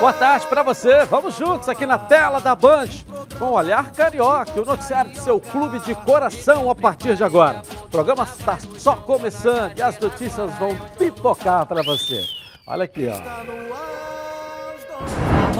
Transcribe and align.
Boa 0.00 0.12
tarde 0.12 0.46
para 0.46 0.62
você. 0.62 1.04
Vamos 1.04 1.36
juntos 1.36 1.68
aqui 1.68 1.86
na 1.86 1.98
tela 1.98 2.40
da 2.40 2.54
Band 2.54 2.88
com 3.38 3.44
o 3.44 3.52
Olhar 3.52 3.92
Carioca, 3.92 4.60
o 4.60 4.64
noticiário 4.64 5.12
do 5.12 5.20
seu 5.20 5.40
clube 5.40 5.78
de 5.80 5.94
coração 5.94 6.68
a 6.68 6.74
partir 6.74 7.14
de 7.14 7.22
agora. 7.22 7.62
O 7.84 7.88
programa 7.88 8.24
está 8.24 8.58
só 8.78 8.96
começando 8.96 9.78
e 9.78 9.82
as 9.82 9.98
notícias 10.00 10.50
vão 10.58 10.74
pipocar 10.98 11.64
para 11.66 11.82
você. 11.82 12.20
Olha 12.66 12.84
aqui, 12.84 13.08
ó. 13.08 14.09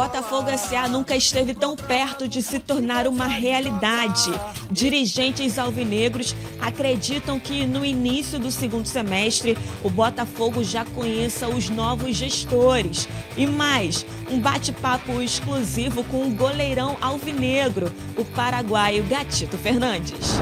Botafogo 0.00 0.48
SA 0.56 0.88
nunca 0.88 1.14
esteve 1.14 1.52
tão 1.52 1.76
perto 1.76 2.26
de 2.26 2.42
se 2.42 2.58
tornar 2.58 3.06
uma 3.06 3.26
realidade. 3.26 4.32
Dirigentes 4.70 5.58
alvinegros 5.58 6.34
acreditam 6.58 7.38
que 7.38 7.66
no 7.66 7.84
início 7.84 8.38
do 8.38 8.50
segundo 8.50 8.86
semestre 8.86 9.58
o 9.84 9.90
Botafogo 9.90 10.64
já 10.64 10.86
conheça 10.86 11.48
os 11.48 11.68
novos 11.68 12.16
gestores. 12.16 13.06
E 13.36 13.46
mais, 13.46 14.06
um 14.30 14.40
bate-papo 14.40 15.20
exclusivo 15.20 16.02
com 16.04 16.26
o 16.26 16.30
goleirão 16.30 16.96
alvinegro, 16.98 17.92
o 18.16 18.24
paraguaio 18.24 19.04
Gatito 19.04 19.58
Fernandes. 19.58 20.40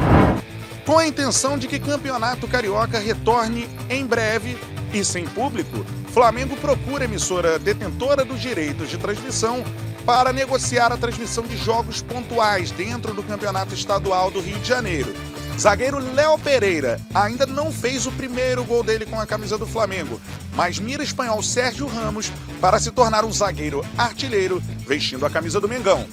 Com 0.87 0.99
a 0.99 1.07
intenção 1.09 1.59
de 1.59 1.67
que 1.67 1.81
campeonato 1.81 2.47
carioca 2.47 3.01
retorne 3.01 3.69
em 3.91 4.07
breve 4.07 4.57
e 4.95 5.05
sem 5.05 5.27
público, 5.27 5.85
Flamengo 6.13 6.57
procura 6.57 7.05
emissora 7.05 7.59
detentora 7.59 8.25
dos 8.25 8.41
direitos 8.41 8.89
de 8.89 8.99
transmissão 8.99 9.63
para 10.05 10.33
negociar 10.33 10.91
a 10.91 10.97
transmissão 10.97 11.45
de 11.45 11.57
jogos 11.57 12.01
pontuais 12.01 12.71
dentro 12.71 13.13
do 13.13 13.23
Campeonato 13.23 13.75
Estadual 13.75 14.31
do 14.31 14.41
Rio 14.41 14.59
de 14.59 14.67
Janeiro. 14.67 15.15
Zagueiro 15.59 15.99
Léo 16.15 16.39
Pereira 16.39 17.01
ainda 17.13 17.45
não 17.45 17.73
fez 17.73 18.07
o 18.07 18.13
primeiro 18.13 18.65
gol 18.65 18.83
dele 18.83 19.05
com 19.05 19.21
a 19.21 19.27
camisa 19.27 19.59
do 19.59 19.67
Flamengo, 19.67 20.21
mas 20.55 20.79
mira 20.79 21.03
espanhol 21.03 21.43
Sérgio 21.43 21.87
Ramos 21.87 22.33
para 22.61 22.79
se 22.79 22.91
tornar 22.91 23.25
um 23.25 23.33
zagueiro 23.33 23.85
artilheiro 23.97 24.63
vestindo 24.87 25.27
a 25.27 25.31
camisa 25.31 25.61
do 25.61 25.69
Mengão. 25.69 26.07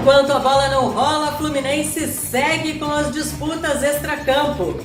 Enquanto 0.00 0.32
a 0.32 0.38
bola 0.38 0.68
não 0.68 0.90
rola, 0.90 1.32
Fluminense 1.38 2.08
segue 2.08 2.78
com 2.78 2.90
as 2.90 3.10
disputas 3.12 3.82
extracampo. 3.82 4.78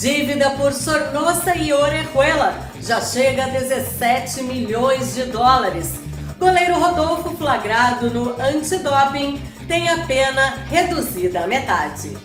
Dívida 0.00 0.52
por 0.52 0.72
Sornosa 0.72 1.54
e 1.54 1.74
Orejuela 1.74 2.58
já 2.80 3.02
chega 3.02 3.44
a 3.44 3.48
17 3.48 4.44
milhões 4.44 5.14
de 5.14 5.24
dólares. 5.24 6.00
Goleiro 6.38 6.80
Rodolfo, 6.80 7.36
flagrado 7.36 8.08
no 8.10 8.34
antidoping, 8.40 9.38
tem 9.68 9.90
a 9.90 10.06
pena 10.06 10.64
reduzida 10.70 11.40
à 11.44 11.46
metade. 11.46 12.16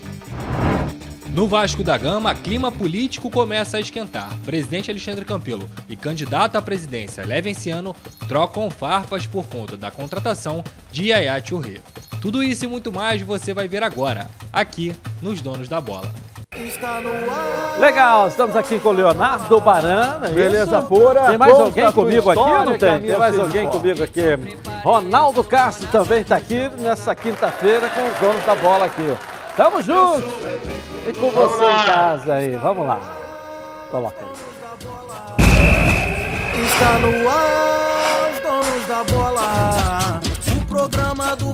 No 1.31 1.50
Vasco 1.50 1.84
da 1.84 1.98
Gama, 1.98 2.34
clima 2.34 2.72
político 2.72 3.30
começa 3.30 3.76
a 3.76 3.81
esquentar. 3.81 4.34
Presidente 4.46 4.90
Alexandre 4.90 5.26
Campelo 5.26 5.70
e 5.90 5.98
candidato 5.98 6.56
à 6.56 6.62
presidência 6.62 7.26
Levenciano 7.26 7.94
trocam 8.26 8.72
farpas 8.72 9.28
por 9.28 9.48
conta 9.48 9.76
da 9.76 9.92
contratação 9.92 10.64
de 10.94 11.09
Yaya 11.09 11.42
Touré. 11.42 11.81
Tudo 12.22 12.42
isso 12.42 12.64
e 12.64 12.70
muito 12.70 12.90
mais 12.90 13.22
você 13.22 13.53
vai 13.53 13.68
ver 13.68 13.84
agora, 13.84 14.30
aqui 14.53 14.96
nos 15.22 15.42
Donos 15.42 15.68
da 15.68 15.81
Bola. 15.81 16.09
Legal, 17.78 18.28
estamos 18.28 18.56
aqui 18.56 18.80
com 18.80 18.89
o 18.89 18.92
Leonardo 18.94 19.59
Barana. 19.59 20.30
Beleza 20.30 20.81
pura. 20.81 21.25
Tem 21.25 21.38
mais 21.38 21.53
alguém 21.53 21.92
comigo 21.92 22.30
aqui? 22.30 22.66
Não 22.66 22.78
tem? 22.78 23.02
Tem 23.02 23.17
mais 23.17 23.39
alguém 23.39 23.67
comigo 23.67 24.03
aqui. 24.03 24.58
Ronaldo 24.84 25.44
Castro 25.44 25.88
também 25.88 26.22
está 26.22 26.38
aqui 26.38 26.69
nessa 26.78 27.13
quinta-feira 27.13 27.90
com 27.90 28.07
os 28.07 28.19
donos 28.19 28.46
da 28.46 28.56
bola 28.56 28.85
aqui. 28.85 29.18
Tamo 29.57 29.81
junto! 29.81 30.28
E 31.07 31.13
com 31.13 31.29
você 31.29 31.66
em 31.66 31.85
casa 31.85 32.34
aí. 32.35 32.56
Vamos 32.56 32.88
lá. 32.88 33.00
Coloca 33.91 34.16
aí. 34.19 34.28
Está 36.66 37.00
no 37.00 37.29
ar, 37.29 38.31
os 38.31 38.40
donos 38.40 38.88
da 38.88 39.03
bola 39.13 40.22
programa 40.75 41.35
do 41.38 41.53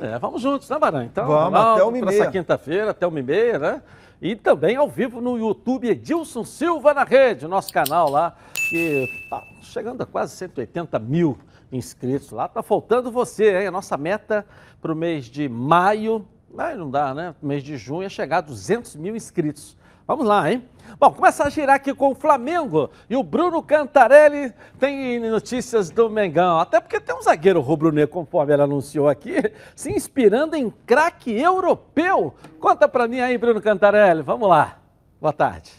É, 0.00 0.18
vamos 0.18 0.40
juntos, 0.40 0.68
né, 0.70 0.78
Baran? 0.78 1.04
Então, 1.04 1.26
vamos, 1.26 1.60
até 1.60 1.84
uma 1.84 1.98
e 1.98 2.02
meia. 2.02 2.30
quinta-feira, 2.30 2.90
até 2.90 3.06
uma 3.06 3.20
e 3.20 3.22
meia, 3.22 3.58
né? 3.58 3.82
E 4.20 4.34
também 4.34 4.74
ao 4.76 4.88
vivo 4.88 5.20
no 5.20 5.38
YouTube, 5.38 5.88
Edilson 5.88 6.42
Silva 6.42 6.94
na 6.94 7.04
Rede, 7.04 7.46
nosso 7.46 7.70
canal 7.72 8.10
lá, 8.10 8.34
que 8.54 9.06
tá 9.28 9.42
chegando 9.62 10.02
a 10.02 10.06
quase 10.06 10.34
180 10.36 10.98
mil 10.98 11.38
inscritos 11.70 12.30
lá. 12.30 12.48
Tá 12.48 12.62
faltando 12.62 13.10
você, 13.10 13.60
hein? 13.60 13.66
A 13.66 13.70
nossa 13.70 13.96
meta 13.98 14.46
para 14.80 14.90
o 14.90 14.96
mês 14.96 15.26
de 15.26 15.48
maio, 15.48 16.26
aí 16.56 16.76
não 16.76 16.90
dá, 16.90 17.14
né? 17.14 17.34
Mês 17.42 17.62
de 17.62 17.76
junho 17.76 18.06
é 18.06 18.08
chegar 18.08 18.38
a 18.38 18.42
200 18.42 18.96
mil 18.96 19.14
inscritos. 19.14 19.76
Vamos 20.06 20.26
lá, 20.26 20.50
hein? 20.50 20.64
Bom, 20.98 21.12
começa 21.12 21.44
a 21.44 21.50
girar 21.50 21.76
aqui 21.76 21.94
com 21.94 22.10
o 22.10 22.14
Flamengo 22.14 22.90
e 23.08 23.16
o 23.16 23.22
Bruno 23.22 23.62
Cantarelli 23.62 24.52
tem 24.78 25.20
notícias 25.20 25.90
do 25.90 26.10
Mengão. 26.10 26.58
Até 26.58 26.80
porque 26.80 27.00
tem 27.00 27.14
um 27.14 27.22
zagueiro 27.22 27.60
rubro-negro, 27.60 28.12
conforme 28.12 28.52
ela 28.52 28.64
anunciou 28.64 29.08
aqui, 29.08 29.34
se 29.74 29.90
inspirando 29.90 30.56
em 30.56 30.70
craque 30.86 31.32
europeu. 31.32 32.34
Conta 32.58 32.88
pra 32.88 33.08
mim 33.08 33.20
aí, 33.20 33.36
Bruno 33.38 33.60
Cantarelli. 33.60 34.22
Vamos 34.22 34.48
lá. 34.48 34.78
Boa 35.20 35.32
tarde. 35.32 35.70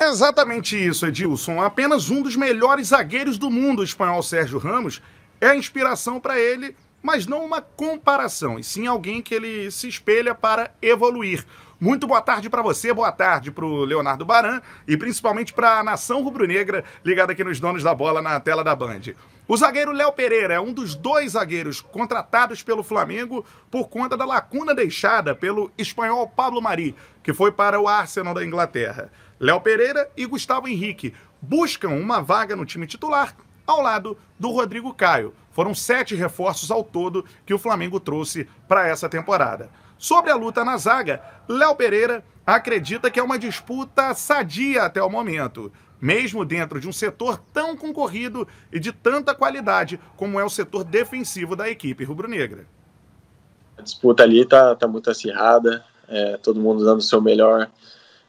É 0.00 0.08
exatamente 0.08 0.76
isso, 0.76 1.06
Edilson. 1.06 1.60
Apenas 1.60 2.08
um 2.08 2.22
dos 2.22 2.36
melhores 2.36 2.88
zagueiros 2.88 3.36
do 3.36 3.50
mundo, 3.50 3.80
o 3.80 3.84
espanhol 3.84 4.22
Sérgio 4.22 4.58
Ramos, 4.58 5.02
é 5.40 5.48
a 5.48 5.56
inspiração 5.56 6.20
para 6.20 6.38
ele, 6.38 6.76
mas 7.02 7.26
não 7.26 7.44
uma 7.44 7.60
comparação, 7.60 8.58
e 8.58 8.64
sim 8.64 8.86
alguém 8.86 9.20
que 9.22 9.34
ele 9.34 9.70
se 9.70 9.88
espelha 9.88 10.34
para 10.34 10.70
evoluir. 10.80 11.44
Muito 11.80 12.08
boa 12.08 12.20
tarde 12.20 12.50
para 12.50 12.60
você, 12.60 12.92
boa 12.92 13.12
tarde 13.12 13.52
para 13.52 13.64
o 13.64 13.84
Leonardo 13.84 14.24
Baran 14.24 14.60
e 14.84 14.96
principalmente 14.96 15.52
para 15.52 15.78
a 15.78 15.84
nação 15.84 16.24
rubro-negra 16.24 16.82
ligada 17.04 17.30
aqui 17.30 17.44
nos 17.44 17.60
donos 17.60 17.84
da 17.84 17.94
bola 17.94 18.20
na 18.20 18.40
tela 18.40 18.64
da 18.64 18.74
Band. 18.74 19.14
O 19.46 19.56
zagueiro 19.56 19.92
Léo 19.92 20.12
Pereira 20.12 20.54
é 20.54 20.60
um 20.60 20.72
dos 20.72 20.96
dois 20.96 21.32
zagueiros 21.32 21.80
contratados 21.80 22.64
pelo 22.64 22.82
Flamengo 22.82 23.46
por 23.70 23.88
conta 23.88 24.16
da 24.16 24.24
lacuna 24.24 24.74
deixada 24.74 25.36
pelo 25.36 25.70
espanhol 25.78 26.28
Pablo 26.28 26.60
Mari, 26.60 26.96
que 27.22 27.32
foi 27.32 27.52
para 27.52 27.80
o 27.80 27.86
Arsenal 27.86 28.34
da 28.34 28.44
Inglaterra. 28.44 29.12
Léo 29.38 29.60
Pereira 29.60 30.10
e 30.16 30.26
Gustavo 30.26 30.66
Henrique 30.66 31.14
buscam 31.40 31.90
uma 31.90 32.20
vaga 32.20 32.56
no 32.56 32.66
time 32.66 32.88
titular 32.88 33.36
ao 33.64 33.80
lado 33.80 34.18
do 34.36 34.50
Rodrigo 34.50 34.92
Caio. 34.92 35.32
Foram 35.52 35.72
sete 35.76 36.16
reforços 36.16 36.72
ao 36.72 36.82
todo 36.82 37.24
que 37.46 37.54
o 37.54 37.58
Flamengo 37.58 38.00
trouxe 38.00 38.48
para 38.66 38.88
essa 38.88 39.08
temporada. 39.08 39.70
Sobre 39.98 40.30
a 40.30 40.36
luta 40.36 40.64
na 40.64 40.76
zaga, 40.76 41.20
Léo 41.48 41.74
Pereira 41.74 42.24
acredita 42.46 43.10
que 43.10 43.18
é 43.18 43.22
uma 43.22 43.38
disputa 43.38 44.14
sadia 44.14 44.84
até 44.84 45.02
o 45.02 45.10
momento, 45.10 45.72
mesmo 46.00 46.44
dentro 46.44 46.80
de 46.80 46.88
um 46.88 46.92
setor 46.92 47.38
tão 47.52 47.76
concorrido 47.76 48.46
e 48.72 48.78
de 48.78 48.92
tanta 48.92 49.34
qualidade 49.34 50.00
como 50.16 50.38
é 50.38 50.44
o 50.44 50.48
setor 50.48 50.84
defensivo 50.84 51.56
da 51.56 51.68
equipe 51.68 52.04
rubro-negra. 52.04 52.64
A 53.76 53.82
disputa 53.82 54.22
ali 54.22 54.40
está 54.40 54.74
tá 54.76 54.86
muito 54.86 55.10
acirrada, 55.10 55.84
é, 56.08 56.36
todo 56.36 56.60
mundo 56.60 56.84
dando 56.84 56.98
o 56.98 57.02
seu 57.02 57.20
melhor. 57.20 57.68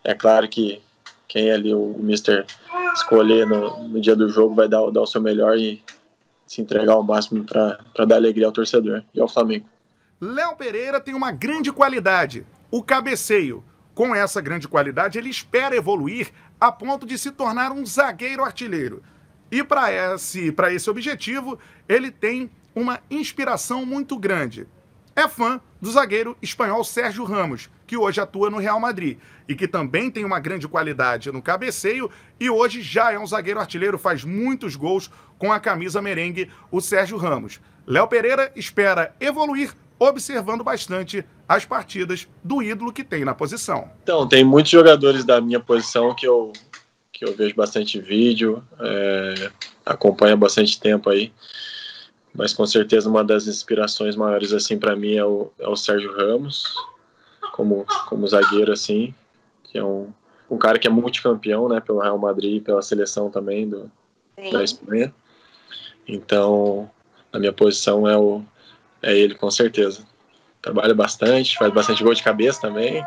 É 0.04 0.14
claro 0.14 0.48
que 0.50 0.82
quem 1.28 1.50
é 1.50 1.54
ali 1.54 1.74
o, 1.74 1.80
o 1.80 2.04
Mister 2.04 2.46
escolher 2.94 3.46
no, 3.48 3.88
no, 3.88 4.02
dia 4.02 4.16
do 4.16 4.28
jogo 4.30 4.56
vai 4.56 4.68
dar, 4.68 4.90
dar 4.92 5.02
o 5.02 5.08
seu 5.08 5.22
melhor 5.22 5.58
e 5.58 5.84
se 6.46 6.62
entregar 6.62 6.94
ao 6.94 7.04
máximo 7.04 7.46
para 7.46 8.06
dar 8.06 8.16
alegria 8.16 8.48
ao 8.48 8.52
torcedor 8.52 9.04
e 9.14 9.22
ao 9.22 9.28
Flamengo. 9.28 9.66
Léo 10.22 10.54
Pereira 10.58 11.00
tem 11.00 11.14
uma 11.14 11.32
grande 11.32 11.72
qualidade, 11.72 12.46
o 12.70 12.84
cabeceio. 12.84 13.64
Com 13.96 14.14
essa 14.14 14.42
grande 14.42 14.68
qualidade, 14.68 15.18
ele 15.18 15.30
espera 15.30 15.76
evoluir 15.76 16.30
a 16.60 16.72
ponto 16.72 17.06
de 17.06 17.18
se 17.18 17.32
tornar 17.32 17.72
um 17.72 17.86
zagueiro 17.86 18.44
artilheiro. 18.44 19.02
E 19.50 19.64
para 19.64 19.92
esse, 19.92 20.54
esse 20.74 20.90
objetivo, 20.90 21.58
ele 21.88 22.12
tem 22.12 22.52
uma 22.76 23.00
inspiração 23.10 23.86
muito 23.86 24.18
grande. 24.18 24.68
É 25.16 25.28
fã 25.28 25.60
do 25.82 25.90
zagueiro 25.90 26.38
espanhol 26.42 26.84
Sérgio 26.84 27.24
Ramos, 27.24 27.70
que 27.88 27.98
hoje 27.98 28.20
atua 28.20 28.50
no 28.50 28.58
Real 28.58 28.80
Madrid 28.80 29.18
e 29.48 29.56
que 29.56 29.68
também 29.68 30.12
tem 30.12 30.26
uma 30.26 30.40
grande 30.40 30.68
qualidade 30.68 31.32
no 31.32 31.42
cabeceio 31.42 32.12
e 32.40 32.50
hoje 32.50 32.82
já 32.82 33.12
é 33.12 33.20
um 33.20 33.28
zagueiro 33.28 33.60
artilheiro, 33.60 33.98
faz 33.98 34.24
muitos 34.24 34.76
gols 34.76 35.10
com 35.38 35.52
a 35.52 35.60
camisa 35.60 36.02
merengue, 36.02 36.52
o 36.70 36.82
Sérgio 36.82 37.18
Ramos. 37.18 37.60
Léo 37.88 38.08
Pereira 38.08 38.52
espera 38.56 39.16
evoluir 39.20 39.74
observando 40.00 40.64
bastante 40.64 41.26
as 41.48 41.66
partidas 41.66 42.28
do 42.44 42.64
ídolo 42.64 42.94
que 42.94 43.04
tem 43.04 43.26
na 43.26 43.36
posição. 43.36 43.92
Então, 44.02 44.28
tem 44.28 44.44
muitos 44.44 44.72
jogadores 44.72 45.26
da 45.26 45.42
minha 45.42 45.60
posição 45.60 46.16
que 46.16 46.26
eu, 46.26 46.54
que 47.12 47.26
eu 47.26 47.36
vejo 47.36 47.54
bastante 47.56 48.00
vídeo, 48.00 48.64
é, 48.80 49.52
acompanho 49.86 50.34
há 50.34 50.38
bastante 50.38 50.80
tempo 50.80 51.10
aí. 51.10 51.34
mas 52.34 52.54
com 52.54 52.66
certeza 52.66 53.10
uma 53.10 53.24
das 53.24 53.48
inspirações 53.48 54.16
maiores 54.16 54.54
assim 54.54 54.78
para 54.78 54.96
mim 54.96 55.16
é 55.16 55.26
o, 55.26 55.52
é 55.60 55.68
o 55.68 55.76
Sérgio 55.76 56.16
Ramos, 56.16 56.64
como, 57.52 57.86
como 58.08 58.28
zagueiro 58.28 58.72
assim, 58.72 59.14
que 59.64 59.78
é 59.78 59.84
um, 59.84 60.14
um 60.50 60.58
cara 60.58 60.80
que 60.80 60.88
é 60.88 60.90
multicampeão, 60.90 61.68
né, 61.68 61.80
pelo 61.80 62.00
Real 62.00 62.18
Madrid, 62.18 62.64
pela 62.64 62.82
seleção 62.82 63.30
também 63.30 63.68
do, 63.68 63.92
da 64.52 64.64
Espanha. 64.64 65.14
Então, 66.08 66.90
a 67.32 67.38
minha 67.38 67.54
posição 67.54 68.08
é 68.08 68.18
o 68.18 68.44
é 69.02 69.18
ele 69.18 69.36
com 69.36 69.50
certeza. 69.50 70.06
Trabalha 70.62 70.94
bastante, 70.94 71.58
faz 71.58 71.74
bastante 71.74 72.04
gol 72.04 72.14
de 72.14 72.24
cabeça 72.24 72.62
também. 72.62 73.04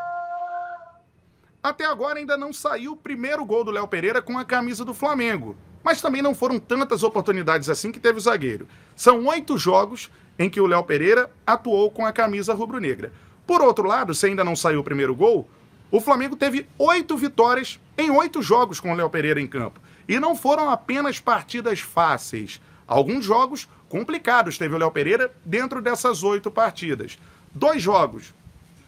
Até 1.63 1.85
agora 1.85 2.19
ainda 2.19 2.37
não 2.37 2.53
saiu 2.53 2.93
o 2.93 2.97
primeiro 2.97 3.45
gol 3.45 3.63
do 3.63 3.71
Léo 3.71 3.87
Pereira 3.87 4.21
com 4.21 4.37
a 4.39 4.45
camisa 4.45 4.85
do 4.85 4.95
Flamengo. 4.95 5.57
Mas 5.83 6.01
também 6.01 6.23
não 6.23 6.35
foram 6.35 6.59
tantas 6.59 7.03
oportunidades 7.03 7.69
assim 7.69 7.93
que 7.93 8.01
teve 8.01 8.19
o 8.19 8.21
zagueiro. 8.21 8.67
São 8.97 9.27
oito 9.27 9.59
jogos 9.59 10.11
em 10.39 10.49
que 10.49 10.61
o 10.61 10.67
Léo 10.67 10.83
Pereira 10.85 11.31
atuou 11.47 11.91
com 11.91 12.07
a 12.07 12.13
camisa 12.13 12.55
rubro-negra. 12.55 13.13
Por 13.47 13.61
outro 13.61 13.87
lado, 13.87 14.15
se 14.15 14.27
ainda 14.27 14.45
não 14.45 14.57
saiu 14.57 14.81
o 14.81 14.85
primeiro 14.85 15.15
gol, 15.15 15.49
o 15.91 16.01
Flamengo 16.01 16.37
teve 16.37 16.67
oito 16.79 17.17
vitórias 17.17 17.79
em 17.99 18.11
oito 18.11 18.41
jogos 18.41 18.81
com 18.81 18.93
o 18.93 18.97
Léo 18.97 19.11
Pereira 19.11 19.41
em 19.41 19.47
campo. 19.47 19.81
E 20.09 20.19
não 20.19 20.35
foram 20.35 20.71
apenas 20.71 21.21
partidas 21.21 21.81
fáceis. 21.81 22.61
Alguns 22.87 23.25
jogos 23.25 23.69
complicados 23.93 24.57
teve 24.57 24.75
o 24.75 24.79
Léo 24.79 24.91
Pereira 24.91 25.31
dentro 25.45 25.83
dessas 25.83 26.23
oito 26.23 26.51
partidas. 26.51 27.19
Dois 27.55 27.83
jogos 27.83 28.33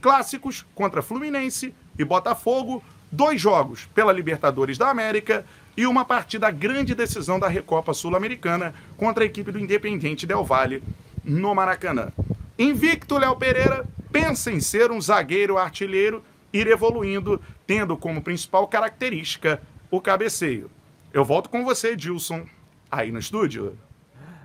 clássicos 0.01 0.65
contra 0.75 1.03
Fluminense 1.03 1.75
e 1.99 2.03
Botafogo, 2.03 2.83
dois 3.13 3.39
jogos 3.39 3.85
pela 3.95 4.15
Libertadores 4.15 4.79
da 4.79 4.89
América 4.89 5.45
e 5.77 5.87
uma 5.87 6.07
partida 6.07 6.51
grande 6.51 6.95
decisão 6.95 7.39
da 7.39 7.49
Recopa 7.49 7.93
Sul-Americana 7.93 8.75
contra 8.97 9.25
a 9.25 9.27
equipe 9.27 9.53
do 9.53 9.59
Independente 9.59 10.27
Del 10.27 10.43
Valle 10.43 10.83
no 11.23 11.55
Maracanã. 11.55 12.11
Invicto 12.59 13.19
Léo 13.19 13.37
Pereira 13.37 13.87
pensa 14.11 14.51
em 14.51 14.59
ser 14.59 14.91
um 14.91 15.03
zagueiro 15.03 15.59
artilheiro, 15.59 16.25
ir 16.51 16.67
evoluindo, 16.67 17.39
tendo 17.67 17.95
como 17.95 18.23
principal 18.23 18.67
característica 18.69 19.61
o 19.91 20.01
cabeceio. 20.01 20.71
Eu 21.13 21.27
volto 21.27 21.51
com 21.51 21.63
você, 21.63 21.89
Edilson, 21.89 22.47
aí 22.91 23.13
no 23.13 23.19
estúdio. 23.19 23.77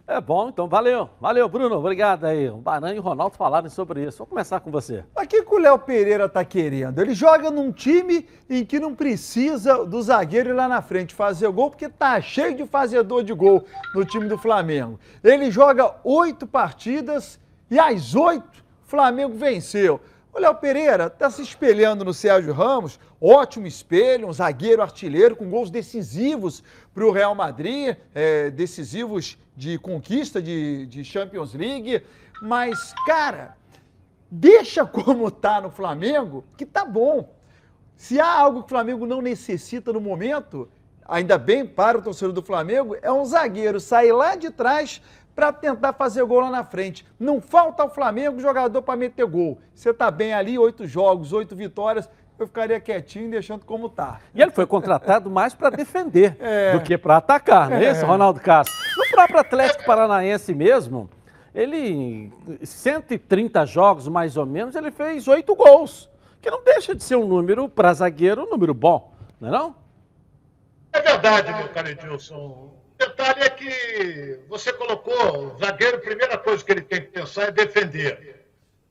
É 0.09 0.19
bom, 0.19 0.49
então 0.49 0.67
valeu. 0.67 1.07
Valeu, 1.21 1.47
Bruno. 1.47 1.75
Obrigado 1.77 2.25
aí. 2.25 2.49
O 2.49 2.57
Baran 2.57 2.95
e 2.95 2.97
o 2.97 3.01
Ronaldo 3.03 3.35
falaram 3.35 3.69
sobre 3.69 4.03
isso. 4.03 4.17
Vou 4.17 4.25
começar 4.25 4.59
com 4.59 4.71
você. 4.71 5.05
Mas 5.15 5.25
o 5.25 5.29
que, 5.29 5.43
que 5.43 5.53
o 5.53 5.59
Léo 5.59 5.77
Pereira 5.77 6.27
tá 6.27 6.43
querendo? 6.43 6.99
Ele 6.99 7.13
joga 7.13 7.51
num 7.51 7.71
time 7.71 8.27
em 8.49 8.65
que 8.65 8.79
não 8.79 8.95
precisa 8.95 9.85
do 9.85 10.01
zagueiro 10.01 10.49
ir 10.49 10.53
lá 10.53 10.67
na 10.67 10.81
frente 10.81 11.13
fazer 11.13 11.47
gol, 11.51 11.69
porque 11.69 11.87
tá 11.87 12.19
cheio 12.19 12.55
de 12.55 12.65
fazedor 12.65 13.23
de 13.23 13.33
gol 13.33 13.63
no 13.93 14.03
time 14.03 14.27
do 14.27 14.35
Flamengo. 14.35 14.99
Ele 15.23 15.51
joga 15.51 15.93
oito 16.03 16.47
partidas 16.47 17.39
e 17.69 17.77
as 17.77 18.15
oito 18.15 18.63
o 18.83 18.89
Flamengo 18.89 19.35
venceu. 19.35 20.01
O 20.31 20.39
Léo 20.39 20.53
Pereira 20.55 21.07
está 21.07 21.29
se 21.29 21.41
espelhando 21.41 22.05
no 22.05 22.13
Sérgio 22.13 22.53
Ramos, 22.53 22.99
ótimo 23.19 23.65
espelho, 23.65 24.27
um 24.27 24.33
zagueiro 24.33 24.81
artilheiro 24.81 25.35
com 25.35 25.49
gols 25.49 25.71
decisivos 25.71 26.63
para 26.93 27.03
o 27.03 27.11
Real 27.11 27.33
Madrid, 27.33 27.95
é, 28.13 28.51
decisivos 28.51 29.39
de 29.57 29.79
conquista 29.79 30.39
de, 30.39 30.85
de 30.85 31.03
Champions 31.03 31.55
League. 31.55 32.03
Mas, 32.43 32.93
cara, 33.07 33.57
deixa 34.29 34.85
como 34.85 35.31
tá 35.31 35.59
no 35.59 35.71
Flamengo, 35.71 36.45
que 36.55 36.65
tá 36.65 36.85
bom. 36.85 37.33
Se 37.97 38.19
há 38.19 38.31
algo 38.31 38.59
que 38.59 38.67
o 38.67 38.69
Flamengo 38.69 39.07
não 39.07 39.21
necessita 39.23 39.91
no 39.91 39.99
momento, 39.99 40.69
ainda 41.05 41.39
bem 41.39 41.65
para 41.65 41.97
o 41.97 42.01
torcedor 42.03 42.33
do 42.33 42.43
Flamengo, 42.43 42.95
é 43.01 43.11
um 43.11 43.25
zagueiro 43.25 43.79
sair 43.79 44.11
lá 44.11 44.35
de 44.35 44.51
trás 44.51 45.01
para 45.39 45.53
tentar 45.53 45.93
fazer 45.93 46.21
gol 46.25 46.41
lá 46.41 46.51
na 46.51 46.65
frente. 46.65 47.07
Não 47.17 47.39
falta 47.39 47.81
ao 47.81 47.89
Flamengo 47.89 48.41
jogador 48.41 48.81
para 48.81 48.97
meter 48.97 49.25
gol. 49.25 49.57
Você 49.73 49.93
tá 49.93 50.11
bem 50.11 50.33
ali, 50.33 50.59
oito 50.59 50.85
jogos, 50.85 51.31
oito 51.31 51.55
vitórias, 51.55 52.09
eu 52.37 52.45
ficaria 52.45 52.77
quietinho 52.77 53.31
deixando 53.31 53.63
como 53.63 53.87
tá. 53.87 54.19
E 54.35 54.41
ele 54.41 54.51
foi 54.51 54.65
contratado 54.65 55.29
mais 55.29 55.53
para 55.53 55.69
defender 55.69 56.35
é. 56.41 56.73
do 56.73 56.81
que 56.81 56.97
para 56.97 57.17
atacar, 57.17 57.69
não 57.69 57.77
é, 57.77 57.85
é 57.85 57.91
isso, 57.91 58.05
Ronaldo 58.05 58.41
Castro? 58.41 58.75
No 58.97 59.09
próprio 59.11 59.39
Atlético 59.39 59.85
Paranaense 59.85 60.53
mesmo, 60.53 61.09
ele, 61.55 62.33
130 62.61 63.65
jogos 63.65 64.09
mais 64.09 64.35
ou 64.35 64.45
menos, 64.45 64.75
ele 64.75 64.91
fez 64.91 65.25
oito 65.29 65.55
gols, 65.55 66.09
que 66.41 66.51
não 66.51 66.61
deixa 66.61 66.93
de 66.93 67.01
ser 67.01 67.15
um 67.15 67.25
número, 67.25 67.69
para 67.69 67.93
zagueiro, 67.93 68.43
um 68.43 68.49
número 68.49 68.73
bom, 68.73 69.13
não 69.39 69.47
é 69.47 69.51
não? 69.53 69.75
É 70.91 70.99
verdade, 70.99 71.53
meu 71.53 71.69
caro 71.69 71.87
Edilson. 71.87 72.73
O 72.99 73.07
detalhe 73.07 73.43
é 73.43 73.49
que 73.49 74.41
você 74.49 74.73
colocou, 74.73 75.55
o 75.55 75.57
zagueiro, 75.57 75.95
a 75.95 76.01
primeira 76.01 76.37
coisa 76.37 76.63
que 76.65 76.69
ele 76.69 76.81
tem 76.81 76.99
que 76.99 77.07
pensar 77.07 77.43
é 77.43 77.51
defender. 77.51 78.45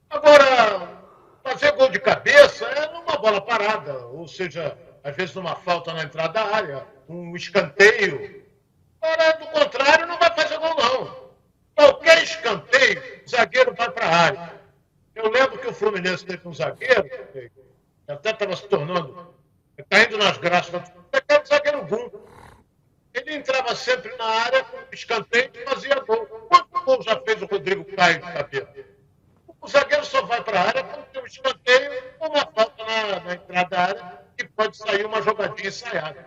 Agora, 0.09 1.03
fazer 1.45 1.73
gol 1.73 1.91
de 1.91 2.01
cabeça 2.01 2.65
é 2.65 2.91
numa 2.91 3.19
bola 3.19 3.39
parada, 3.39 4.07
ou 4.07 4.27
seja, 4.27 4.79
às 5.05 5.15
vezes 5.15 5.35
numa 5.35 5.55
falta 5.57 5.93
na 5.93 6.05
entrada 6.05 6.33
da 6.33 6.57
área, 6.57 6.87
um 7.07 7.37
escanteio. 7.37 8.47
Para 8.99 9.33
do 9.33 9.47
contrário, 9.49 10.07
não 10.07 10.19
vai 10.19 10.35
fazer 10.35 10.57
gol, 10.57 10.75
não. 10.75 11.29
Qualquer 11.77 12.23
escanteio, 12.23 13.03
o 13.27 13.29
zagueiro 13.29 13.75
vai 13.75 13.91
para 13.91 14.07
a 14.07 14.17
área. 14.17 14.55
Eu 15.15 15.31
lembro 15.31 15.59
que 15.59 15.67
o 15.67 15.75
Fluminense 15.75 16.25
teve 16.25 16.49
um 16.49 16.55
zagueiro, 16.55 17.05
que 17.05 17.51
até 18.09 18.31
estava 18.31 18.57
se 18.57 18.67
tornando, 18.69 19.35
caindo 19.91 20.17
nas 20.17 20.39
graças, 20.39 20.75
aquele 21.13 21.45
zagueiro 21.45 21.85
bom. 21.85 22.28
Ele 23.15 23.35
entrava 23.35 23.75
sempre 23.75 24.15
na 24.17 24.25
área 24.25 24.65
com 24.65 24.77
escanteio 24.93 25.51
e 25.55 25.65
fazia 25.65 25.99
gol. 26.01 26.27
Quanto 26.27 26.85
gol 26.85 27.03
já 27.03 27.21
fez 27.21 27.43
o 27.43 27.47
Rodrigo 27.47 27.85
Caio 27.85 28.21
de 28.21 28.33
cabeça? 28.33 28.69
O 29.61 29.69
zagueiro 29.69 30.05
só 30.05 30.23
vai 30.25 30.43
para 30.43 30.61
a 30.61 30.67
área 30.69 30.85
quando 30.85 31.07
tem 31.07 31.23
um 31.23 31.27
escanteio 31.27 31.91
ou 32.21 32.29
uma 32.29 32.47
falta 32.47 32.85
na, 32.85 33.21
na 33.21 33.35
entrada 33.35 33.69
da 33.69 33.81
área 33.81 34.21
e 34.39 34.45
pode 34.45 34.77
sair 34.77 35.05
uma 35.05 35.21
jogadinha 35.21 35.69
ensaiada. 35.69 36.27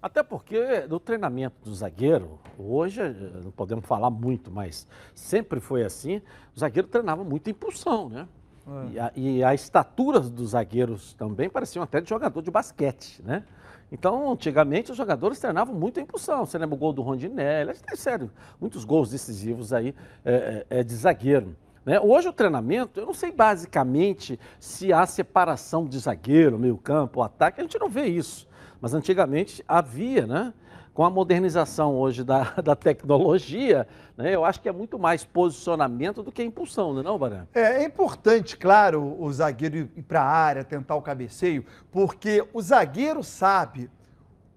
Até 0.00 0.22
porque 0.22 0.86
no 0.88 1.00
treinamento 1.00 1.56
do 1.64 1.74
zagueiro, 1.74 2.38
hoje 2.56 3.02
não 3.42 3.50
podemos 3.50 3.84
falar 3.84 4.10
muito, 4.10 4.50
mas 4.50 4.86
sempre 5.14 5.60
foi 5.60 5.84
assim, 5.84 6.22
o 6.56 6.60
zagueiro 6.60 6.86
treinava 6.86 7.24
muito 7.24 7.50
impulsão, 7.50 8.08
né? 8.08 8.28
É. 8.66 8.92
E, 8.92 9.00
a, 9.00 9.12
e 9.16 9.44
a 9.44 9.54
estatura 9.54 10.20
dos 10.20 10.50
zagueiros 10.50 11.14
também 11.14 11.50
pareciam 11.50 11.82
até 11.82 12.00
de 12.00 12.08
jogador 12.08 12.40
de 12.42 12.50
basquete, 12.50 13.22
né? 13.22 13.44
Então, 13.90 14.32
antigamente, 14.32 14.90
os 14.90 14.96
jogadores 14.96 15.38
treinavam 15.38 15.74
muito 15.74 15.98
a 15.98 16.02
impulsão. 16.02 16.44
Você 16.44 16.58
lembra 16.58 16.74
o 16.74 16.78
gol 16.78 16.92
do 16.92 17.02
Rondinelli? 17.02 17.72
É 17.90 17.96
sério, 17.96 18.30
muitos 18.60 18.84
gols 18.84 19.10
decisivos 19.10 19.72
aí 19.72 19.94
é, 20.24 20.64
é, 20.70 20.80
é 20.80 20.84
de 20.84 20.94
zagueiro. 20.94 21.56
Né? 21.84 21.98
Hoje 21.98 22.28
o 22.28 22.32
treinamento, 22.34 23.00
eu 23.00 23.06
não 23.06 23.14
sei 23.14 23.32
basicamente 23.32 24.38
se 24.60 24.92
há 24.92 25.06
separação 25.06 25.86
de 25.86 25.98
zagueiro, 25.98 26.58
meio 26.58 26.76
campo, 26.76 27.22
ataque, 27.22 27.60
a 27.60 27.64
gente 27.64 27.78
não 27.78 27.88
vê 27.88 28.04
isso. 28.04 28.46
Mas 28.78 28.92
antigamente 28.92 29.64
havia, 29.66 30.26
né? 30.26 30.52
Com 30.92 31.04
a 31.04 31.10
modernização 31.10 31.96
hoje 31.96 32.22
da, 32.24 32.42
da 32.62 32.76
tecnologia, 32.76 33.86
né? 34.18 34.34
eu 34.34 34.44
acho 34.44 34.60
que 34.60 34.68
é 34.68 34.72
muito 34.72 34.98
mais 34.98 35.24
posicionamento 35.24 36.24
do 36.24 36.32
que 36.32 36.42
impulsão, 36.42 36.92
não 36.92 37.00
é 37.00 37.04
não? 37.04 37.48
É, 37.54 37.82
é 37.82 37.84
importante, 37.84 38.56
claro, 38.56 39.16
o 39.18 39.32
zagueiro 39.32 39.76
ir 39.76 40.02
para 40.02 40.20
a 40.20 40.26
área, 40.26 40.64
tentar 40.64 40.96
o 40.96 41.02
cabeceio, 41.02 41.64
porque 41.92 42.44
o 42.52 42.60
zagueiro 42.60 43.22
sabe 43.22 43.88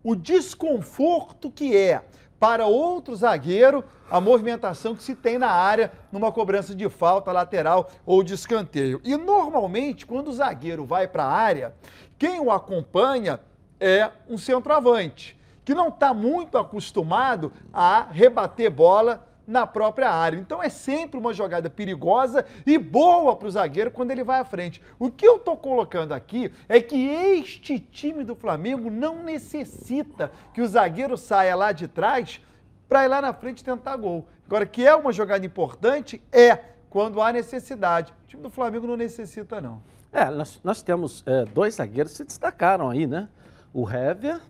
o 0.03 0.15
desconforto 0.15 1.51
que 1.51 1.77
é 1.77 2.03
para 2.39 2.65
outro 2.65 3.15
zagueiro 3.15 3.83
a 4.09 4.19
movimentação 4.19 4.95
que 4.95 5.03
se 5.03 5.13
tem 5.13 5.37
na 5.37 5.51
área 5.51 5.91
numa 6.11 6.31
cobrança 6.31 6.73
de 6.73 6.89
falta 6.89 7.31
lateral 7.31 7.91
ou 8.03 8.23
de 8.23 8.33
escanteio. 8.33 8.99
E 9.03 9.15
normalmente, 9.15 10.07
quando 10.07 10.29
o 10.29 10.33
zagueiro 10.33 10.85
vai 10.85 11.07
para 11.07 11.23
a 11.23 11.31
área, 11.31 11.75
quem 12.17 12.39
o 12.39 12.51
acompanha 12.51 13.39
é 13.79 14.09
um 14.27 14.39
centroavante, 14.39 15.39
que 15.63 15.75
não 15.75 15.89
está 15.89 16.15
muito 16.15 16.57
acostumado 16.57 17.53
a 17.71 18.07
rebater 18.09 18.71
bola 18.71 19.27
na 19.47 19.65
própria 19.65 20.09
área. 20.09 20.37
Então 20.37 20.61
é 20.61 20.69
sempre 20.69 21.19
uma 21.19 21.33
jogada 21.33 21.69
perigosa 21.69 22.45
e 22.65 22.77
boa 22.77 23.35
para 23.35 23.47
o 23.47 23.51
zagueiro 23.51 23.91
quando 23.91 24.11
ele 24.11 24.23
vai 24.23 24.39
à 24.39 24.45
frente. 24.45 24.81
O 24.99 25.09
que 25.09 25.27
eu 25.27 25.37
estou 25.37 25.57
colocando 25.57 26.13
aqui 26.13 26.51
é 26.69 26.79
que 26.81 27.07
este 27.07 27.79
time 27.79 28.23
do 28.23 28.35
Flamengo 28.35 28.89
não 28.89 29.23
necessita 29.23 30.31
que 30.53 30.61
o 30.61 30.67
zagueiro 30.67 31.17
saia 31.17 31.55
lá 31.55 31.71
de 31.71 31.87
trás 31.87 32.41
para 32.87 33.05
ir 33.05 33.07
lá 33.07 33.21
na 33.21 33.33
frente 33.33 33.63
tentar 33.63 33.95
gol. 33.95 34.27
Agora, 34.45 34.65
que 34.65 34.85
é 34.85 34.93
uma 34.93 35.13
jogada 35.13 35.45
importante, 35.45 36.21
é 36.31 36.59
quando 36.89 37.21
há 37.21 37.31
necessidade. 37.31 38.13
O 38.25 38.27
time 38.27 38.43
do 38.43 38.49
Flamengo 38.49 38.85
não 38.85 38.97
necessita, 38.97 39.61
não. 39.61 39.81
É, 40.11 40.25
nós, 40.25 40.59
nós 40.61 40.81
temos 40.83 41.23
é, 41.25 41.45
dois 41.45 41.75
zagueiros 41.75 42.11
que 42.11 42.17
se 42.17 42.25
destacaram 42.25 42.89
aí, 42.89 43.07
né? 43.07 43.29
O 43.73 43.89
Hever, 43.89 44.41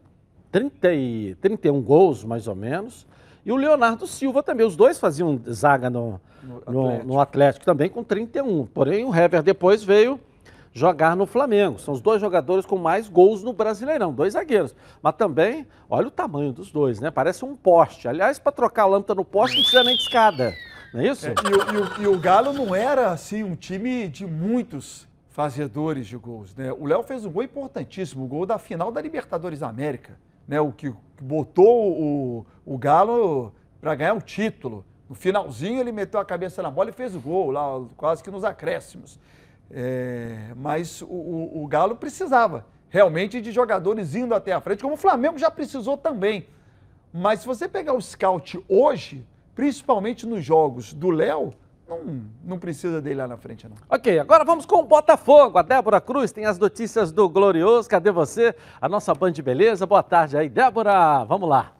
30 0.51 0.93
e, 0.93 1.35
31 1.35 1.79
gols 1.83 2.23
mais 2.23 2.47
ou 2.47 2.55
menos, 2.55 3.05
e 3.45 3.51
o 3.51 3.55
Leonardo 3.55 4.05
Silva 4.07 4.43
também. 4.43 4.65
Os 4.65 4.75
dois 4.75 4.99
faziam 4.99 5.39
zaga 5.49 5.89
no, 5.89 6.19
no, 6.43 6.57
Atlético. 6.57 6.71
No, 6.71 7.03
no 7.03 7.19
Atlético 7.19 7.65
também 7.65 7.89
com 7.89 8.03
31. 8.03 8.65
Porém, 8.67 9.05
o 9.05 9.15
Hever 9.15 9.41
depois 9.41 9.83
veio 9.83 10.19
jogar 10.73 11.15
no 11.15 11.25
Flamengo. 11.25 11.79
São 11.79 11.93
os 11.93 12.01
dois 12.01 12.21
jogadores 12.21 12.65
com 12.65 12.77
mais 12.77 13.09
gols 13.09 13.43
no 13.43 13.53
Brasileirão, 13.53 14.13
dois 14.13 14.33
zagueiros. 14.33 14.73
Mas 15.01 15.15
também, 15.15 15.67
olha 15.89 16.07
o 16.07 16.11
tamanho 16.11 16.51
dos 16.51 16.71
dois, 16.71 16.99
né? 16.99 17.11
Parece 17.11 17.43
um 17.43 17.55
poste. 17.55 18.07
Aliás, 18.07 18.39
para 18.39 18.51
trocar 18.51 18.83
a 18.83 18.87
lâmpada 18.87 19.15
no 19.15 19.25
poste 19.25 19.55
não 19.55 19.63
precisa 19.63 19.83
nem 19.83 19.95
de 19.95 20.03
escada. 20.03 20.53
Não 20.93 21.01
é 21.01 21.07
isso? 21.07 21.27
É, 21.27 21.31
e, 21.31 21.33
o, 21.33 21.57
e, 21.57 21.77
o, 21.77 22.01
e, 22.03 22.07
o, 22.15 22.19
Galo 22.19 22.53
não 22.53 22.75
era 22.75 23.11
assim 23.11 23.43
um 23.43 23.55
time 23.55 24.07
de 24.07 24.25
muitos 24.25 25.07
fazedores 25.29 26.07
de 26.07 26.17
gols, 26.17 26.53
né? 26.55 26.71
O 26.73 26.85
Léo 26.85 27.03
fez 27.03 27.25
um 27.25 27.31
gol 27.31 27.43
importantíssimo, 27.43 28.25
o 28.25 28.27
gol 28.27 28.45
da 28.45 28.57
final 28.57 28.91
da 28.91 29.01
Libertadores 29.01 29.59
da 29.59 29.69
América, 29.69 30.17
né? 30.51 30.59
O 30.59 30.73
que 30.73 30.93
botou 31.21 31.93
o, 31.93 32.45
o 32.65 32.77
Galo 32.77 33.53
para 33.79 33.95
ganhar 33.95 34.13
o 34.13 34.21
título. 34.21 34.83
No 35.07 35.15
finalzinho 35.15 35.79
ele 35.79 35.93
meteu 35.93 36.19
a 36.19 36.25
cabeça 36.25 36.61
na 36.61 36.69
bola 36.69 36.89
e 36.89 36.93
fez 36.93 37.15
o 37.15 37.21
gol 37.21 37.51
lá, 37.51 37.81
quase 37.95 38.21
que 38.21 38.29
nos 38.29 38.43
acréscimos. 38.43 39.17
É, 39.71 40.51
mas 40.57 41.01
o, 41.01 41.05
o, 41.05 41.63
o 41.63 41.67
Galo 41.67 41.95
precisava 41.95 42.65
realmente 42.89 43.39
de 43.39 43.53
jogadores 43.53 44.13
indo 44.13 44.35
até 44.35 44.51
a 44.51 44.59
frente, 44.59 44.83
como 44.83 44.95
o 44.95 44.97
Flamengo 44.97 45.37
já 45.37 45.49
precisou 45.49 45.95
também. 45.95 46.45
Mas 47.13 47.39
se 47.39 47.47
você 47.47 47.65
pegar 47.65 47.93
o 47.93 48.01
scout 48.01 48.61
hoje, 48.67 49.25
principalmente 49.55 50.27
nos 50.27 50.43
jogos 50.43 50.93
do 50.93 51.09
Léo, 51.09 51.53
não, 51.91 52.23
não 52.43 52.59
precisa 52.59 53.01
dele 53.01 53.15
lá 53.15 53.27
na 53.27 53.37
frente, 53.37 53.67
não. 53.67 53.75
Ok, 53.89 54.17
agora 54.17 54.45
vamos 54.45 54.65
com 54.65 54.77
o 54.77 54.83
Botafogo. 54.83 55.57
A 55.57 55.61
Débora 55.61 55.99
Cruz 55.99 56.31
tem 56.31 56.45
as 56.45 56.57
notícias 56.57 57.11
do 57.11 57.27
Glorioso. 57.27 57.89
Cadê 57.89 58.11
você? 58.11 58.55
A 58.79 58.87
nossa 58.87 59.13
Band 59.13 59.33
de 59.33 59.41
Beleza. 59.41 59.85
Boa 59.85 60.03
tarde 60.03 60.37
aí, 60.37 60.47
Débora. 60.47 61.25
Vamos 61.25 61.49
lá. 61.49 61.73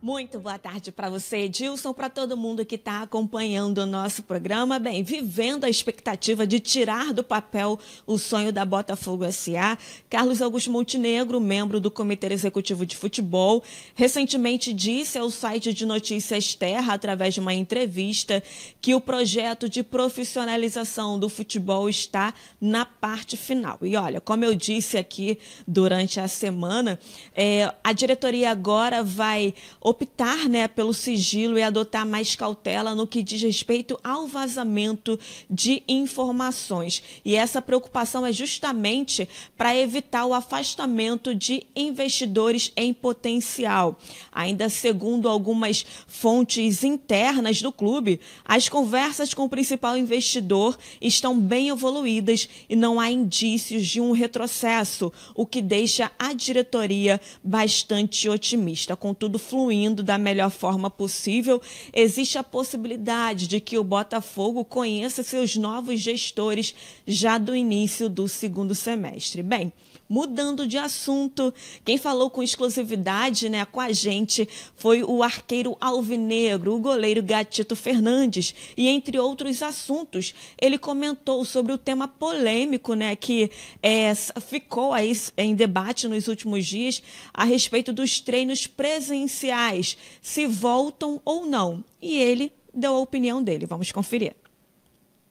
Muito 0.00 0.38
boa 0.38 0.56
tarde 0.56 0.92
para 0.92 1.10
você, 1.10 1.38
Edilson, 1.38 1.92
para 1.92 2.08
todo 2.08 2.36
mundo 2.36 2.64
que 2.64 2.76
está 2.76 3.02
acompanhando 3.02 3.78
o 3.78 3.86
nosso 3.86 4.22
programa. 4.22 4.78
Bem, 4.78 5.02
vivendo 5.02 5.64
a 5.64 5.68
expectativa 5.68 6.46
de 6.46 6.60
tirar 6.60 7.12
do 7.12 7.24
papel 7.24 7.80
o 8.06 8.16
sonho 8.16 8.52
da 8.52 8.64
Botafogo 8.64 9.24
SA, 9.32 9.76
Carlos 10.08 10.40
Augusto 10.40 10.70
Montenegro, 10.70 11.40
membro 11.40 11.80
do 11.80 11.90
Comitê 11.90 12.32
Executivo 12.32 12.86
de 12.86 12.96
Futebol, 12.96 13.60
recentemente 13.96 14.72
disse 14.72 15.18
ao 15.18 15.30
site 15.30 15.74
de 15.74 15.84
notícias 15.84 16.54
Terra, 16.54 16.94
através 16.94 17.34
de 17.34 17.40
uma 17.40 17.52
entrevista, 17.52 18.40
que 18.80 18.94
o 18.94 19.00
projeto 19.00 19.68
de 19.68 19.82
profissionalização 19.82 21.18
do 21.18 21.28
futebol 21.28 21.88
está 21.88 22.32
na 22.60 22.86
parte 22.86 23.36
final. 23.36 23.78
E 23.82 23.96
olha, 23.96 24.20
como 24.20 24.44
eu 24.44 24.54
disse 24.54 24.96
aqui 24.96 25.40
durante 25.66 26.20
a 26.20 26.28
semana, 26.28 27.00
é, 27.34 27.74
a 27.82 27.92
diretoria 27.92 28.52
agora 28.52 29.02
vai 29.02 29.54
optar 29.88 30.48
né, 30.48 30.68
pelo 30.68 30.92
sigilo 30.92 31.58
e 31.58 31.62
adotar 31.62 32.06
mais 32.06 32.36
cautela 32.36 32.94
no 32.94 33.06
que 33.06 33.22
diz 33.22 33.40
respeito 33.40 33.98
ao 34.04 34.26
vazamento 34.26 35.18
de 35.48 35.82
informações. 35.88 37.02
E 37.24 37.34
essa 37.34 37.62
preocupação 37.62 38.26
é 38.26 38.32
justamente 38.32 39.26
para 39.56 39.76
evitar 39.76 40.26
o 40.26 40.34
afastamento 40.34 41.34
de 41.34 41.66
investidores 41.74 42.70
em 42.76 42.92
potencial. 42.92 43.98
Ainda 44.30 44.68
segundo 44.68 45.28
algumas 45.28 45.86
fontes 46.06 46.84
internas 46.84 47.62
do 47.62 47.72
clube, 47.72 48.20
as 48.44 48.68
conversas 48.68 49.32
com 49.32 49.44
o 49.44 49.48
principal 49.48 49.96
investidor 49.96 50.78
estão 51.00 51.38
bem 51.38 51.68
evoluídas 51.68 52.48
e 52.68 52.76
não 52.76 53.00
há 53.00 53.10
indícios 53.10 53.86
de 53.86 54.00
um 54.00 54.12
retrocesso, 54.12 55.10
o 55.34 55.46
que 55.46 55.62
deixa 55.62 56.10
a 56.18 56.34
diretoria 56.34 57.18
bastante 57.42 58.28
otimista. 58.28 58.94
Contudo, 58.94 59.38
fluindo 59.38 59.77
indo 59.84 60.02
da 60.02 60.18
melhor 60.18 60.50
forma 60.50 60.90
possível, 60.90 61.60
existe 61.92 62.38
a 62.38 62.44
possibilidade 62.44 63.46
de 63.46 63.60
que 63.60 63.78
o 63.78 63.84
Botafogo 63.84 64.64
conheça 64.64 65.22
seus 65.22 65.56
novos 65.56 66.00
gestores 66.00 66.74
já 67.06 67.38
do 67.38 67.54
início 67.54 68.08
do 68.08 68.28
segundo 68.28 68.74
semestre. 68.74 69.42
Bem, 69.42 69.72
Mudando 70.08 70.66
de 70.66 70.78
assunto, 70.78 71.52
quem 71.84 71.98
falou 71.98 72.30
com 72.30 72.42
exclusividade 72.42 73.50
né, 73.50 73.66
com 73.66 73.78
a 73.78 73.92
gente 73.92 74.48
foi 74.74 75.02
o 75.02 75.22
arqueiro 75.22 75.76
alvinegro, 75.78 76.74
o 76.74 76.78
goleiro 76.78 77.22
Gatito 77.22 77.76
Fernandes. 77.76 78.54
E 78.74 78.88
entre 78.88 79.18
outros 79.18 79.62
assuntos, 79.62 80.34
ele 80.58 80.78
comentou 80.78 81.44
sobre 81.44 81.74
o 81.74 81.78
tema 81.78 82.08
polêmico 82.08 82.94
né, 82.94 83.14
que 83.16 83.50
é, 83.82 84.14
ficou 84.14 84.94
aí 84.94 85.12
em 85.36 85.54
debate 85.54 86.08
nos 86.08 86.26
últimos 86.26 86.64
dias 86.64 87.02
a 87.34 87.44
respeito 87.44 87.92
dos 87.92 88.18
treinos 88.18 88.66
presenciais, 88.66 89.98
se 90.22 90.46
voltam 90.46 91.20
ou 91.22 91.44
não. 91.44 91.84
E 92.00 92.18
ele 92.18 92.50
deu 92.72 92.94
a 92.94 93.00
opinião 93.00 93.42
dele. 93.42 93.66
Vamos 93.66 93.92
conferir. 93.92 94.34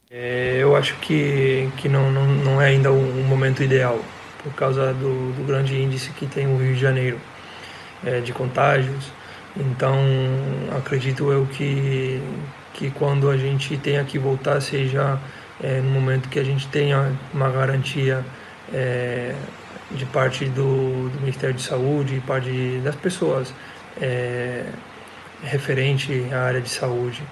É, 0.10 0.60
eu 0.62 0.76
acho 0.76 0.96
que, 1.00 1.68
que 1.78 1.90
não, 1.90 2.12
não, 2.12 2.28
não 2.28 2.62
é 2.62 2.68
ainda 2.68 2.92
um 2.92 3.24
momento 3.24 3.64
ideal 3.64 4.00
por 4.48 4.56
causa 4.56 4.94
do, 4.94 5.34
do 5.34 5.46
grande 5.46 5.76
índice 5.76 6.12
que 6.12 6.26
tem 6.26 6.48
o 6.48 6.58
Rio 6.58 6.74
de 6.74 6.80
Janeiro 6.80 7.20
é, 8.06 8.20
de 8.22 8.32
contágios. 8.32 9.12
Então, 9.56 9.98
acredito 10.78 11.32
eu 11.32 11.46
que, 11.48 12.22
que 12.74 12.92
quando 12.92 13.30
a 13.30 13.38
gente 13.38 13.76
tenha 13.78 14.04
que 14.04 14.18
voltar, 14.18 14.62
seja 14.62 15.20
é, 15.62 15.82
no 15.82 15.90
momento 15.90 16.30
que 16.30 16.40
a 16.40 16.44
gente 16.44 16.68
tenha 16.68 17.12
uma 17.34 17.50
garantia 17.50 18.24
é, 18.74 19.34
de 19.92 20.06
parte 20.06 20.46
do, 20.46 21.10
do, 21.10 21.20
Ministério 21.20 21.56
de 21.56 21.62
Saúde 21.62 22.16
e 22.16 22.20
parte 22.20 22.82
das 22.84 22.96
pessoas 22.96 23.54
é, 24.00 24.66
referente 25.44 26.28
à 26.32 26.42
área 26.42 26.62
de 26.62 26.70
saúde. 26.70 27.24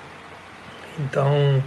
Então, 1.00 1.64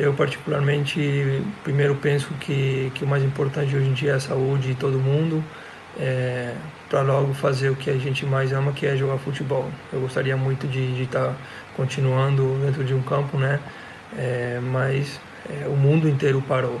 eu, 0.00 0.14
particularmente, 0.14 1.42
primeiro 1.62 1.94
penso 1.94 2.32
que, 2.40 2.90
que 2.94 3.04
o 3.04 3.06
mais 3.06 3.22
importante 3.22 3.76
hoje 3.76 3.86
em 3.86 3.92
dia 3.92 4.12
é 4.12 4.14
a 4.14 4.20
saúde 4.20 4.68
de 4.68 4.74
todo 4.74 4.98
mundo, 4.98 5.44
é, 5.98 6.54
para 6.88 7.02
logo 7.02 7.34
fazer 7.34 7.68
o 7.68 7.76
que 7.76 7.90
a 7.90 7.98
gente 7.98 8.24
mais 8.24 8.50
ama, 8.50 8.72
que 8.72 8.86
é 8.86 8.96
jogar 8.96 9.18
futebol. 9.18 9.70
Eu 9.92 10.00
gostaria 10.00 10.36
muito 10.38 10.66
de 10.66 11.02
estar 11.02 11.28
tá 11.28 11.36
continuando 11.76 12.58
dentro 12.64 12.82
de 12.82 12.94
um 12.94 13.02
campo, 13.02 13.36
né? 13.36 13.60
É, 14.16 14.58
mas 14.62 15.20
é, 15.50 15.68
o 15.68 15.76
mundo 15.76 16.08
inteiro 16.08 16.42
parou. 16.48 16.80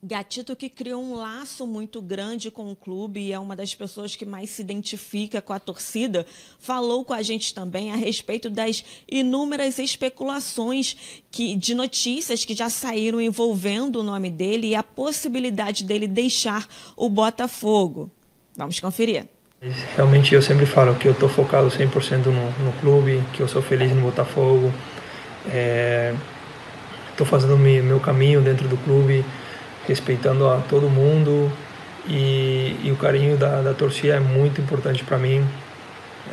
Gatito 0.00 0.54
que 0.54 0.68
criou 0.68 1.02
um 1.02 1.16
laço 1.16 1.66
muito 1.66 2.00
grande 2.00 2.52
com 2.52 2.70
o 2.70 2.76
clube 2.76 3.18
e 3.18 3.32
é 3.32 3.38
uma 3.38 3.56
das 3.56 3.74
pessoas 3.74 4.14
que 4.14 4.24
mais 4.24 4.50
se 4.50 4.62
identifica 4.62 5.42
com 5.42 5.52
a 5.52 5.58
torcida, 5.58 6.24
falou 6.60 7.04
com 7.04 7.12
a 7.12 7.20
gente 7.20 7.52
também 7.52 7.90
a 7.90 7.96
respeito 7.96 8.48
das 8.48 8.84
inúmeras 9.10 9.76
especulações 9.76 10.96
que, 11.32 11.56
de 11.56 11.74
notícias 11.74 12.44
que 12.44 12.54
já 12.54 12.70
saíram 12.70 13.20
envolvendo 13.20 13.96
o 13.96 14.02
nome 14.04 14.30
dele 14.30 14.68
e 14.68 14.74
a 14.76 14.84
possibilidade 14.84 15.82
dele 15.82 16.06
deixar 16.06 16.68
o 16.96 17.08
Botafogo. 17.08 18.08
Vamos 18.56 18.78
conferir. 18.78 19.26
Realmente 19.96 20.32
eu 20.32 20.40
sempre 20.40 20.64
falo 20.64 20.94
que 20.94 21.08
eu 21.08 21.12
estou 21.12 21.28
focado 21.28 21.68
100% 21.70 22.26
no, 22.26 22.64
no 22.64 22.72
clube, 22.80 23.20
que 23.32 23.40
eu 23.40 23.48
sou 23.48 23.60
feliz 23.60 23.92
no 23.92 24.02
Botafogo, 24.02 24.72
estou 25.44 27.26
é, 27.26 27.28
fazendo 27.28 27.58
meu 27.58 27.98
caminho 27.98 28.40
dentro 28.40 28.68
do 28.68 28.76
clube 28.76 29.24
respeitando 29.88 30.48
a 30.48 30.58
todo 30.58 30.88
mundo 30.88 31.50
e, 32.06 32.76
e 32.84 32.90
o 32.92 32.96
carinho 32.96 33.36
da, 33.36 33.62
da 33.62 33.74
torcida 33.74 34.14
é 34.14 34.20
muito 34.20 34.60
importante 34.60 35.02
para 35.02 35.18
mim. 35.18 35.44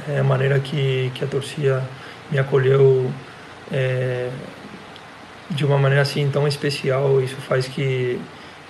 É 0.08 0.20
a 0.20 0.24
maneira 0.24 0.60
que, 0.60 1.12
que 1.16 1.24
a 1.24 1.28
torcida 1.28 1.84
me 2.30 2.38
acolheu 2.38 3.10
é, 3.72 4.30
de 5.50 5.66
uma 5.66 5.78
maneira 5.78 6.02
assim 6.02 6.30
tão 6.30 6.48
especial, 6.48 7.22
isso 7.22 7.36
faz 7.38 7.68
que, 7.68 8.20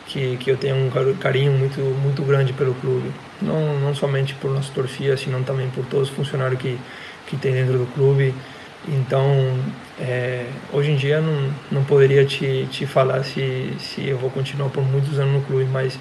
que, 0.08 0.38
que 0.38 0.52
eu 0.52 0.58
tenha 0.58 0.76
um 0.76 0.90
carinho 1.20 1.52
muito, 1.52 1.80
muito 1.80 2.22
grande 2.24 2.54
pelo 2.54 2.74
clube. 2.76 3.12
Não, 3.42 3.80
não 3.80 3.96
somente 3.96 4.34
por 4.36 4.52
nossa 4.52 4.72
torcida, 4.72 5.18
senão 5.18 5.44
também 5.44 5.70
por 5.70 5.86
todos 5.86 6.10
os 6.10 6.16
funcionários 6.16 6.60
que, 6.60 6.78
que 7.28 7.38
tem 7.38 7.54
dentro 7.54 7.80
do 7.80 7.86
clube. 7.94 8.34
Então, 8.88 9.58
é, 10.00 10.46
hoje 10.74 10.92
em 10.92 10.96
dia 10.96 11.22
não, 11.22 11.54
não 11.72 11.84
poderia 11.84 12.26
te, 12.26 12.68
te 12.70 12.86
falar 12.86 13.24
se, 13.24 13.74
se 13.80 14.08
eu 14.08 14.18
vou 14.18 14.30
continuar 14.30 14.70
por 14.70 14.84
muitos 14.84 15.20
anos 15.20 15.36
no 15.36 15.42
clube, 15.42 15.66
mas 15.66 15.98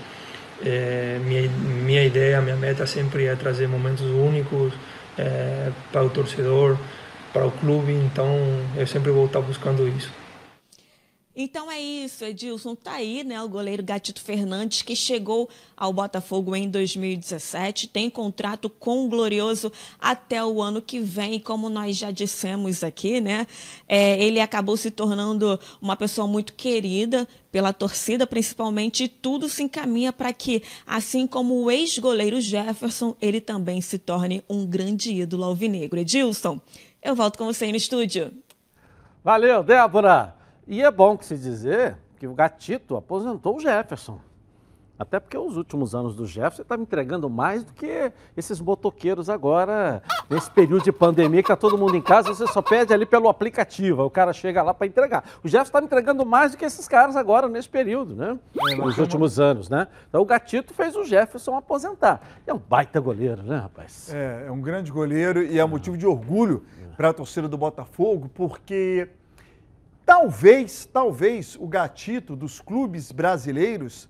é, 0.64 1.18
minha, 1.24 1.48
minha 1.48 2.04
ideia, 2.04 2.40
minha 2.40 2.56
meta 2.56 2.86
sempre 2.86 3.26
é 3.26 3.36
trazer 3.36 3.68
momentos 3.68 4.02
únicos 4.02 4.72
é, 5.16 5.70
para 5.92 6.02
o 6.02 6.10
torcedor, 6.10 6.76
para 7.32 7.46
o 7.46 7.50
clube, 7.50 7.92
então 7.92 8.36
eu 8.76 8.86
sempre 8.86 9.10
vou 9.10 9.26
estar 9.26 9.40
buscando 9.40 9.86
isso. 9.88 10.10
Então 11.36 11.70
é 11.70 11.80
isso, 11.80 12.24
Edilson. 12.24 12.76
Tá 12.76 12.92
aí, 12.92 13.24
né? 13.24 13.42
O 13.42 13.48
goleiro 13.48 13.82
Gatito 13.82 14.20
Fernandes, 14.20 14.82
que 14.82 14.94
chegou 14.94 15.48
ao 15.76 15.92
Botafogo 15.92 16.54
em 16.54 16.70
2017, 16.70 17.88
tem 17.88 18.08
contrato 18.08 18.70
com 18.70 19.04
o 19.04 19.08
Glorioso 19.08 19.72
até 19.98 20.44
o 20.44 20.62
ano 20.62 20.80
que 20.80 21.00
vem, 21.00 21.40
como 21.40 21.68
nós 21.68 21.96
já 21.96 22.12
dissemos 22.12 22.84
aqui, 22.84 23.20
né? 23.20 23.48
É, 23.88 24.22
ele 24.22 24.38
acabou 24.38 24.76
se 24.76 24.92
tornando 24.92 25.58
uma 25.82 25.96
pessoa 25.96 26.28
muito 26.28 26.52
querida 26.52 27.26
pela 27.50 27.72
torcida, 27.72 28.28
principalmente, 28.28 29.04
e 29.04 29.08
tudo 29.08 29.48
se 29.48 29.64
encaminha 29.64 30.12
para 30.12 30.32
que, 30.32 30.62
assim 30.86 31.26
como 31.26 31.64
o 31.64 31.70
ex-goleiro 31.70 32.40
Jefferson, 32.40 33.16
ele 33.20 33.40
também 33.40 33.80
se 33.80 33.98
torne 33.98 34.44
um 34.48 34.64
grande 34.64 35.12
ídolo 35.12 35.42
alvinegro. 35.42 35.98
Edilson, 35.98 36.60
eu 37.02 37.16
volto 37.16 37.36
com 37.36 37.46
você 37.46 37.64
aí 37.64 37.72
no 37.72 37.76
estúdio. 37.76 38.32
Valeu, 39.24 39.64
Débora! 39.64 40.43
E 40.66 40.83
é 40.83 40.90
bom 40.90 41.16
que 41.16 41.26
se 41.26 41.37
dizer 41.37 41.97
que 42.18 42.26
o 42.26 42.35
Gatito 42.35 42.97
aposentou 42.97 43.56
o 43.56 43.61
Jefferson. 43.61 44.18
Até 44.97 45.18
porque 45.18 45.37
os 45.37 45.56
últimos 45.56 45.92
anos 45.92 46.14
do 46.14 46.25
Jefferson 46.25 46.62
estava 46.62 46.80
entregando 46.80 47.28
mais 47.28 47.64
do 47.64 47.73
que 47.73 48.12
esses 48.37 48.61
motoqueiros 48.61 49.28
agora, 49.28 50.00
nesse 50.30 50.49
período 50.50 50.85
de 50.85 50.92
pandemia 50.92 51.42
que 51.42 51.47
está 51.47 51.56
todo 51.56 51.76
mundo 51.76 51.97
em 51.97 52.00
casa, 52.00 52.33
você 52.33 52.47
só 52.47 52.62
pede 52.62 52.94
ali 52.94 53.04
pelo 53.04 53.28
aplicativo, 53.28 54.04
o 54.04 54.11
cara 54.11 54.33
chega 54.33 54.62
lá 54.62 54.73
para 54.73 54.87
entregar. 54.87 55.25
O 55.42 55.49
Jefferson 55.49 55.71
estava 55.71 55.85
entregando 55.85 56.25
mais 56.25 56.52
do 56.52 56.59
que 56.59 56.64
esses 56.64 56.87
caras 56.87 57.16
agora 57.16 57.49
nesse 57.49 57.68
período, 57.68 58.14
né? 58.14 58.38
Nos 58.78 58.97
últimos 58.97 59.40
anos, 59.40 59.68
né? 59.68 59.88
Então 60.09 60.23
o 60.23 60.25
Gatito 60.25 60.73
fez 60.73 60.94
o 60.94 61.02
Jefferson 61.02 61.56
aposentar. 61.56 62.23
É 62.47 62.54
um 62.54 62.59
baita 62.59 63.00
goleiro, 63.00 63.42
né, 63.42 63.56
rapaz? 63.56 64.14
É, 64.14 64.44
é 64.47 64.52
um 64.52 64.61
grande 64.61 64.92
goleiro 64.92 65.42
e 65.42 65.59
é 65.59 65.64
motivo 65.64 65.99
de 65.99 66.06
orgulho 66.06 66.64
para 66.97 67.11
a 67.11 67.12
torcida 67.12 67.49
do 67.49 67.59
Botafogo, 67.59 68.30
porque 68.33 69.09
talvez, 70.04 70.87
talvez 70.87 71.56
o 71.58 71.66
gatito 71.66 72.37
dos 72.37 72.61
clubes 72.61 73.11
brasileiros, 73.11 74.08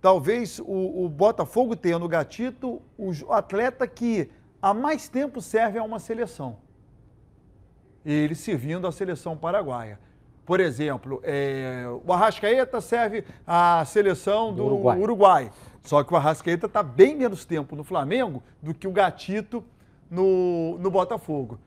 talvez 0.00 0.58
o, 0.58 1.04
o 1.04 1.08
Botafogo 1.08 1.76
tenha 1.76 1.98
no 1.98 2.08
gatito 2.08 2.82
o 2.96 3.32
atleta 3.32 3.86
que 3.86 4.30
há 4.60 4.74
mais 4.74 5.08
tempo 5.08 5.40
serve 5.40 5.78
a 5.78 5.82
uma 5.82 5.98
seleção. 5.98 6.56
Ele 8.04 8.34
servindo 8.34 8.86
à 8.86 8.92
seleção 8.92 9.36
paraguaia. 9.36 9.98
Por 10.46 10.60
exemplo, 10.60 11.20
é, 11.24 11.84
o 12.04 12.12
Arrascaeta 12.12 12.80
serve 12.80 13.24
à 13.46 13.84
seleção 13.84 14.50
do, 14.50 14.56
Do 14.56 14.64
Uruguai. 14.66 14.98
Uruguai. 14.98 15.52
Só 15.82 16.02
que 16.02 16.12
o 16.12 16.16
Arrascaeta 16.16 16.66
está 16.66 16.82
bem 16.82 17.14
menos 17.14 17.44
tempo 17.44 17.76
no 17.76 17.84
Flamengo 17.84 18.42
do 18.62 18.72
que 18.72 18.88
o 18.88 18.90
Gatito 18.90 19.62
no, 20.10 20.78
no 20.78 20.90
Botafogo. 20.90 21.58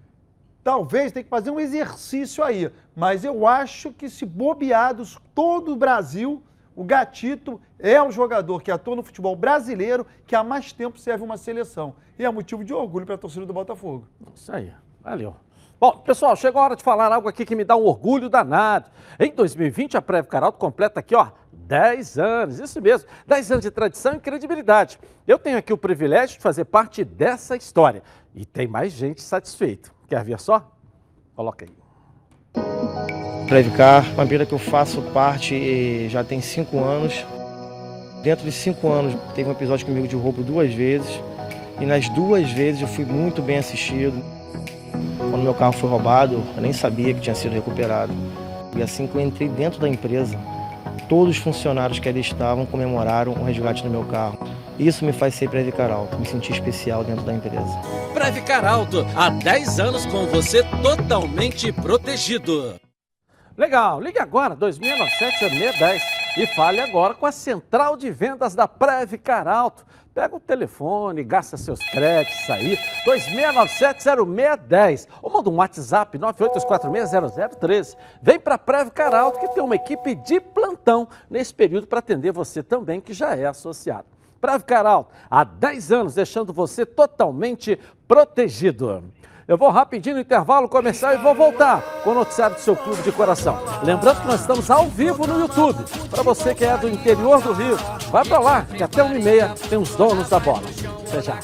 Talvez 0.63 1.12
tenha 1.12 1.24
que 1.24 1.30
fazer 1.30 1.50
um 1.50 1.60
exercício 1.60 2.44
aí, 2.44 2.72
mas 2.96 3.25
eu 3.25 3.48
acho 3.48 3.91
que 3.91 4.10
se 4.10 4.25
bobeados 4.25 5.18
todo 5.34 5.74
o 5.74 5.75
Brasil, 5.75 6.44
o 6.75 6.84
Gatito 6.84 7.60
é 7.80 8.01
um 8.01 8.12
jogador 8.12 8.62
que 8.62 8.72
atua 8.72 8.96
no 8.96 9.03
futebol 9.03 9.36
brasileiro 9.36 10.06
que 10.25 10.36
há 10.36 10.44
mais 10.44 10.72
tempo 10.72 11.00
serve 11.00 11.24
uma 11.24 11.38
seleção. 11.38 11.96
E 12.18 12.24
é 12.24 12.30
motivo 12.30 12.63
de 12.63 12.74
orgulho 12.74 13.06
para 13.06 13.15
a 13.15 13.18
torcida 13.18 13.46
do 13.46 13.53
Botafogo. 13.53 14.08
Isso 14.36 14.51
aí, 14.53 14.72
valeu. 15.01 15.36
Bom, 15.80 15.98
pessoal, 15.98 16.36
chegou 16.36 16.62
a 16.62 16.65
hora 16.65 16.75
de 16.75 16.84
falar 16.84 17.12
algo 17.12 17.27
aqui 17.27 17.44
que 17.44 17.56
me 17.56 17.63
dá 17.63 17.75
um 17.75 17.84
orgulho 17.84 18.30
danado. 18.30 18.91
Em 19.20 19.32
2020, 19.32 19.98
a 19.98 20.01
Prévio 20.01 20.30
Caralto 20.30 20.60
completa 20.60 21.00
aqui, 21.00 21.15
ó, 21.15 21.30
10 21.51 22.20
anos, 22.20 22.60
isso 22.60 22.80
mesmo, 22.80 23.10
10 23.25 23.51
anos 23.51 23.63
de 23.63 23.72
tradição 23.72 24.13
e 24.13 24.20
credibilidade. 24.20 25.00
Eu 25.27 25.39
tenho 25.39 25.58
aqui 25.58 25.74
o 25.74 25.77
privilégio 25.77 26.38
de 26.38 26.44
fazer 26.44 26.65
parte 26.65 27.03
dessa 27.03 27.56
história. 27.56 28.03
E 28.36 28.46
tem 28.46 28.68
mais 28.68 28.91
gente 28.94 29.24
satisfeita. 29.24 29.89
Quer 30.12 30.25
ver 30.25 30.41
só? 30.41 30.70
Coloca 31.34 31.65
aí. 31.65 31.72
Previcar, 33.48 34.06
uma 34.13 34.25
empresa 34.25 34.46
que 34.46 34.51
eu 34.51 34.60
faço 34.60 35.01
parte 35.13 35.56
eh, 35.56 36.10
já 36.10 36.22
tem 36.22 36.41
cinco 36.41 36.80
anos. 36.80 37.25
Dentro 38.22 38.44
de 38.44 38.51
cinco 38.51 38.91
anos 38.91 39.15
teve 39.34 39.48
um 39.48 39.53
episódio 39.53 39.86
comigo 39.86 40.10
de 40.10 40.18
roubo 40.18 40.44
duas 40.44 40.74
vezes. 40.74 41.18
E 41.80 41.86
nas 41.86 42.10
duas 42.10 42.51
vezes 42.51 42.82
eu 42.82 42.89
fui 42.89 43.06
muito 43.06 43.41
bem 43.41 43.60
assistido. 43.60 44.22
Quando 45.18 45.44
meu 45.44 45.53
carro 45.53 45.72
foi 45.72 45.89
roubado, 45.89 46.44
eu 46.58 46.62
nem 46.62 46.74
sabia 46.74 47.13
que 47.13 47.22
tinha 47.22 47.34
sido 47.36 47.53
recuperado. 47.53 48.12
E 48.75 48.84
assim 48.84 49.08
que 49.08 49.15
eu 49.15 49.22
entrei 49.22 49.48
dentro 49.48 49.80
da 49.80 49.88
empresa, 49.88 50.38
todos 51.08 51.38
os 51.38 51.41
funcionários 51.41 52.00
que 52.00 52.10
ali 52.10 52.20
estavam 52.20 52.65
comemoraram 52.65 53.32
o 53.32 53.46
resgate 53.46 53.82
do 53.82 53.89
meu 53.89 54.03
carro. 54.03 54.38
Isso 54.77 55.06
me 55.06 55.13
faz 55.13 55.36
ser 55.36 55.50
Previcar 55.50 55.89
Alto, 55.89 56.20
me 56.20 56.25
sentir 56.25 56.51
especial 56.51 57.01
dentro 57.01 57.24
da 57.24 57.34
empresa. 57.34 58.00
Previcar 58.22 58.63
Alto, 58.63 59.04
há 59.18 59.32
10 59.32 59.80
anos 59.80 60.06
com 60.06 60.28
você 60.28 60.62
totalmente 60.84 61.74
protegido. 61.74 62.80
Legal, 63.58 64.00
ligue 64.00 64.19
agora, 64.19 64.56
2697-0610 64.58 66.02
e 66.38 66.45
fale 66.45 66.80
agora 66.80 67.15
com 67.15 67.26
a 67.26 67.32
central 67.32 67.98
de 67.98 68.12
vendas 68.12 68.54
da 68.54 68.67
Previcar 68.67 69.48
Alto. 69.48 69.84
Pega 70.13 70.36
o 70.36 70.39
telefone, 70.39 71.24
gasta 71.24 71.58
seus 71.58 71.80
créditos 71.80 72.48
aí, 72.48 72.78
2697-0610 73.08 75.08
ou 75.19 75.32
manda 75.32 75.50
um 75.50 75.56
WhatsApp 75.56 76.19
982460013. 76.19 77.98
Vem 78.22 78.39
para 78.39 78.54
a 78.54 78.60
Previcar 78.60 79.15
Alto 79.15 79.39
que 79.39 79.48
tem 79.48 79.63
uma 79.63 79.76
equipe 79.76 80.13
de 80.13 80.39
plantão 80.39 81.08
nesse 81.28 81.56
período 81.56 81.88
para 81.88 81.98
atender 81.98 82.32
você 82.32 82.62
também 82.62 83.02
que 83.02 83.15
já 83.15 83.36
é 83.36 83.48
associado. 83.48 84.11
Previcar 84.41 84.88
Alto, 84.88 85.12
há 85.30 85.43
10 85.43 85.91
anos 85.91 86.15
deixando 86.15 86.51
você 86.51 86.84
totalmente 86.84 87.77
protegido. 88.08 89.04
Eu 89.47 89.58
vou 89.58 89.69
rapidinho 89.69 90.15
no 90.15 90.21
intervalo 90.21 90.67
comercial 90.67 91.13
e 91.13 91.17
vou 91.17 91.36
voltar 91.36 91.82
com 92.04 92.12
o 92.12 92.15
noticiário 92.15 92.56
do 92.56 92.62
seu 92.62 92.75
clube 92.75 93.01
de 93.04 93.12
coração. 93.12 93.60
Lembrando 93.84 94.21
que 94.21 94.27
nós 94.27 94.41
estamos 94.41 94.71
ao 94.71 94.88
vivo 94.88 95.27
no 95.27 95.39
YouTube. 95.39 95.84
Para 96.10 96.23
você 96.23 96.56
que 96.56 96.65
é 96.65 96.77
do 96.77 96.89
interior 96.89 97.41
do 97.41 97.54
Rio, 97.54 97.77
vai 98.10 98.25
para 98.25 98.39
lá, 98.39 98.62
que 98.62 98.82
até 98.82 99.04
1h30 99.04 99.69
tem 99.69 99.77
os 99.77 99.93
donos 99.95 100.30
da 100.30 100.39
bola. 100.39 100.63
Até 101.08 101.21
já. 101.21 101.38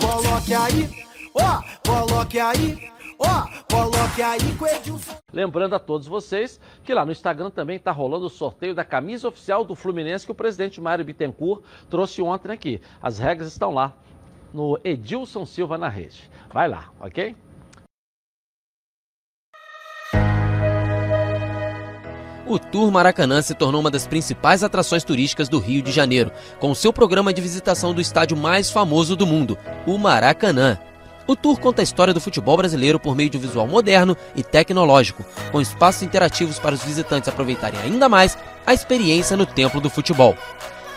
Coloque 0.00 0.54
aí, 0.54 0.90
ó, 1.34 1.62
coloque 1.86 2.38
aí, 2.38 2.90
ó, 3.18 3.46
coloque 3.70 4.22
aí 4.22 4.54
com 4.56 4.64
o 4.64 4.68
Edilson. 4.68 5.16
Lembrando 5.32 5.74
a 5.74 5.78
todos 5.78 6.06
vocês 6.06 6.60
que 6.84 6.94
lá 6.94 7.04
no 7.04 7.12
Instagram 7.12 7.50
também 7.50 7.76
está 7.76 7.90
rolando 7.90 8.26
o 8.26 8.30
sorteio 8.30 8.74
da 8.74 8.84
camisa 8.84 9.28
oficial 9.28 9.64
do 9.64 9.74
Fluminense 9.74 10.24
que 10.24 10.32
o 10.32 10.34
presidente 10.34 10.80
Mário 10.80 11.04
Bittencourt 11.04 11.62
trouxe 11.90 12.22
ontem 12.22 12.52
aqui. 12.52 12.80
As 13.02 13.18
regras 13.18 13.48
estão 13.48 13.72
lá 13.72 13.94
no 14.52 14.78
Edilson 14.82 15.44
Silva 15.44 15.76
na 15.76 15.88
rede. 15.88 16.30
Vai 16.52 16.68
lá, 16.68 16.90
ok? 17.00 17.36
O 22.48 22.58
Tour 22.58 22.90
Maracanã 22.90 23.42
se 23.42 23.54
tornou 23.54 23.78
uma 23.78 23.90
das 23.90 24.06
principais 24.06 24.64
atrações 24.64 25.04
turísticas 25.04 25.50
do 25.50 25.58
Rio 25.58 25.82
de 25.82 25.92
Janeiro, 25.92 26.32
com 26.58 26.74
seu 26.74 26.94
programa 26.94 27.30
de 27.30 27.42
visitação 27.42 27.92
do 27.92 28.00
estádio 28.00 28.38
mais 28.38 28.70
famoso 28.70 29.14
do 29.14 29.26
mundo, 29.26 29.58
o 29.86 29.98
Maracanã. 29.98 30.78
O 31.28 31.36
tour 31.36 31.60
conta 31.60 31.82
a 31.82 31.84
história 31.84 32.14
do 32.14 32.22
futebol 32.22 32.56
brasileiro 32.56 32.98
por 32.98 33.14
meio 33.14 33.28
de 33.28 33.36
um 33.36 33.40
visual 33.40 33.66
moderno 33.66 34.16
e 34.34 34.42
tecnológico, 34.42 35.22
com 35.52 35.60
espaços 35.60 36.02
interativos 36.02 36.58
para 36.58 36.74
os 36.74 36.82
visitantes 36.82 37.28
aproveitarem 37.28 37.78
ainda 37.78 38.08
mais 38.08 38.38
a 38.66 38.72
experiência 38.72 39.36
no 39.36 39.44
templo 39.44 39.78
do 39.78 39.90
futebol. 39.90 40.34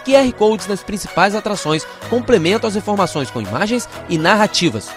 QR 0.06 0.32
Codes 0.32 0.68
nas 0.68 0.82
principais 0.82 1.36
atrações 1.36 1.86
complementam 2.10 2.70
as 2.70 2.78
informações 2.78 3.30
com 3.30 3.42
imagens 3.42 3.90
e 4.08 4.18
narrativas. 4.18 4.90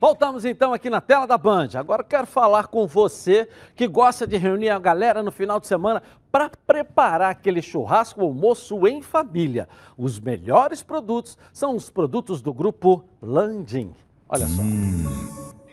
Voltamos 0.00 0.46
então 0.46 0.72
aqui 0.72 0.88
na 0.88 1.02
tela 1.02 1.26
da 1.26 1.36
Band. 1.36 1.68
Agora 1.74 2.02
quero 2.02 2.26
falar 2.26 2.68
com 2.68 2.86
você 2.86 3.46
que 3.76 3.86
gosta 3.86 4.26
de 4.26 4.38
reunir 4.38 4.70
a 4.70 4.78
galera 4.78 5.22
no 5.22 5.30
final 5.30 5.60
de 5.60 5.66
semana 5.66 6.02
para 6.32 6.50
preparar 6.66 7.30
aquele 7.30 7.60
churrasco 7.60 8.22
almoço 8.22 8.86
em 8.86 9.02
família. 9.02 9.68
Os 9.98 10.18
melhores 10.18 10.82
produtos 10.82 11.36
são 11.52 11.76
os 11.76 11.90
produtos 11.90 12.40
do 12.40 12.54
grupo 12.54 13.04
Landim. 13.20 13.92
Olha 14.26 14.46
só. 14.46 14.62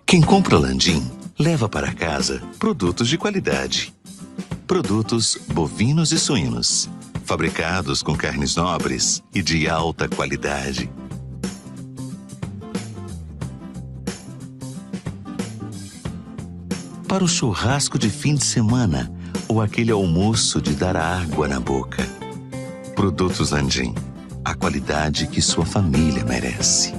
Quem 0.05 0.21
compra 0.21 0.57
Landim, 0.57 1.09
leva 1.39 1.69
para 1.69 1.93
casa 1.93 2.41
produtos 2.59 3.07
de 3.07 3.17
qualidade. 3.17 3.95
Produtos 4.67 5.37
bovinos 5.53 6.11
e 6.11 6.19
suínos, 6.19 6.89
fabricados 7.23 8.03
com 8.03 8.13
carnes 8.13 8.57
nobres 8.57 9.23
e 9.33 9.41
de 9.41 9.69
alta 9.69 10.09
qualidade. 10.09 10.89
Para 17.07 17.23
o 17.23 17.27
churrasco 17.27 17.97
de 17.97 18.09
fim 18.09 18.35
de 18.35 18.43
semana 18.43 19.09
ou 19.47 19.61
aquele 19.61 19.93
almoço 19.93 20.61
de 20.61 20.75
dar 20.75 20.97
água 20.97 21.47
na 21.47 21.57
boca. 21.57 22.03
Produtos 22.95 23.51
Landim, 23.51 23.95
a 24.43 24.53
qualidade 24.53 25.25
que 25.27 25.41
sua 25.41 25.65
família 25.65 26.25
merece. 26.25 26.93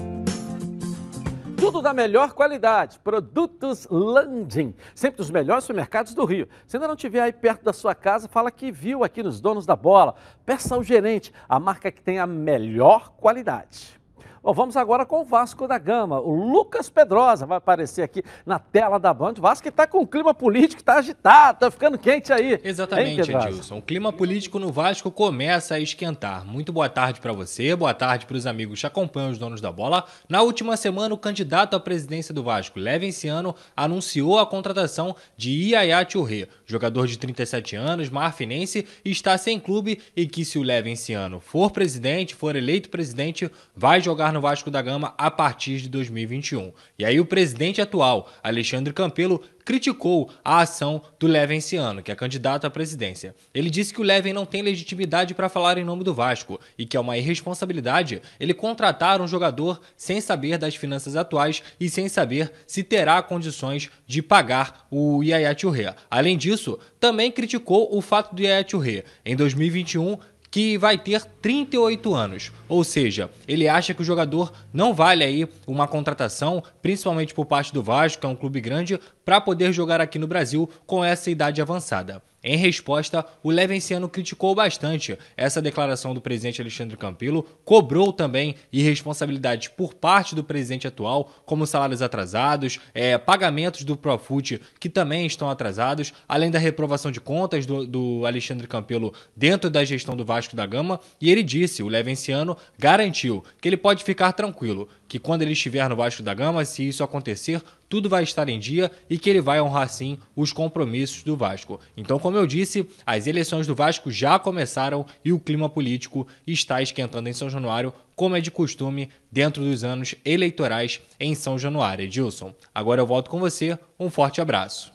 Tudo 1.58 1.82
da 1.82 1.92
melhor 1.92 2.32
qualidade. 2.32 2.98
Produtos 3.00 3.86
Landim. 3.90 4.74
Sempre 4.94 5.18
dos 5.18 5.30
melhores 5.30 5.64
supermercados 5.64 6.14
do 6.14 6.24
Rio. 6.24 6.48
Se 6.66 6.78
ainda 6.78 6.88
não 6.88 6.94
estiver 6.94 7.20
aí 7.20 7.32
perto 7.32 7.62
da 7.62 7.74
sua 7.74 7.94
casa, 7.94 8.28
fala 8.28 8.50
que 8.50 8.72
viu 8.72 9.04
aqui 9.04 9.22
nos 9.22 9.42
Donos 9.42 9.66
da 9.66 9.76
Bola. 9.76 10.14
Peça 10.46 10.74
ao 10.74 10.82
gerente 10.82 11.34
a 11.46 11.60
marca 11.60 11.92
que 11.92 12.00
tem 12.00 12.18
a 12.18 12.26
melhor 12.26 13.10
qualidade. 13.18 13.97
Bom, 14.42 14.52
vamos 14.52 14.76
agora 14.76 15.04
com 15.04 15.20
o 15.20 15.24
Vasco 15.24 15.66
da 15.66 15.78
Gama. 15.78 16.20
O 16.20 16.32
Lucas 16.32 16.88
Pedrosa 16.88 17.44
vai 17.44 17.58
aparecer 17.58 18.02
aqui 18.02 18.22
na 18.46 18.58
tela 18.58 18.98
da 18.98 19.12
Band. 19.12 19.34
O 19.38 19.40
Vasco 19.40 19.68
está 19.68 19.86
com 19.86 20.00
um 20.00 20.06
clima 20.06 20.32
político, 20.32 20.80
está 20.80 20.94
agitado, 20.94 21.56
está 21.56 21.70
ficando 21.70 21.98
quente 21.98 22.32
aí. 22.32 22.58
Exatamente, 22.62 23.30
Edilson. 23.30 23.78
O 23.78 23.82
clima 23.82 24.12
político 24.12 24.58
no 24.58 24.72
Vasco 24.72 25.10
começa 25.10 25.74
a 25.74 25.80
esquentar. 25.80 26.46
Muito 26.46 26.72
boa 26.72 26.88
tarde 26.88 27.20
para 27.20 27.32
você, 27.32 27.74
boa 27.74 27.92
tarde 27.92 28.26
para 28.26 28.36
os 28.36 28.46
amigos 28.46 28.80
que 28.80 28.86
acompanham 28.86 29.30
os 29.30 29.38
donos 29.38 29.60
da 29.60 29.72
bola. 29.72 30.04
Na 30.28 30.42
última 30.42 30.76
semana, 30.76 31.14
o 31.14 31.18
candidato 31.18 31.74
à 31.74 31.80
presidência 31.80 32.32
do 32.32 32.42
Vasco, 32.42 32.78
Levenciano, 32.78 33.54
anunciou 33.76 34.38
a 34.38 34.46
contratação 34.46 35.16
de 35.36 35.50
Iaiá 35.50 36.08
Churré, 36.08 36.48
jogador 36.68 37.08
de 37.08 37.18
37 37.18 37.74
anos, 37.74 38.10
marfinense, 38.10 38.86
está 39.02 39.36
sem 39.38 39.58
clube 39.58 40.00
e 40.14 40.26
que 40.26 40.44
se 40.44 40.58
o 40.58 40.62
Levenciano 40.62 41.40
for 41.40 41.70
presidente, 41.70 42.34
for 42.34 42.54
eleito 42.54 42.90
presidente, 42.90 43.50
vai 43.74 44.00
jogar 44.02 44.32
no 44.32 44.40
Vasco 44.40 44.70
da 44.70 44.82
Gama 44.82 45.14
a 45.16 45.30
partir 45.30 45.80
de 45.80 45.88
2021. 45.88 46.70
E 46.98 47.04
aí 47.06 47.18
o 47.18 47.24
presidente 47.24 47.80
atual, 47.80 48.30
Alexandre 48.42 48.92
Campelo, 48.92 49.42
criticou 49.68 50.30
a 50.42 50.62
ação 50.62 51.02
do 51.20 51.26
Leven 51.26 51.58
esse 51.58 51.76
ano, 51.76 52.02
que 52.02 52.10
é 52.10 52.14
candidato 52.14 52.66
à 52.66 52.70
presidência. 52.70 53.36
Ele 53.52 53.68
disse 53.68 53.92
que 53.92 54.00
o 54.00 54.02
Leven 54.02 54.32
não 54.32 54.46
tem 54.46 54.62
legitimidade 54.62 55.34
para 55.34 55.50
falar 55.50 55.76
em 55.76 55.84
nome 55.84 56.02
do 56.02 56.14
Vasco 56.14 56.58
e 56.78 56.86
que 56.86 56.96
é 56.96 57.00
uma 57.00 57.18
irresponsabilidade 57.18 58.22
ele 58.40 58.54
contratar 58.54 59.20
um 59.20 59.28
jogador 59.28 59.78
sem 59.94 60.22
saber 60.22 60.56
das 60.56 60.74
finanças 60.74 61.16
atuais 61.16 61.62
e 61.78 61.90
sem 61.90 62.08
saber 62.08 62.50
se 62.66 62.82
terá 62.82 63.20
condições 63.20 63.90
de 64.06 64.22
pagar 64.22 64.86
o 64.90 65.22
Yaya 65.22 65.54
Touré. 65.54 65.94
Além 66.10 66.38
disso, 66.38 66.78
também 66.98 67.30
criticou 67.30 67.94
o 67.94 68.00
fato 68.00 68.34
do 68.34 68.40
Yaya 68.40 68.64
Touré, 68.64 69.04
em 69.22 69.36
2021, 69.36 70.16
que 70.50 70.78
vai 70.78 70.98
ter 70.98 71.24
38 71.24 72.14
anos. 72.14 72.52
Ou 72.68 72.84
seja, 72.84 73.30
ele 73.46 73.68
acha 73.68 73.94
que 73.94 74.02
o 74.02 74.04
jogador 74.04 74.52
não 74.72 74.94
vale 74.94 75.24
aí 75.24 75.48
uma 75.66 75.88
contratação, 75.88 76.62
principalmente 76.80 77.34
por 77.34 77.46
parte 77.46 77.72
do 77.72 77.82
Vasco, 77.82 78.20
que 78.20 78.26
é 78.26 78.30
um 78.30 78.36
clube 78.36 78.60
grande, 78.60 78.98
para 79.24 79.40
poder 79.40 79.72
jogar 79.72 80.00
aqui 80.00 80.18
no 80.18 80.26
Brasil 80.26 80.68
com 80.86 81.04
essa 81.04 81.30
idade 81.30 81.60
avançada. 81.60 82.22
Em 82.42 82.56
resposta, 82.56 83.26
o 83.42 83.50
Levenciano 83.50 84.08
criticou 84.08 84.54
bastante 84.54 85.18
essa 85.36 85.60
declaração 85.60 86.14
do 86.14 86.20
presidente 86.20 86.60
Alexandre 86.60 86.96
Campelo, 86.96 87.42
cobrou 87.64 88.12
também 88.12 88.54
irresponsabilidades 88.72 89.68
por 89.68 89.92
parte 89.94 90.36
do 90.36 90.44
presidente 90.44 90.86
atual, 90.86 91.32
como 91.44 91.66
salários 91.66 92.00
atrasados, 92.00 92.78
é, 92.94 93.18
pagamentos 93.18 93.82
do 93.82 93.96
Profut 93.96 94.60
que 94.78 94.88
também 94.88 95.26
estão 95.26 95.50
atrasados, 95.50 96.12
além 96.28 96.50
da 96.50 96.60
reprovação 96.60 97.10
de 97.10 97.20
contas 97.20 97.66
do, 97.66 97.84
do 97.84 98.24
Alexandre 98.24 98.68
Campelo 98.68 99.12
dentro 99.36 99.68
da 99.68 99.84
gestão 99.84 100.16
do 100.16 100.24
Vasco 100.24 100.54
da 100.54 100.64
Gama. 100.64 101.00
E 101.20 101.30
ele 101.30 101.42
disse, 101.42 101.82
o 101.82 101.88
Levenciano 101.88 102.56
garantiu 102.78 103.44
que 103.60 103.68
ele 103.68 103.76
pode 103.76 104.04
ficar 104.04 104.32
tranquilo, 104.32 104.88
que 105.08 105.18
quando 105.18 105.42
ele 105.42 105.52
estiver 105.52 105.88
no 105.88 105.96
Vasco 105.96 106.22
da 106.22 106.34
Gama, 106.34 106.64
se 106.64 106.86
isso 106.86 107.02
acontecer, 107.02 107.62
tudo 107.88 108.08
vai 108.08 108.22
estar 108.22 108.48
em 108.48 108.58
dia 108.58 108.90
e 109.08 109.18
que 109.18 109.30
ele 109.30 109.40
vai 109.40 109.60
honrar 109.60 109.88
sim 109.88 110.18
os 110.36 110.52
compromissos 110.52 111.22
do 111.22 111.36
Vasco. 111.36 111.80
Então, 111.96 112.18
como 112.18 112.36
eu 112.36 112.46
disse, 112.46 112.88
as 113.06 113.26
eleições 113.26 113.66
do 113.66 113.74
Vasco 113.74 114.10
já 114.10 114.38
começaram 114.38 115.06
e 115.24 115.32
o 115.32 115.40
clima 115.40 115.68
político 115.68 116.26
está 116.46 116.82
esquentando 116.82 117.28
em 117.28 117.32
São 117.32 117.48
Januário, 117.48 117.92
como 118.14 118.36
é 118.36 118.40
de 118.40 118.50
costume 118.50 119.10
dentro 119.30 119.62
dos 119.62 119.84
anos 119.84 120.14
eleitorais 120.24 121.00
em 121.18 121.34
São 121.34 121.58
Januário. 121.58 122.04
Edilson, 122.04 122.54
agora 122.74 123.00
eu 123.00 123.06
volto 123.06 123.30
com 123.30 123.38
você. 123.38 123.78
Um 123.98 124.10
forte 124.10 124.40
abraço. 124.40 124.92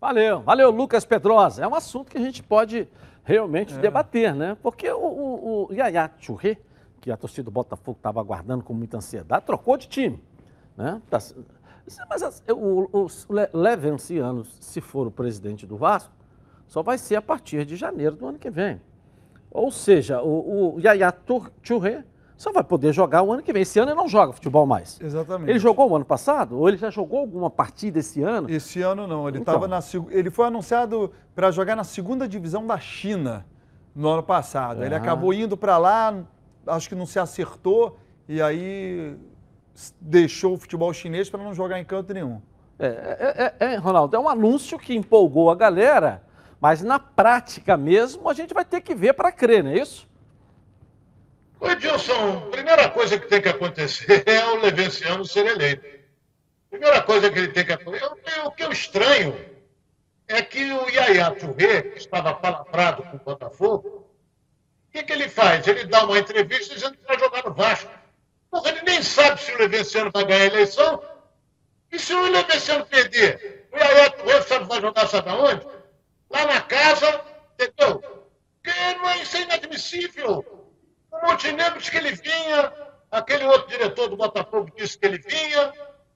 Valeu, 0.00 0.40
valeu, 0.40 0.70
Lucas 0.70 1.04
Pedrosa. 1.04 1.62
É 1.62 1.66
um 1.66 1.74
assunto 1.74 2.10
que 2.10 2.18
a 2.18 2.20
gente 2.20 2.42
pode 2.42 2.88
realmente 3.24 3.72
é. 3.74 3.78
debater, 3.78 4.34
né? 4.34 4.56
Porque 4.62 4.90
o, 4.90 4.98
o, 4.98 5.68
o 5.70 5.72
Yaya 5.72 6.10
Churré, 6.18 6.58
que 7.00 7.10
a 7.10 7.16
torcida 7.16 7.44
do 7.44 7.50
Botafogo 7.50 7.96
estava 7.96 8.20
aguardando 8.20 8.64
com 8.64 8.74
muita 8.74 8.96
ansiedade, 8.96 9.46
trocou 9.46 9.76
de 9.76 9.88
time. 9.88 10.22
Né? 10.76 11.00
Tá, 11.08 11.18
mas 12.08 12.42
o, 12.48 12.88
o, 12.92 13.06
o 13.06 13.58
Levenciano, 13.58 14.44
se 14.60 14.80
for 14.80 15.06
o 15.06 15.10
presidente 15.10 15.66
do 15.66 15.76
Vasco, 15.76 16.12
só 16.66 16.82
vai 16.82 16.96
ser 16.96 17.16
a 17.16 17.22
partir 17.22 17.64
de 17.64 17.76
janeiro 17.76 18.16
do 18.16 18.26
ano 18.26 18.38
que 18.38 18.50
vem. 18.50 18.80
Ou 19.50 19.70
seja, 19.70 20.22
o, 20.22 20.76
o 20.76 20.80
Yaya 20.80 21.12
Touré 21.12 22.04
só 22.36 22.50
vai 22.50 22.64
poder 22.64 22.92
jogar 22.92 23.22
o 23.22 23.32
ano 23.32 23.42
que 23.42 23.52
vem. 23.52 23.62
Esse 23.62 23.78
ano 23.78 23.90
ele 23.90 23.98
não 23.98 24.08
joga 24.08 24.32
futebol 24.32 24.66
mais. 24.66 24.98
Exatamente. 25.00 25.50
Ele 25.50 25.58
jogou 25.58 25.90
o 25.90 25.94
ano 25.94 26.04
passado? 26.04 26.58
Ou 26.58 26.68
ele 26.68 26.78
já 26.78 26.90
jogou 26.90 27.20
alguma 27.20 27.50
partida 27.50 27.98
esse 27.98 28.22
ano? 28.22 28.50
Esse 28.50 28.80
ano 28.80 29.06
não. 29.06 29.28
Ele, 29.28 29.38
então. 29.38 29.68
na, 29.68 29.80
ele 30.10 30.30
foi 30.30 30.46
anunciado 30.46 31.12
para 31.34 31.50
jogar 31.50 31.76
na 31.76 31.84
segunda 31.84 32.26
divisão 32.26 32.66
da 32.66 32.78
China 32.78 33.46
no 33.94 34.08
ano 34.08 34.22
passado. 34.22 34.82
Ele 34.82 34.94
acabou 34.94 35.32
indo 35.32 35.56
para 35.56 35.78
lá, 35.78 36.24
acho 36.66 36.88
que 36.88 36.94
não 36.94 37.06
se 37.06 37.18
acertou, 37.18 37.98
e 38.28 38.40
aí 38.40 39.16
deixou 40.00 40.54
o 40.54 40.58
futebol 40.58 40.92
chinês 40.92 41.30
para 41.30 41.42
não 41.42 41.54
jogar 41.54 41.78
em 41.78 41.84
canto 41.84 42.12
nenhum. 42.12 42.40
É, 42.78 42.86
é, 42.86 43.66
é, 43.66 43.72
é, 43.72 43.76
Ronaldo, 43.76 44.16
é 44.16 44.18
um 44.18 44.28
anúncio 44.28 44.78
que 44.78 44.94
empolgou 44.94 45.50
a 45.50 45.54
galera, 45.54 46.22
mas 46.60 46.82
na 46.82 46.98
prática 46.98 47.76
mesmo 47.76 48.28
a 48.28 48.34
gente 48.34 48.52
vai 48.52 48.64
ter 48.64 48.80
que 48.80 48.94
ver 48.94 49.12
para 49.12 49.30
crer, 49.30 49.62
não 49.62 49.70
é 49.70 49.78
isso? 49.78 50.08
Ô 51.60 51.68
Edilson, 51.68 52.50
primeira 52.50 52.88
coisa 52.88 53.18
que 53.18 53.28
tem 53.28 53.40
que 53.40 53.48
acontecer 53.48 54.24
é 54.26 54.44
o 54.46 54.56
Levenciano 54.56 55.24
ser 55.24 55.46
eleito. 55.46 55.86
Primeira 56.68 57.02
coisa 57.02 57.30
que 57.30 57.38
ele 57.38 57.48
tem 57.48 57.64
que 57.64 57.72
acontecer. 57.72 58.04
o 58.44 58.50
que 58.50 58.64
eu 58.64 58.72
estranho 58.72 59.36
é 60.26 60.42
que 60.42 60.72
o 60.72 60.88
Yaya 60.88 61.30
Touré, 61.30 61.82
que 61.82 61.98
estava 61.98 62.34
palavrado 62.34 63.02
com 63.02 63.16
o 63.16 63.20
Botafogo, 63.20 64.08
o 64.88 64.92
que, 64.92 65.02
que 65.02 65.12
ele 65.12 65.28
faz? 65.28 65.66
Ele 65.66 65.84
dá 65.84 66.04
uma 66.04 66.18
entrevista 66.18 66.74
dizendo 66.74 66.96
que 66.96 67.06
vai 67.06 67.18
jogar 67.18 67.44
no 67.44 67.52
Vasco. 67.54 67.90
Porra, 68.52 68.68
ele 68.68 68.82
nem 68.82 69.02
sabe 69.02 69.40
se 69.40 69.50
o 69.50 69.56
Levenciano 69.56 70.10
vai 70.12 70.26
ganhar 70.26 70.42
a 70.42 70.46
eleição. 70.46 71.02
E 71.90 71.98
se 71.98 72.12
o 72.12 72.30
Levenciano 72.30 72.84
perder, 72.84 73.66
o 73.72 73.78
Yaya 73.78 74.10
Touré 74.10 74.42
sabe 74.42 74.66
vai 74.66 74.78
jogar 74.78 75.08
sabe 75.08 75.30
aonde? 75.30 75.66
Lá 76.28 76.44
na 76.44 76.60
casa, 76.60 77.24
entendeu? 77.54 77.98
Porque 78.00 78.94
não 78.98 79.08
é, 79.08 79.22
isso 79.22 79.38
é 79.38 79.40
inadmissível. 79.40 80.68
O 81.10 81.26
Montenegro 81.26 81.78
disse 81.78 81.90
que 81.90 81.96
ele 81.96 82.12
vinha, 82.12 82.72
aquele 83.10 83.44
outro 83.46 83.68
diretor 83.68 84.08
do 84.08 84.18
Botafogo 84.18 84.70
disse 84.76 84.98
que 84.98 85.06
ele 85.06 85.18
vinha, 85.18 85.72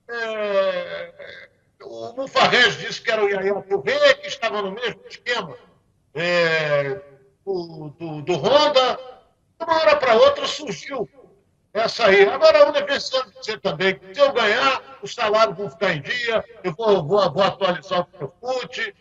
é, 0.06 1.12
o 1.84 2.12
Mufarrez 2.12 2.78
disse 2.78 3.00
que 3.00 3.10
era 3.10 3.24
o 3.24 3.30
Yaya 3.30 3.62
Touré, 3.62 4.12
que 4.12 4.28
estava 4.28 4.60
no 4.60 4.72
mesmo 4.72 5.00
esquema 5.08 5.56
é, 6.14 7.00
do, 7.46 7.94
do, 7.98 8.20
do 8.20 8.32
Honda. 8.34 9.16
De 9.58 9.64
uma 9.64 9.80
hora 9.80 9.96
para 9.96 10.16
outra 10.16 10.46
surgiu 10.46 11.08
essa 11.76 12.06
aí. 12.06 12.26
Agora, 12.26 12.64
a 12.64 12.68
Universidade 12.70 13.30
dizer 13.38 13.60
também 13.60 13.98
que 13.98 14.14
se 14.14 14.20
eu 14.20 14.32
ganhar, 14.32 14.98
os 15.02 15.14
salários 15.14 15.56
vão 15.56 15.70
ficar 15.70 15.92
em 15.92 16.00
dia, 16.00 16.44
eu 16.64 16.72
vou, 16.72 17.06
vou, 17.06 17.32
vou 17.32 17.42
atualizar 17.42 18.00
o 18.00 18.04
Profut. 18.06 18.94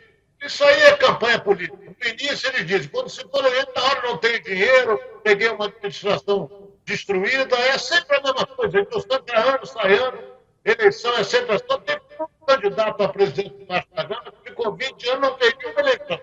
Isso 0.44 0.64
aí 0.64 0.82
é 0.82 0.98
campanha 0.98 1.40
política. 1.40 1.78
No 1.78 2.10
início, 2.10 2.50
eles 2.50 2.66
dizem, 2.66 2.90
quando 2.90 3.10
se 3.10 3.22
for 3.30 3.46
eleito, 3.46 3.72
na 3.76 3.84
hora 3.84 4.02
não 4.04 4.18
tenho 4.18 4.44
dinheiro, 4.44 5.00
peguei 5.24 5.50
uma 5.50 5.66
administração 5.66 6.70
destruída, 6.84 7.56
é 7.56 7.78
sempre 7.78 8.18
a 8.18 8.22
mesma 8.22 8.46
coisa. 8.46 8.80
Então, 8.80 9.00
sempre 9.00 9.36
ano, 9.36 9.66
sai 9.66 9.98
ano, 9.98 10.20
eleição 10.66 11.14
é 11.16 11.24
sempre 11.24 11.56
assim. 11.56 11.66
Tem 11.86 12.00
um 12.20 12.46
candidato 12.46 13.04
a 13.04 13.10
presidente 13.10 13.56
do 13.56 13.66
da 13.66 14.04
Gama 14.04 14.32
que 14.32 14.50
ficou 14.50 14.76
20 14.76 15.10
anos, 15.10 15.22
não 15.22 15.38
perdeu 15.38 15.72
uma 15.72 15.80
eleição. 15.80 16.20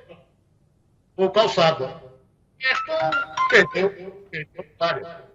O 1.16 1.30
calçado. 1.30 2.12
Então, 2.60 3.10
perdeu, 3.48 3.90
perdeu 4.30 4.66
várias. 4.78 5.31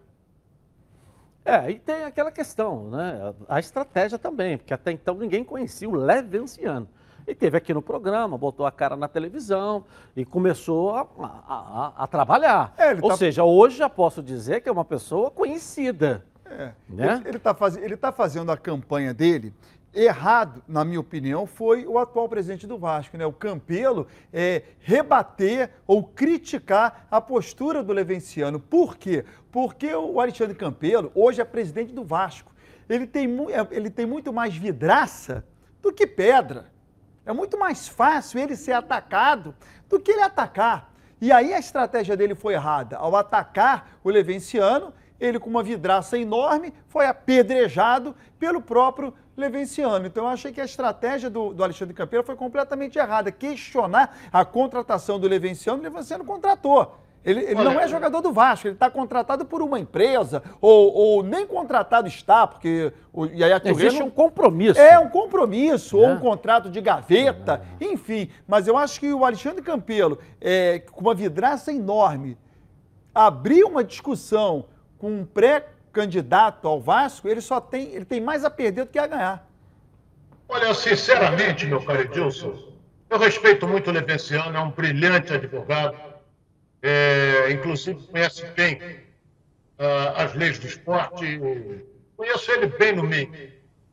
É, 1.47 1.71
e 1.71 1.79
tem 1.79 2.03
aquela 2.03 2.29
questão, 2.29 2.89
né? 2.89 3.33
A 3.47 3.57
estratégia 3.57 4.19
também, 4.19 4.57
porque 4.57 4.73
até 4.73 4.91
então 4.91 5.15
ninguém 5.15 5.45
conhecia 5.45 5.87
o 5.87 5.95
Levenciano. 5.95 6.89
E 7.25 7.33
teve 7.33 7.57
aqui 7.57 7.73
no 7.73 7.81
programa, 7.81 8.37
botou 8.37 8.65
a 8.65 8.71
cara 8.71 8.97
na 8.97 9.07
televisão 9.07 9.85
e 10.13 10.25
começou 10.25 10.95
a, 10.95 11.07
a, 11.19 11.27
a, 11.47 12.03
a 12.03 12.07
trabalhar. 12.07 12.73
É, 12.77 12.93
Ou 13.01 13.09
tá... 13.09 13.17
seja, 13.17 13.45
hoje 13.45 13.77
já 13.77 13.89
posso 13.89 14.21
dizer 14.21 14.59
que 14.59 14.67
é 14.67 14.71
uma 14.71 14.83
pessoa 14.83 15.31
conhecida. 15.31 16.25
É. 16.45 16.71
Né? 16.89 17.21
Ele 17.25 17.37
está 17.37 17.53
faz... 17.53 17.77
tá 17.99 18.11
fazendo 18.11 18.51
a 18.51 18.57
campanha 18.57 19.13
dele 19.13 19.53
errado, 19.97 20.63
na 20.67 20.85
minha 20.85 20.99
opinião, 20.99 21.47
foi 21.47 21.85
o 21.85 21.97
atual 21.97 22.29
presidente 22.29 22.67
do 22.67 22.77
Vasco, 22.77 23.17
né? 23.17 23.25
O 23.25 23.33
Campelo 23.33 24.07
é, 24.31 24.63
rebater 24.79 25.71
ou 25.87 26.03
criticar 26.03 27.07
a 27.09 27.19
postura 27.19 27.83
do 27.83 27.91
Levenciano. 27.91 28.59
Por 28.59 28.95
quê? 28.95 29.25
Porque 29.51 29.93
o 29.93 30.21
Alexandre 30.21 30.55
Campelo 30.55 31.11
hoje 31.15 31.41
é 31.41 31.45
presidente 31.45 31.91
do 31.93 32.03
Vasco. 32.03 32.53
Ele 32.87 33.07
tem, 33.07 33.27
é, 33.51 33.67
ele 33.71 33.89
tem 33.89 34.05
muito 34.05 34.31
mais 34.31 34.55
vidraça 34.55 35.43
do 35.81 35.91
que 35.91 36.05
pedra. 36.05 36.71
É 37.25 37.33
muito 37.33 37.57
mais 37.57 37.87
fácil 37.87 38.39
ele 38.39 38.55
ser 38.55 38.73
atacado 38.73 39.55
do 39.89 39.99
que 39.99 40.11
ele 40.11 40.21
atacar. 40.21 40.93
E 41.19 41.31
aí 41.31 41.53
a 41.53 41.59
estratégia 41.59 42.15
dele 42.15 42.35
foi 42.35 42.53
errada. 42.53 42.97
Ao 42.97 43.15
atacar 43.15 43.97
o 44.03 44.09
Levenciano, 44.09 44.93
ele 45.19 45.39
com 45.39 45.49
uma 45.49 45.63
vidraça 45.63 46.17
enorme 46.17 46.73
foi 46.87 47.07
apedrejado 47.07 48.15
pelo 48.37 48.61
próprio 48.61 49.13
Levenciano. 49.37 50.07
Então 50.07 50.23
eu 50.23 50.29
achei 50.29 50.51
que 50.51 50.59
a 50.59 50.65
estratégia 50.65 51.29
do, 51.29 51.53
do 51.53 51.63
Alexandre 51.63 51.93
Campeiro 51.93 52.25
foi 52.25 52.35
completamente 52.35 52.97
errada. 52.97 53.31
Questionar 53.31 54.17
a 54.33 54.43
contratação 54.43 55.19
do 55.19 55.27
Levenciano, 55.27 55.79
o 55.79 55.83
Levenciano 55.83 56.25
contratou. 56.25 56.97
Ele, 57.23 57.41
ele 57.41 57.55
não 57.55 57.77
é 57.77 57.87
jogador 57.89 58.21
do 58.21 58.31
Vasco, 58.31 58.67
ele 58.67 58.75
está 58.75 58.89
contratado 58.89 59.43
por 59.43 59.61
uma 59.61 59.77
empresa, 59.77 60.41
ou, 60.61 60.93
ou, 60.93 61.23
nem 61.23 61.45
contratado 61.45 62.07
está, 62.07 62.47
porque 62.47 62.93
o 63.11 63.25
Yaya. 63.25 63.61
Existe 63.65 64.01
um 64.01 64.09
compromisso. 64.09 64.79
É, 64.79 64.97
um 64.97 65.09
compromisso, 65.09 66.01
é. 66.01 66.07
ou 66.07 66.15
um 66.15 66.19
contrato 66.19 66.69
de 66.69 66.79
gaveta, 66.79 67.61
é. 67.81 67.85
enfim. 67.85 68.29
Mas 68.47 68.65
eu 68.65 68.77
acho 68.77 68.97
que 68.99 69.11
o 69.11 69.25
Alexandre 69.25 69.61
Campelo, 69.61 70.19
é, 70.39 70.79
com 70.79 71.01
uma 71.01 71.13
vidraça 71.13 71.69
enorme, 71.69 72.37
abriu 73.13 73.67
uma 73.67 73.83
discussão 73.83 74.65
com 74.97 75.11
um 75.11 75.25
pré-candidato 75.97 76.67
ao 76.67 76.79
Vasco, 76.79 77.27
ele 77.27 77.41
só 77.41 77.59
tem, 77.59 77.89
ele 77.93 78.05
tem 78.05 78.21
mais 78.21 78.45
a 78.45 78.49
perder 78.49 78.85
do 78.85 78.91
que 78.91 78.99
a 78.99 79.07
ganhar. 79.07 79.47
Olha, 80.47 80.73
sinceramente, 80.73 81.65
meu 81.65 81.83
caro 81.83 82.01
Edilson, 82.01 82.71
eu 83.09 83.17
respeito 83.17 83.67
muito 83.67 83.89
o 83.89 83.93
Levenciano, 83.93 84.55
é 84.55 84.61
um 84.61 84.69
brilhante 84.69 85.33
advogado, 85.33 85.97
é, 86.81 87.51
inclusive 87.51 88.01
conhece 88.07 88.45
bem 88.55 88.75
uh, 89.79 90.13
as 90.15 90.33
leis 90.35 90.59
do 90.59 90.67
esporte, 90.67 91.41
conheço 92.15 92.51
ele 92.51 92.67
bem 92.67 92.95
no 92.95 93.03
meio. 93.03 93.31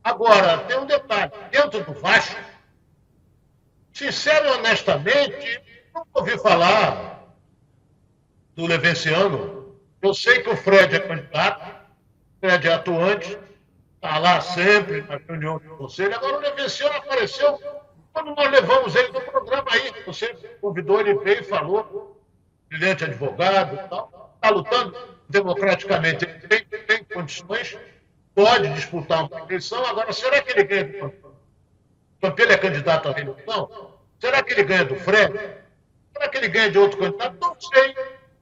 Agora, 0.03 0.59
tem 0.59 0.77
um 0.77 0.85
detalhe: 0.85 1.31
dentro 1.51 1.83
do 1.83 1.93
Vasco, 1.93 2.39
sincero 3.91 4.47
e 4.47 4.51
honestamente, 4.51 5.61
nunca 5.93 6.07
ouvi 6.13 6.37
falar 6.37 7.35
do 8.55 8.67
Levenciano. 8.67 9.75
Eu 10.01 10.13
sei 10.13 10.41
que 10.41 10.49
o 10.49 10.55
Fred 10.55 10.95
é 10.95 10.99
candidato, 10.99 11.74
é 12.47 12.73
atuante, 12.73 13.37
está 13.95 14.17
lá 14.17 14.41
sempre 14.41 15.01
na 15.01 15.17
reunião 15.17 15.57
do 15.57 15.77
conselho. 15.77 16.15
Agora, 16.15 16.37
o 16.37 16.39
Levenciano 16.39 16.95
apareceu 16.95 17.59
quando 18.13 18.35
nós 18.35 18.49
levamos 18.49 18.95
ele 18.95 19.09
no 19.09 19.21
programa 19.21 19.67
aí. 19.71 19.93
Você 20.05 20.33
convidou 20.61 20.99
ele 20.99 21.15
veio 21.15 21.41
e 21.41 21.43
falou 21.43 22.21
brilhante 22.69 23.03
advogado, 23.03 23.75
está 23.75 24.49
lutando 24.49 24.95
democraticamente, 25.29 26.25
tem, 26.25 26.65
tem 26.65 27.03
condições, 27.03 27.77
pode 28.33 28.69
disputar 28.73 29.25
uma 29.25 29.39
eleição. 29.41 29.85
Agora, 29.85 30.11
será 30.13 30.41
que 30.41 30.51
ele 30.51 30.63
ganha 30.63 30.85
do? 30.85 31.13
Campelo 32.21 32.51
é 32.51 32.57
candidato 32.57 33.09
à 33.09 33.11
reeleição? 33.11 33.93
Será 34.19 34.41
que 34.41 34.53
ele 34.53 34.63
ganha 34.63 34.85
do 34.85 34.95
Fred? 34.95 35.33
Será 36.13 36.29
que 36.29 36.37
ele 36.37 36.47
ganha 36.47 36.71
de 36.71 36.77
outro 36.77 36.97
candidato? 36.97 37.37
Não 37.39 37.55
sei. 37.59 37.93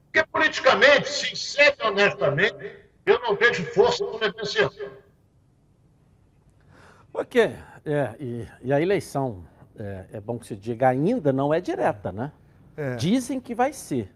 Porque 0.04 0.24
politicamente, 0.30 1.08
sincero 1.08 1.76
e 1.80 1.86
honestamente, 1.86 2.83
eu 3.06 3.20
não 3.20 3.36
vejo 3.36 3.64
força 3.66 4.04
para 4.04 4.30
vencer. 4.30 4.70
Ok. 7.12 7.54
É, 7.86 8.14
e, 8.18 8.48
e 8.62 8.72
a 8.72 8.80
eleição, 8.80 9.44
é, 9.78 10.06
é 10.14 10.20
bom 10.20 10.38
que 10.38 10.46
se 10.46 10.56
diga, 10.56 10.88
ainda 10.88 11.32
não 11.32 11.52
é 11.52 11.60
direta, 11.60 12.10
né? 12.10 12.32
É. 12.76 12.96
Dizem 12.96 13.38
que 13.38 13.54
vai 13.54 13.72
ser, 13.72 14.12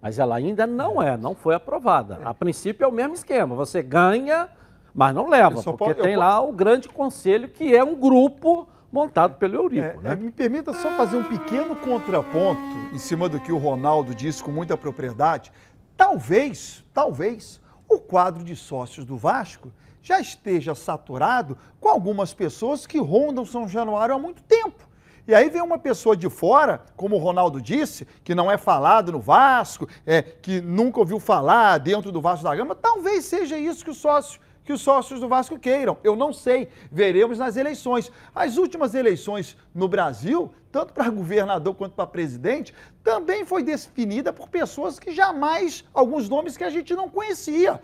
mas 0.00 0.18
ela 0.18 0.36
ainda 0.36 0.66
não 0.66 1.00
é, 1.00 1.16
não 1.16 1.34
foi 1.34 1.54
aprovada. 1.54 2.20
A 2.24 2.34
princípio 2.34 2.84
é 2.84 2.88
o 2.88 2.92
mesmo 2.92 3.14
esquema, 3.14 3.54
você 3.54 3.82
ganha, 3.82 4.48
mas 4.92 5.14
não 5.14 5.28
leva, 5.28 5.62
porque 5.62 5.94
pode, 5.94 6.02
tem 6.02 6.16
lá 6.16 6.40
o 6.40 6.52
grande 6.52 6.88
conselho, 6.88 7.48
que 7.48 7.74
é 7.74 7.82
um 7.82 7.94
grupo 7.94 8.68
montado 8.90 9.36
pelo 9.36 9.54
Eurico. 9.54 9.86
É, 9.86 9.96
né? 9.96 10.14
me 10.16 10.30
permita 10.30 10.74
só 10.74 10.90
fazer 10.90 11.16
um 11.16 11.24
pequeno 11.24 11.74
contraponto 11.76 12.60
em 12.92 12.98
cima 12.98 13.28
do 13.28 13.40
que 13.40 13.52
o 13.52 13.56
Ronaldo 13.56 14.14
disse 14.14 14.42
com 14.42 14.50
muita 14.50 14.76
propriedade. 14.76 15.50
Talvez, 15.96 16.84
talvez, 16.92 17.61
o 17.94 18.00
quadro 18.00 18.42
de 18.42 18.56
sócios 18.56 19.04
do 19.04 19.16
Vasco 19.16 19.72
já 20.02 20.20
esteja 20.20 20.74
saturado 20.74 21.56
com 21.80 21.88
algumas 21.88 22.34
pessoas 22.34 22.86
que 22.86 22.98
rondam 22.98 23.44
São 23.44 23.68
Januário 23.68 24.14
há 24.14 24.18
muito 24.18 24.42
tempo. 24.42 24.88
E 25.26 25.34
aí 25.34 25.48
vem 25.48 25.62
uma 25.62 25.78
pessoa 25.78 26.16
de 26.16 26.28
fora, 26.28 26.82
como 26.96 27.14
o 27.14 27.18
Ronaldo 27.18 27.60
disse, 27.60 28.06
que 28.24 28.34
não 28.34 28.50
é 28.50 28.58
falado 28.58 29.12
no 29.12 29.20
Vasco, 29.20 29.88
é, 30.04 30.20
que 30.20 30.60
nunca 30.60 30.98
ouviu 30.98 31.20
falar 31.20 31.78
dentro 31.78 32.10
do 32.10 32.20
Vasco 32.20 32.42
da 32.42 32.54
Gama, 32.54 32.74
talvez 32.74 33.24
seja 33.26 33.56
isso 33.56 33.84
que 33.84 33.90
os 33.90 33.98
sócios 33.98 34.40
que 34.72 34.74
os 34.74 34.80
sócios 34.80 35.20
do 35.20 35.28
Vasco 35.28 35.58
queiram. 35.58 35.98
Eu 36.02 36.16
não 36.16 36.32
sei, 36.32 36.68
veremos 36.90 37.38
nas 37.38 37.56
eleições. 37.56 38.10
As 38.34 38.56
últimas 38.56 38.94
eleições 38.94 39.56
no 39.74 39.86
Brasil, 39.86 40.50
tanto 40.70 40.94
para 40.94 41.10
governador 41.10 41.74
quanto 41.74 41.94
para 41.94 42.06
presidente, 42.06 42.74
também 43.04 43.44
foi 43.44 43.62
definida 43.62 44.32
por 44.32 44.48
pessoas 44.48 44.98
que 44.98 45.12
jamais, 45.12 45.84
alguns 45.92 46.28
nomes 46.28 46.56
que 46.56 46.64
a 46.64 46.70
gente 46.70 46.94
não 46.94 47.08
conhecia. 47.08 47.80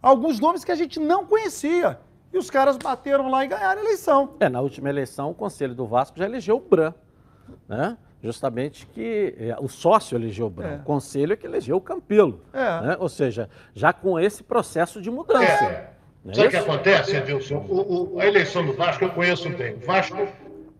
Alguns 0.00 0.40
nomes 0.40 0.64
que 0.64 0.72
a 0.72 0.74
gente 0.74 0.98
não 0.98 1.26
conhecia. 1.26 2.00
E 2.32 2.38
os 2.38 2.50
caras 2.50 2.78
bateram 2.78 3.28
lá 3.28 3.44
e 3.44 3.48
ganharam 3.48 3.82
a 3.82 3.84
eleição. 3.84 4.34
É, 4.40 4.48
na 4.48 4.62
última 4.62 4.88
eleição, 4.88 5.30
o 5.30 5.34
Conselho 5.34 5.74
do 5.74 5.86
Vasco 5.86 6.18
já 6.18 6.24
elegeu 6.24 6.56
o 6.56 6.60
Bran, 6.60 6.94
né? 7.68 7.98
Justamente 8.22 8.86
que 8.86 9.34
é, 9.36 9.56
o 9.60 9.68
sócio 9.68 10.16
elegeu 10.16 10.46
o 10.46 10.50
Bran, 10.50 10.68
é. 10.68 10.76
o 10.76 10.82
Conselho 10.84 11.34
é 11.34 11.36
que 11.36 11.46
elegeu 11.46 11.76
o 11.76 11.80
Campelo. 11.80 12.40
É. 12.52 12.80
Né? 12.80 12.96
Ou 12.98 13.08
seja, 13.08 13.50
já 13.74 13.92
com 13.92 14.18
esse 14.18 14.42
processo 14.42 15.02
de 15.02 15.10
mudança. 15.10 15.91
É. 16.26 16.30
é 16.30 16.34
Sabe 16.34 16.46
o 16.46 16.50
que 16.50 16.56
acontece, 16.56 17.16
Edilson? 17.16 17.66
O, 17.68 18.14
o, 18.14 18.20
a 18.20 18.26
eleição 18.26 18.64
do 18.64 18.72
Vasco 18.72 19.04
eu 19.04 19.10
conheço 19.10 19.48
bem. 19.50 19.74
O 19.74 19.80
Vasco, 19.80 20.28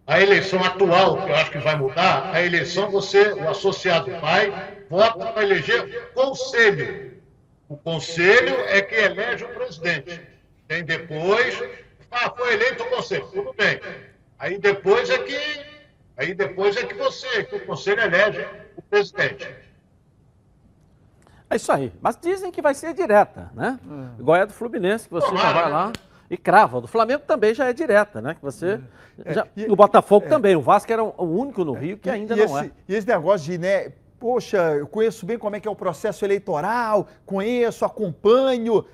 a 0.07 0.21
eleição 0.21 0.63
atual, 0.63 1.23
que 1.23 1.31
eu 1.31 1.35
acho 1.35 1.51
que 1.51 1.59
vai 1.59 1.77
mudar, 1.77 2.31
a 2.33 2.43
eleição 2.43 2.91
você, 2.91 3.33
o 3.33 3.49
associado 3.49 4.11
vai, 4.21 4.53
vota 4.89 5.27
para 5.27 5.43
eleger 5.43 6.13
conselho. 6.15 7.13
O 7.69 7.77
conselho 7.77 8.55
é 8.67 8.83
que 8.83 8.95
elege 8.95 9.45
o 9.45 9.49
presidente. 9.49 10.21
Tem 10.69 10.85
depois, 10.85 11.59
ah, 12.11 12.31
foi 12.31 12.55
eleito 12.55 12.83
o 12.83 12.91
conselho, 12.91 13.27
tudo 13.33 13.55
bem. 13.55 13.81
Aí 14.39 14.59
depois 14.59 15.09
é 15.09 15.19
que, 15.19 15.39
aí 16.17 16.35
depois 16.35 16.77
é 16.77 16.85
que 16.85 16.95
você, 16.95 17.45
que 17.45 17.57
o 17.57 17.67
conselho 17.67 18.03
elege 18.03 18.47
o 18.77 18.83
presidente. 18.83 19.49
É 21.53 21.57
isso 21.57 21.71
aí. 21.71 21.93
Mas 22.01 22.19
dizem 22.21 22.51
que 22.51 22.63
vai 22.63 22.75
ser 22.75 22.95
direta, 22.95 23.51
né? 23.55 23.79
É. 24.17 24.21
Igual 24.21 24.37
é 24.37 24.43
a 24.43 24.45
do 24.47 24.53
Fluminense, 24.55 25.07
que 25.07 25.13
você 25.13 25.37
já 25.37 25.53
vai 25.53 25.71
lá 25.71 25.93
e 26.31 26.37
crava. 26.37 26.81
Do 26.81 26.89
Flamengo 26.89 27.25
também 27.27 27.55
já 27.55 27.69
é 27.69 27.75
direta, 27.75 28.23
né? 28.23 28.35
Que 28.35 28.43
você. 28.43 28.81
É. 29.23 29.35
Já... 29.35 29.47
E, 29.55 29.67
o 29.71 29.77
Botafogo 29.77 30.25
é. 30.25 30.29
também. 30.31 30.57
O 30.57 30.63
Vasco 30.63 30.91
era 30.91 31.05
o 31.05 31.25
único 31.25 31.63
no 31.63 31.75
Rio 31.75 31.99
que 31.99 32.09
ainda 32.09 32.35
não 32.35 32.45
esse, 32.45 32.67
é. 32.67 32.71
E 32.89 32.95
esse 32.95 33.07
negócio 33.07 33.53
de, 33.53 33.59
né? 33.59 33.93
Poxa, 34.19 34.57
eu 34.79 34.87
conheço 34.87 35.27
bem 35.27 35.37
como 35.37 35.57
é 35.57 35.61
que 35.61 35.69
é 35.69 35.71
o 35.71 35.77
processo 35.77 36.25
eleitoral, 36.25 37.09
conheço, 37.27 37.85
acompanho 37.85 38.85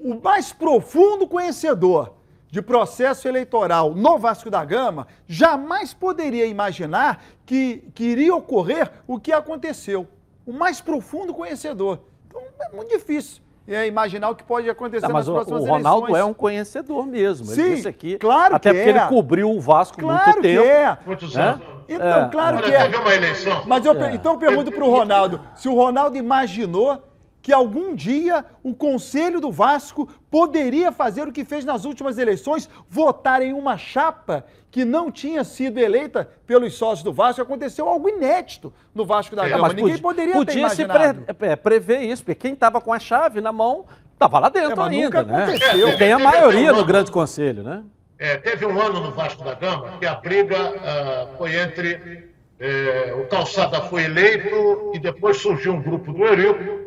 o 0.00 0.20
mais 0.20 0.52
profundo 0.52 1.26
conhecedor 1.26 2.14
de 2.50 2.60
processo 2.60 3.26
eleitoral 3.26 3.94
no 3.94 4.18
Vasco 4.18 4.50
da 4.50 4.62
Gama 4.64 5.06
jamais 5.26 5.94
poderia 5.94 6.44
imaginar 6.46 7.24
que, 7.46 7.90
que 7.94 8.04
iria 8.04 8.34
ocorrer 8.34 8.90
o 9.06 9.18
que 9.18 9.32
aconteceu. 9.32 10.06
O 10.46 10.52
mais 10.52 10.80
profundo 10.80 11.32
conhecedor. 11.32 12.00
Então 12.26 12.42
é 12.60 12.74
muito 12.74 12.90
difícil 12.90 13.44
é 13.66 13.86
imaginar 13.86 14.30
o 14.30 14.34
que 14.34 14.44
pode 14.44 14.68
acontecer 14.68 15.06
tá, 15.06 15.12
nas 15.12 15.24
próximas 15.24 15.48
eleições. 15.48 15.70
O 15.70 15.72
Ronaldo 15.72 16.06
eleições. 16.06 16.20
é 16.20 16.24
um 16.24 16.34
conhecedor 16.34 17.06
mesmo. 17.06 17.46
Sim, 17.46 17.62
ele 17.62 17.74
disse 17.76 17.88
aqui, 17.88 18.18
claro 18.18 18.54
até 18.56 18.70
que 18.70 18.76
porque 18.76 18.90
é. 18.90 18.92
ele 18.92 19.08
cobriu 19.08 19.50
o 19.50 19.60
Vasco 19.60 19.98
claro 19.98 20.24
muito 20.24 20.42
tempo. 20.42 20.62
Que 20.62 20.68
é. 20.68 20.98
Muitos 21.06 21.36
anos. 21.36 21.60
Né? 21.60 21.66
Então, 21.88 22.24
é. 22.24 22.28
claro 22.28 22.62
que 22.62 22.70
é. 22.70 22.86
uma 22.86 23.14
eleição. 23.14 23.62
Mas 23.66 23.84
eu, 23.86 23.92
é. 23.92 24.14
então 24.14 24.32
eu 24.34 24.38
pergunto 24.38 24.70
para 24.70 24.84
o 24.84 24.90
Ronaldo, 24.90 25.40
se 25.54 25.68
o 25.68 25.74
Ronaldo 25.74 26.16
imaginou 26.16 27.02
que 27.44 27.52
algum 27.52 27.94
dia 27.94 28.42
o 28.62 28.74
Conselho 28.74 29.38
do 29.38 29.52
Vasco 29.52 30.08
poderia 30.30 30.90
fazer 30.90 31.28
o 31.28 31.32
que 31.32 31.44
fez 31.44 31.62
nas 31.62 31.84
últimas 31.84 32.16
eleições, 32.16 32.70
votar 32.88 33.42
em 33.42 33.52
uma 33.52 33.76
chapa 33.76 34.46
que 34.70 34.82
não 34.82 35.12
tinha 35.12 35.44
sido 35.44 35.78
eleita 35.78 36.26
pelos 36.46 36.72
sócios 36.72 37.02
do 37.02 37.12
Vasco. 37.12 37.42
Aconteceu 37.42 37.86
algo 37.86 38.08
inédito 38.08 38.72
no 38.94 39.04
Vasco 39.04 39.36
da 39.36 39.44
é, 39.44 39.50
Gama. 39.50 39.68
Ninguém 39.74 39.98
poderia 39.98 40.32
podia 40.32 40.54
ter 40.54 40.58
imaginado. 40.58 41.18
se 41.26 41.34
pre 41.34 41.48
é, 41.48 41.54
prever 41.54 42.00
isso, 42.00 42.24
porque 42.24 42.34
quem 42.34 42.54
estava 42.54 42.80
com 42.80 42.94
a 42.94 42.98
chave 42.98 43.42
na 43.42 43.52
mão 43.52 43.84
estava 44.14 44.38
lá 44.38 44.48
dentro 44.48 44.80
é, 44.80 44.88
ainda, 44.88 45.22
né? 45.22 45.44
Aconteceu. 45.44 45.98
Tem 45.98 46.12
a 46.12 46.18
maioria 46.18 46.72
no 46.72 46.82
Grande 46.82 47.10
Conselho, 47.10 47.62
né? 47.62 47.84
É, 48.18 48.38
teve 48.38 48.64
um 48.64 48.80
ano 48.80 49.00
no 49.00 49.12
Vasco 49.12 49.44
da 49.44 49.52
Gama 49.52 49.98
que 49.98 50.06
a 50.06 50.14
briga 50.14 50.70
uh, 50.70 51.36
foi 51.36 51.56
entre 51.56 52.32
eh, 52.58 53.12
o 53.18 53.26
Calçada 53.26 53.82
foi 53.82 54.04
eleito 54.04 54.92
e 54.94 54.98
depois 54.98 55.36
surgiu 55.36 55.74
um 55.74 55.82
grupo 55.82 56.10
do 56.10 56.24
Eurico 56.24 56.83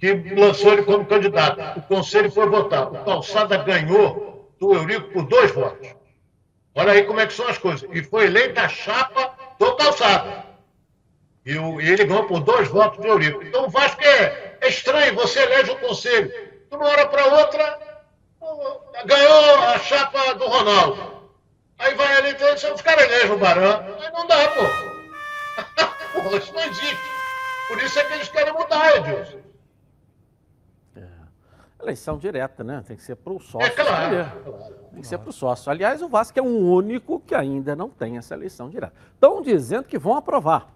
que 0.00 0.34
lançou 0.34 0.72
ele 0.72 0.82
como 0.82 1.04
candidato. 1.04 1.78
O 1.78 1.82
conselho 1.82 2.32
foi 2.32 2.48
votar. 2.48 2.90
O 2.90 3.04
Calçada 3.04 3.58
ganhou 3.58 4.50
do 4.58 4.74
Eurico 4.74 5.12
por 5.12 5.24
dois 5.24 5.52
votos. 5.52 5.94
Olha 6.74 6.92
aí 6.92 7.04
como 7.04 7.20
é 7.20 7.26
que 7.26 7.34
são 7.34 7.46
as 7.46 7.58
coisas. 7.58 7.86
E 7.92 8.02
foi 8.02 8.24
eleita 8.24 8.62
a 8.62 8.68
chapa 8.68 9.34
do 9.58 9.76
calçado. 9.76 10.48
E, 11.44 11.52
ele 11.52 12.04
ganhou 12.04 12.24
por 12.24 12.40
dois 12.40 12.68
votos 12.68 12.98
de 13.00 13.08
Eurico. 13.08 13.42
Então 13.42 13.66
o 13.66 13.70
Vasco 13.70 14.02
é, 14.02 14.56
é 14.60 14.68
estranho, 14.68 15.14
você 15.14 15.40
elege 15.42 15.70
o 15.72 15.78
conselho. 15.78 16.28
De 16.70 16.76
uma 16.76 16.86
hora 16.88 17.08
para 17.08 17.26
outra, 17.26 17.78
ganhou 19.04 19.54
a 19.64 19.78
chapa 19.80 20.34
do 20.34 20.46
Ronaldo. 20.46 21.20
Aí 21.78 21.94
vai 21.94 22.16
ali, 22.16 22.30
então, 22.30 22.74
os 22.74 22.82
caras 22.82 23.04
elegem 23.04 23.32
o 23.32 23.38
Barão. 23.38 23.96
Aí 24.00 24.12
não 24.12 24.26
dá, 24.26 24.48
pô. 24.48 26.20
pô. 26.30 26.36
Isso 26.36 26.52
não 26.52 26.62
existe. 26.62 27.10
Por 27.68 27.82
isso 27.82 27.98
é 27.98 28.04
que 28.04 28.12
eles 28.14 28.28
querem 28.28 28.52
mudar, 28.52 28.96
Edilson. 28.96 29.49
Eleição 31.82 32.18
direta, 32.18 32.62
né? 32.62 32.82
Tem 32.86 32.96
que 32.96 33.02
ser 33.02 33.16
para 33.16 33.32
o 33.32 33.40
sócio 33.40 33.66
é 33.66 33.70
claro, 33.70 34.30
tem 34.92 35.00
que 35.00 35.06
ser 35.06 35.18
para 35.18 35.30
o 35.30 35.32
sócio. 35.32 35.70
Aliás, 35.70 36.02
o 36.02 36.08
Vasco 36.08 36.38
é 36.38 36.42
o 36.42 36.46
único 36.46 37.20
que 37.20 37.34
ainda 37.34 37.74
não 37.74 37.88
tem 37.88 38.18
essa 38.18 38.34
eleição 38.34 38.68
direta. 38.68 38.92
Estão 39.14 39.40
dizendo 39.40 39.84
que 39.84 39.98
vão 39.98 40.14
aprovar. 40.14 40.68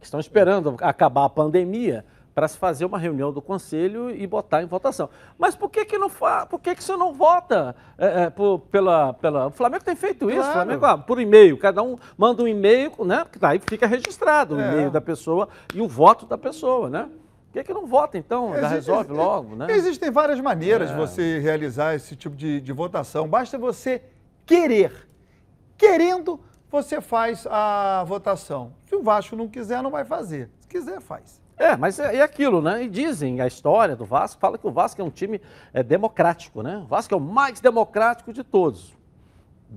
Estão 0.00 0.20
esperando 0.20 0.76
acabar 0.80 1.24
a 1.24 1.28
pandemia 1.28 2.04
para 2.36 2.46
se 2.48 2.58
fazer 2.58 2.84
uma 2.84 2.98
reunião 2.98 3.32
do 3.32 3.40
conselho 3.40 4.10
e 4.10 4.26
botar 4.26 4.62
em 4.62 4.66
votação. 4.66 5.08
Mas 5.38 5.56
por 5.56 5.70
que 5.70 5.86
que 5.86 5.96
não 5.96 6.10
fa... 6.10 6.44
por 6.44 6.60
que 6.60 6.74
que 6.74 6.84
você 6.84 6.94
não 6.94 7.14
vota 7.14 7.74
é, 7.96 8.24
é, 8.24 8.30
por, 8.30 8.58
pela, 8.58 9.14
pela... 9.14 9.46
O 9.46 9.50
Flamengo 9.50 9.82
tem 9.82 9.96
feito 9.96 10.28
isso, 10.28 10.40
claro. 10.40 10.52
Flamengo, 10.52 10.84
ah, 10.84 10.98
por 10.98 11.18
e-mail, 11.18 11.56
cada 11.56 11.82
um 11.82 11.98
manda 12.14 12.42
um 12.42 12.46
e-mail, 12.46 12.92
né? 13.06 13.24
Aí 13.40 13.58
fica 13.58 13.86
registrado 13.86 14.54
o 14.54 14.60
é. 14.60 14.70
e-mail 14.70 14.90
da 14.90 15.00
pessoa 15.00 15.48
e 15.74 15.80
o 15.80 15.88
voto 15.88 16.26
da 16.26 16.36
pessoa, 16.36 16.90
né? 16.90 17.08
Que, 17.56 17.64
que 17.64 17.72
não 17.72 17.86
vota, 17.86 18.18
então? 18.18 18.54
Já 18.54 18.68
resolve 18.68 19.12
logo, 19.12 19.56
né? 19.56 19.66
Existem 19.70 20.10
várias 20.10 20.40
maneiras 20.40 20.90
é. 20.90 20.92
de 20.92 20.98
você 20.98 21.38
realizar 21.38 21.94
esse 21.94 22.14
tipo 22.14 22.36
de, 22.36 22.60
de 22.60 22.72
votação. 22.72 23.26
Basta 23.26 23.56
você 23.56 24.02
querer. 24.44 25.08
Querendo, 25.76 26.40
você 26.70 27.00
faz 27.00 27.46
a 27.46 28.04
votação. 28.06 28.72
Se 28.86 28.94
o 28.94 29.02
Vasco 29.02 29.36
não 29.36 29.48
quiser, 29.48 29.82
não 29.82 29.90
vai 29.90 30.04
fazer. 30.04 30.50
Se 30.60 30.68
quiser, 30.68 31.00
faz. 31.00 31.40
É, 31.56 31.74
mas 31.76 31.98
é, 31.98 32.16
é, 32.16 32.22
aquilo, 32.22 32.60
né? 32.60 32.84
E 32.84 32.88
dizem, 32.88 33.40
a 33.40 33.46
história 33.46 33.96
do 33.96 34.04
Vasco 34.04 34.38
fala 34.38 34.58
que 34.58 34.66
o 34.66 34.70
Vasco 34.70 35.00
é 35.00 35.04
um 35.04 35.10
time 35.10 35.40
é, 35.72 35.82
democrático, 35.82 36.62
né? 36.62 36.78
O 36.78 36.86
Vasco 36.86 37.14
é 37.14 37.16
o 37.16 37.20
mais 37.20 37.60
democrático 37.60 38.32
de 38.32 38.44
todos 38.44 38.95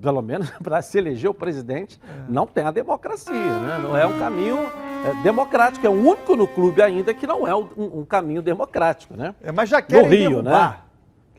pelo 0.01 0.21
menos 0.21 0.49
para 0.61 0.81
se 0.81 0.97
eleger 0.97 1.29
o 1.29 1.33
presidente, 1.33 1.99
é. 2.03 2.31
não 2.31 2.45
tem 2.45 2.63
a 2.63 2.71
democracia, 2.71 3.33
né? 3.33 3.79
não 3.81 3.95
é 3.95 4.05
um 4.05 4.17
caminho 4.19 4.57
é, 4.57 5.23
democrático, 5.23 5.85
é 5.85 5.89
o 5.89 5.93
único 5.93 6.35
no 6.35 6.47
clube 6.47 6.81
ainda 6.81 7.13
que 7.13 7.25
não 7.25 7.47
é 7.47 7.55
um, 7.55 7.69
um 7.77 8.05
caminho 8.05 8.41
democrático. 8.41 9.15
Né? 9.15 9.33
É, 9.41 9.51
mas 9.51 9.69
já 9.69 9.81
querem 9.81 10.03
no 10.03 10.09
Rio, 10.09 10.41
né? 10.41 10.51
derrubar. 10.51 10.71
Né? 10.71 10.77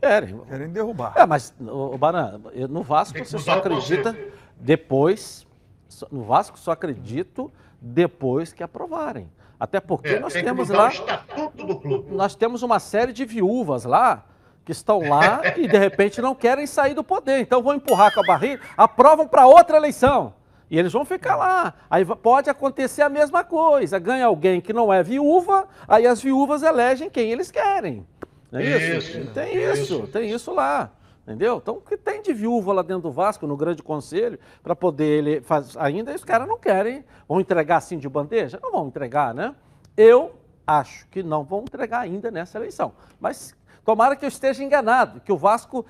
Querem. 0.01 0.39
Querem 0.49 0.69
derrubar. 0.69 1.13
É, 1.15 1.25
mas, 1.25 1.53
o 1.59 1.97
Baran, 1.97 2.39
no 2.69 2.81
Vasco 2.81 3.17
você 3.19 3.37
só 3.37 3.59
acredita 3.59 4.17
depois, 4.57 5.45
no 6.11 6.23
Vasco 6.23 6.57
só 6.57 6.71
acredito 6.71 7.51
depois 7.79 8.51
que 8.51 8.63
aprovarem. 8.63 9.29
Até 9.59 9.79
porque 9.79 10.09
é, 10.09 10.19
nós 10.19 10.33
temos 10.33 10.69
lá. 10.69 10.89
Nós 12.09 12.33
temos 12.33 12.63
uma 12.63 12.79
série 12.79 13.13
de 13.13 13.25
viúvas 13.25 13.85
lá 13.85 14.25
que 14.71 14.77
estão 14.77 15.01
lá 15.01 15.41
e 15.57 15.67
de 15.67 15.77
repente 15.77 16.21
não 16.21 16.33
querem 16.33 16.65
sair 16.65 16.93
do 16.93 17.03
poder. 17.03 17.41
Então 17.41 17.61
vão 17.61 17.75
empurrar 17.75 18.13
com 18.13 18.21
a 18.21 18.23
barriga, 18.23 18.61
aprovam 18.77 19.27
para 19.27 19.45
outra 19.45 19.75
eleição. 19.75 20.33
E 20.69 20.79
eles 20.79 20.93
vão 20.93 21.03
ficar 21.03 21.35
lá. 21.35 21.73
Aí 21.89 22.05
pode 22.05 22.49
acontecer 22.49 23.01
a 23.01 23.09
mesma 23.09 23.43
coisa. 23.43 23.99
Ganha 23.99 24.25
alguém 24.25 24.61
que 24.61 24.71
não 24.71 24.91
é 24.91 25.03
viúva, 25.03 25.67
aí 25.85 26.07
as 26.07 26.21
viúvas 26.21 26.63
elegem 26.63 27.09
quem 27.09 27.29
eles 27.29 27.51
querem. 27.51 28.07
Não 28.49 28.61
é 28.61 28.63
isso? 28.63 29.17
isso 29.19 29.31
tem 29.33 29.57
isso, 29.57 29.81
isso, 29.81 30.07
tem 30.07 30.31
isso 30.31 30.53
lá. 30.53 30.89
Entendeu? 31.23 31.57
Então, 31.61 31.75
o 31.75 31.81
que 31.81 31.97
tem 31.97 32.21
de 32.21 32.33
viúva 32.33 32.73
lá 32.73 32.81
dentro 32.81 33.03
do 33.03 33.11
Vasco, 33.11 33.45
no 33.45 33.57
Grande 33.57 33.83
Conselho, 33.83 34.39
para 34.63 34.75
poder 34.75 35.05
ele 35.05 35.41
fazer. 35.41 35.77
Ainda 35.79 36.15
os 36.15 36.23
caras 36.23 36.47
não 36.47 36.57
querem. 36.57 37.03
Vão 37.27 37.41
entregar 37.41 37.77
assim 37.77 37.97
de 37.97 38.07
bandeja? 38.07 38.57
Não 38.63 38.71
vão 38.71 38.87
entregar, 38.87 39.33
né? 39.33 39.53
Eu 39.95 40.33
acho 40.65 41.07
que 41.09 41.21
não 41.21 41.43
vão 41.43 41.61
entregar 41.61 41.99
ainda 41.99 42.31
nessa 42.31 42.57
eleição. 42.57 42.93
Mas 43.19 43.53
Tomara 43.83 44.15
que 44.15 44.23
eu 44.23 44.29
esteja 44.29 44.63
enganado, 44.63 45.19
que 45.21 45.31
o 45.31 45.37
Vasco 45.37 45.85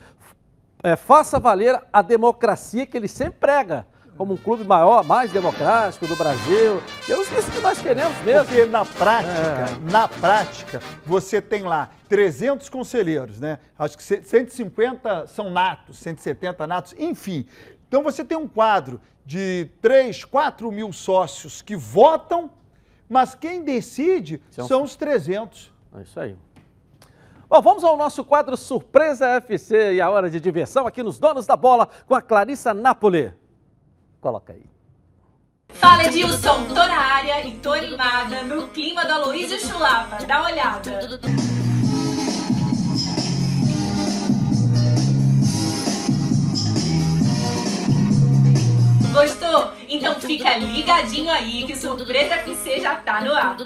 é, 0.83 0.95
faça 0.95 1.39
valer 1.39 1.79
a 1.91 2.01
democracia 2.01 2.85
que 2.85 2.97
ele 2.97 3.07
sempre 3.07 3.39
prega, 3.39 3.85
como 4.17 4.33
um 4.33 4.37
clube 4.37 4.63
maior, 4.63 5.03
mais 5.03 5.31
democrático 5.31 6.05
do 6.05 6.15
Brasil. 6.15 6.81
Eu 7.07 7.21
isso 7.21 7.51
que 7.51 7.59
nós 7.59 7.81
queremos 7.81 8.17
mesmo. 8.19 8.45
Porque 8.45 8.65
na 8.65 8.85
prática, 8.85 9.31
é. 9.31 9.91
na 9.91 10.07
prática, 10.07 10.81
você 11.05 11.41
tem 11.41 11.63
lá 11.63 11.89
300 12.07 12.69
conselheiros, 12.69 13.39
né? 13.39 13.59
Acho 13.77 13.97
que 13.97 14.03
150 14.03 15.27
são 15.27 15.49
natos, 15.49 15.97
170 15.99 16.67
natos, 16.67 16.95
enfim. 16.97 17.45
Então 17.87 18.03
você 18.03 18.23
tem 18.23 18.37
um 18.37 18.47
quadro 18.47 19.01
de 19.25 19.69
3, 19.81 20.23
4 20.25 20.71
mil 20.71 20.91
sócios 20.93 21.61
que 21.61 21.75
votam, 21.75 22.49
mas 23.09 23.35
quem 23.35 23.63
decide 23.63 24.41
são, 24.49 24.67
são 24.67 24.83
os 24.83 24.95
300. 24.95 25.71
É 25.97 26.01
isso 26.01 26.19
aí. 26.19 26.37
Bom, 27.51 27.61
vamos 27.61 27.83
ao 27.83 27.97
nosso 27.97 28.23
quadro 28.23 28.55
Surpresa 28.55 29.27
FC 29.31 29.95
e 29.95 29.99
a 29.99 30.09
hora 30.09 30.29
de 30.29 30.39
diversão 30.39 30.87
aqui 30.87 31.03
nos 31.03 31.19
Donos 31.19 31.45
da 31.45 31.57
Bola 31.57 31.89
com 32.07 32.15
a 32.15 32.21
Clarissa 32.21 32.73
Napoli. 32.73 33.33
Coloca 34.21 34.53
aí. 34.53 34.63
Fala 35.73 36.05
Edilson, 36.05 36.63
tô 36.69 36.75
na 36.75 36.97
área 36.97 37.45
e 37.45 37.57
tô 37.57 37.73
animada 37.73 38.43
no 38.43 38.69
clima 38.69 39.03
do 39.03 39.11
Aloysio 39.11 39.59
Chulapa. 39.59 40.23
Dá 40.25 40.39
uma 40.39 40.49
olhada. 40.49 41.19
Gostou? 49.11 49.73
Então 49.89 50.15
fica 50.21 50.57
ligadinho 50.57 51.29
aí 51.29 51.65
que 51.65 51.75
Surpresa 51.75 52.35
FC 52.35 52.79
já 52.79 52.95
tá 52.95 53.19
no 53.19 53.35
ar. 53.35 53.57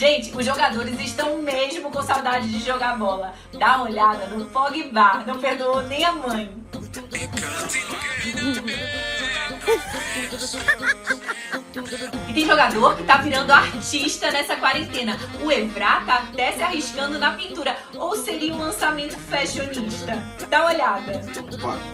Gente, 0.00 0.34
os 0.34 0.46
jogadores 0.46 0.98
estão 0.98 1.42
mesmo 1.42 1.90
com 1.90 2.02
saudade 2.02 2.48
de 2.48 2.58
jogar 2.64 2.96
bola. 2.96 3.34
Dá 3.58 3.76
uma 3.76 3.84
olhada 3.84 4.28
no 4.28 4.46
Pogba, 4.46 5.22
não 5.26 5.38
perdoou 5.38 5.82
nem 5.82 6.02
a 6.02 6.12
mãe. 6.12 6.50
E 12.26 12.32
tem 12.32 12.46
jogador 12.46 12.96
que 12.96 13.02
tá 13.02 13.18
virando 13.18 13.52
artista 13.52 14.30
nessa 14.30 14.56
quarentena. 14.56 15.18
O 15.44 15.52
Evra 15.52 16.00
tá 16.06 16.14
até 16.30 16.52
se 16.52 16.62
arriscando 16.62 17.18
na 17.18 17.32
pintura. 17.32 17.76
Ou 17.94 18.16
seria 18.16 18.54
um 18.54 18.58
lançamento 18.58 19.18
fashionista? 19.18 20.16
Dá 20.48 20.60
uma 20.60 20.70
olhada. 20.70 21.20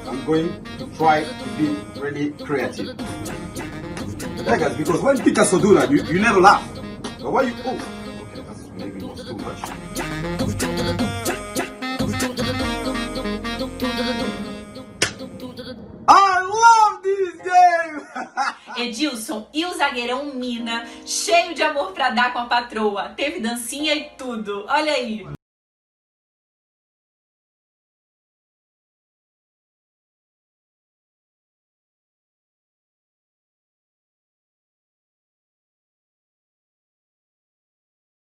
I'm 0.06 0.24
going 0.24 0.52
to 0.78 0.86
try 0.96 1.24
to 1.24 1.44
be 1.58 2.00
really 2.00 2.30
creative. 2.44 2.94
Because 4.76 5.02
when 5.02 5.20
Picasso 5.24 5.58
do 5.58 5.74
that, 5.74 5.90
you, 5.90 6.04
you 6.04 6.20
never 6.20 6.40
laugh. 6.40 6.62
Why 7.20 7.42
you... 7.48 7.54
Oh. 7.64 7.95
I 16.08 16.40
love 16.40 17.02
this 17.02 17.34
game! 17.42 18.06
Edilson 18.88 19.48
e 19.52 19.64
o 19.64 19.74
zagueirão 19.74 20.34
Mina, 20.34 20.86
cheio 21.04 21.54
de 21.54 21.62
amor 21.62 21.92
pra 21.92 22.10
dar 22.10 22.32
com 22.32 22.38
a 22.38 22.46
patroa. 22.46 23.10
Teve 23.10 23.40
dancinha 23.40 23.94
e 23.94 24.04
tudo. 24.16 24.64
Olha 24.68 24.92
aí. 24.92 25.35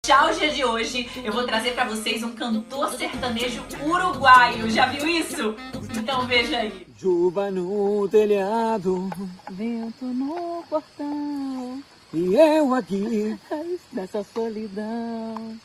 Tchau, 0.05 0.31
dia 0.33 0.51
de 0.51 0.63
hoje 0.63 1.09
eu 1.23 1.33
vou 1.33 1.47
trazer 1.47 1.73
para 1.73 1.85
vocês 1.85 2.21
um 2.21 2.31
cantor 2.35 2.93
sertanejo 2.93 3.65
uruguaio. 3.83 4.69
Já 4.69 4.85
viu 4.85 5.07
isso? 5.07 5.55
Então 5.97 6.27
veja 6.27 6.59
aí. 6.59 6.85
Chuva 6.95 7.49
no 7.49 8.07
telhado, 8.07 9.09
vento 9.49 10.05
no 10.05 10.63
portão, 10.69 11.83
e 12.13 12.35
eu 12.35 12.75
aqui 12.75 13.35
nessa 13.91 14.23
solidão. 14.31 15.57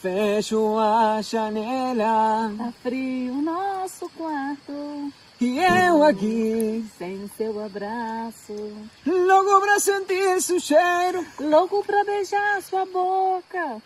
Fecho 0.00 0.78
a 0.78 1.20
janela, 1.20 2.50
tá 2.56 2.72
frio 2.82 3.42
nosso 3.42 4.08
quarto. 4.16 5.12
E 5.42 5.58
eu 5.58 6.04
aqui, 6.04 6.84
sem 6.96 7.28
seu 7.36 7.64
abraço. 7.64 8.54
Louco 9.04 9.60
pra 9.60 9.80
sentir 9.80 10.40
seu 10.40 10.60
cheiro. 10.60 11.26
Louco 11.40 11.82
pra 11.84 12.04
beijar 12.04 12.62
sua 12.62 12.86
boca. 12.86 13.82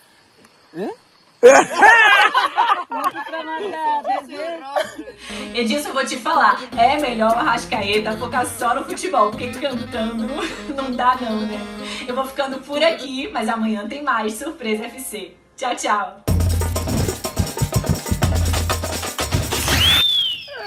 Hã? 0.77 0.91
Edilson, 5.55 5.89
eu 5.89 5.95
vou 5.95 6.05
te 6.05 6.19
falar, 6.19 6.61
é 6.77 7.01
melhor 7.01 7.33
a 7.33 7.43
Rascaeta 7.43 8.19
focar 8.19 8.45
só 8.47 8.75
no 8.75 8.85
futebol, 8.85 9.31
porque 9.31 9.49
cantando 9.53 10.27
não 10.77 10.91
dá 10.95 11.17
não, 11.19 11.41
né? 11.41 11.59
Eu 12.07 12.15
vou 12.15 12.27
ficando 12.27 12.59
por 12.59 12.85
aqui, 12.85 13.31
mas 13.33 13.49
amanhã 13.49 13.89
tem 13.89 14.03
mais 14.03 14.35
Surpresa 14.35 14.85
FC. 14.85 15.33
Tchau, 15.57 15.75
tchau. 15.75 16.36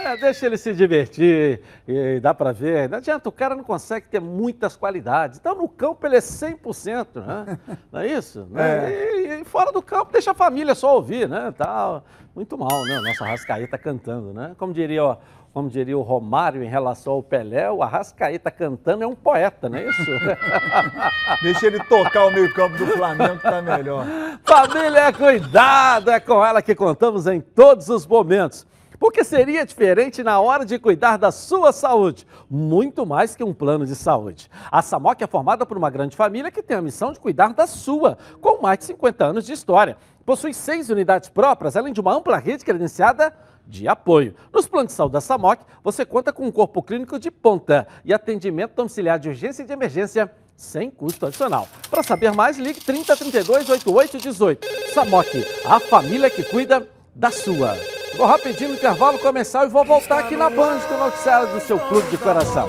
É, 0.10 0.18
deixa 0.18 0.45
ele 0.47 0.57
se 0.57 0.74
divertir 0.74 1.62
e 1.88 2.20
dá 2.20 2.34
pra 2.34 2.51
ver. 2.51 2.89
Não 2.89 2.97
adianta, 2.97 3.30
o 3.30 3.32
cara 3.32 3.55
não 3.55 3.64
consegue 3.64 4.07
ter 4.07 4.20
muitas 4.20 4.76
qualidades. 4.76 5.38
Então 5.39 5.53
no 5.53 5.70
campo 5.70 6.05
ele 6.07 6.16
é 6.16 6.20
100%, 6.20 7.26
né? 7.26 7.60
Não 7.91 7.99
é 7.99 8.07
isso? 8.07 8.47
Né? 8.49 8.91
E, 8.91 9.41
e 9.41 9.43
fora 9.43 9.72
do 9.72 9.82
campo 9.82 10.12
deixa 10.12 10.32
a 10.32 10.34
família 10.34 10.74
só 10.74 10.95
ouvir, 10.95 11.28
né? 11.30 11.53
Tá 11.55 12.01
muito 12.36 12.57
mal, 12.57 12.84
né? 12.86 12.99
Nossa 13.01 13.26
Arrascaeta 13.26 13.78
cantando, 13.78 14.34
né? 14.34 14.55
Como 14.57 14.74
diria, 14.74 15.03
ó, 15.03 15.18
como 15.53 15.70
diria 15.70 15.97
o 15.97 16.01
Romário 16.01 16.64
em 16.64 16.68
relação 16.68 17.14
ao 17.14 17.24
Pelé, 17.24 17.70
o 17.70 17.84
Arrascaeta 17.84 18.49
cantando 18.49 19.03
é 19.03 19.07
um 19.07 19.16
poeta, 19.16 19.70
não 19.70 19.78
é 19.78 19.88
isso? 19.88 20.05
Deixa 21.41 21.68
ele 21.68 21.84
tocar 21.84 22.26
o 22.26 22.32
meio-campo 22.32 22.78
do 22.78 22.88
Flamengo 22.88 23.38
que 23.38 23.43
tá 23.43 23.62
melhor. 23.62 24.05
Família, 24.43 25.12
cuidado! 25.14 26.12
É 26.12 26.20
com 26.20 26.43
ela 26.43 26.62
que 26.62 26.74
contamos 26.74 27.28
em 27.28 27.41
todos 27.41 27.89
os 27.89 28.05
momentos. 28.05 28.66
Porque 29.00 29.24
seria 29.24 29.66
diferente 29.66 30.22
na 30.22 30.41
hora 30.41 30.66
de 30.66 30.78
cuidar 30.78 31.18
da 31.18 31.32
sua 31.32 31.72
saúde, 31.72 32.28
muito 32.50 33.06
mais 33.06 33.34
que 33.34 33.43
um 33.43 33.54
plano 33.54 33.86
de 33.86 33.95
saúde. 33.95 34.52
A 34.70 34.82
Samoc 34.82 35.22
é 35.22 35.28
formada 35.28 35.66
por 35.66 35.78
uma 35.78 35.89
grande 35.89 36.18
família 36.18 36.52
que 36.52 36.62
tem 36.62 36.76
a 36.76 36.82
missão 36.82 37.14
de 37.14 37.20
cuidar 37.20 37.54
da 37.54 37.66
sua, 37.66 38.18
com 38.41 38.62
mais 38.62 38.80
de 38.80 38.86
50 38.86 39.26
anos 39.26 39.45
de 39.45 39.54
história. 39.54 39.97
Possui 40.26 40.54
seis 40.54 40.89
unidades 40.89 41.30
próprias, 41.30 41.78
além 41.78 41.93
de 41.93 42.02
uma 42.02 42.14
ampla 42.14 42.38
rede 42.38 42.66
credenciada 42.66 43.34
de 43.66 43.88
apoio. 43.88 44.36
Nos 44.52 44.68
planos 44.68 44.91
de 44.91 44.97
saúde 44.97 45.14
da 45.14 45.22
SAMOC, 45.22 45.62
você 45.82 46.06
conta 46.06 46.34
com 46.34 46.45
um 46.45 46.52
corpo 46.52 46.84
clínico 46.84 47.18
de 47.18 47.32
ponta 47.32 47.88
e 48.04 48.14
atendimento 48.14 48.76
domiciliar 48.76 49.18
de 49.18 49.30
urgência 49.30 49.64
e 49.64 49.66
de 49.66 49.72
emergência 49.72 50.30
sem 50.58 50.91
custo 50.91 51.26
adicional. 51.26 51.70
Para 51.89 52.04
saber 52.04 52.34
mais, 52.34 52.58
ligue 52.58 52.82
30 52.82 53.16
32 53.16 53.70
88 53.70 54.18
18. 54.18 54.68
SAMOC, 54.93 55.45
a 55.66 55.80
família 55.80 56.30
que 56.30 56.43
cuida 56.43 56.86
da 57.20 57.30
sua. 57.30 57.78
Vou 58.16 58.26
rapidinho 58.26 58.70
no 58.70 58.76
intervalo 58.76 59.20
começar 59.20 59.66
e 59.66 59.70
vou 59.70 59.84
voltar 59.84 60.20
aqui 60.20 60.38
na 60.38 60.50
Band 60.50 60.80
com 60.88 60.96
o 60.96 61.00
noticiário 61.00 61.54
do 61.54 61.60
seu 61.60 61.78
clube 61.78 62.10
de 62.10 62.18
coração. 62.18 62.68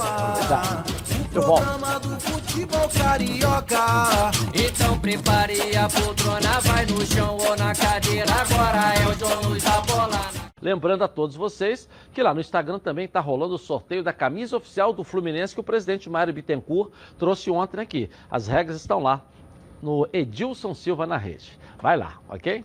Já. 0.49 0.85
Eu 1.33 1.43
volto. 1.43 1.65
Futebol 2.19 2.89
carioca. 2.89 4.33
Então 4.53 4.99
prepare 4.99 5.77
a 5.77 5.89
poltrona, 5.89 6.61
vai 6.63 6.85
no 6.87 7.07
chão 7.07 7.39
ou 7.39 7.57
na 7.57 7.73
cadeira. 7.73 8.27
Agora 8.33 8.95
é 8.95 9.45
o 9.45 9.49
Luiz 9.49 9.63
da 9.63 9.81
bola. 9.83 10.31
Lembrando 10.61 11.05
a 11.05 11.09
todos 11.09 11.37
vocês 11.37 11.89
que 12.13 12.21
lá 12.21 12.35
no 12.35 12.41
Instagram 12.41 12.81
também 12.81 13.05
está 13.05 13.21
rolando 13.21 13.55
o 13.55 13.59
sorteio 13.59 14.03
da 14.03 14.13
camisa 14.13 14.57
oficial 14.57 14.93
do 14.93 15.05
Fluminense 15.05 15.55
que 15.55 15.61
o 15.61 15.65
presidente 15.65 16.11
Mário 16.11 16.35
Bittencourt 16.35 16.91
trouxe 17.17 17.53
ontem 17.53 17.81
aqui. 17.81 18.11
As 18.29 18.49
regras 18.49 18.77
estão 18.77 19.01
lá 19.01 19.25
no 19.81 20.09
Edilson 20.13 20.75
Silva 20.75 21.07
na 21.07 21.17
rede. 21.17 21.57
Vai 21.81 21.97
lá, 21.97 22.19
ok? 22.29 22.65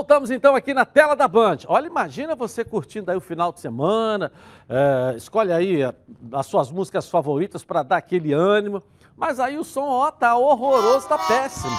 Voltamos 0.00 0.30
então 0.30 0.56
aqui 0.56 0.72
na 0.72 0.86
tela 0.86 1.14
da 1.14 1.28
Band. 1.28 1.58
Olha, 1.68 1.86
imagina 1.86 2.34
você 2.34 2.64
curtindo 2.64 3.10
aí 3.10 3.18
o 3.18 3.20
final 3.20 3.52
de 3.52 3.60
semana, 3.60 4.32
é, 4.66 5.14
escolhe 5.14 5.52
aí 5.52 5.84
a- 5.84 5.92
as 6.32 6.46
suas 6.46 6.70
músicas 6.70 7.06
favoritas 7.06 7.62
para 7.62 7.82
dar 7.82 7.98
aquele 7.98 8.32
ânimo, 8.32 8.82
mas 9.14 9.38
aí 9.38 9.58
o 9.58 9.62
som, 9.62 9.86
ó, 9.86 10.10
tá 10.10 10.34
horroroso, 10.38 11.06
tá 11.06 11.18
péssimo. 11.18 11.76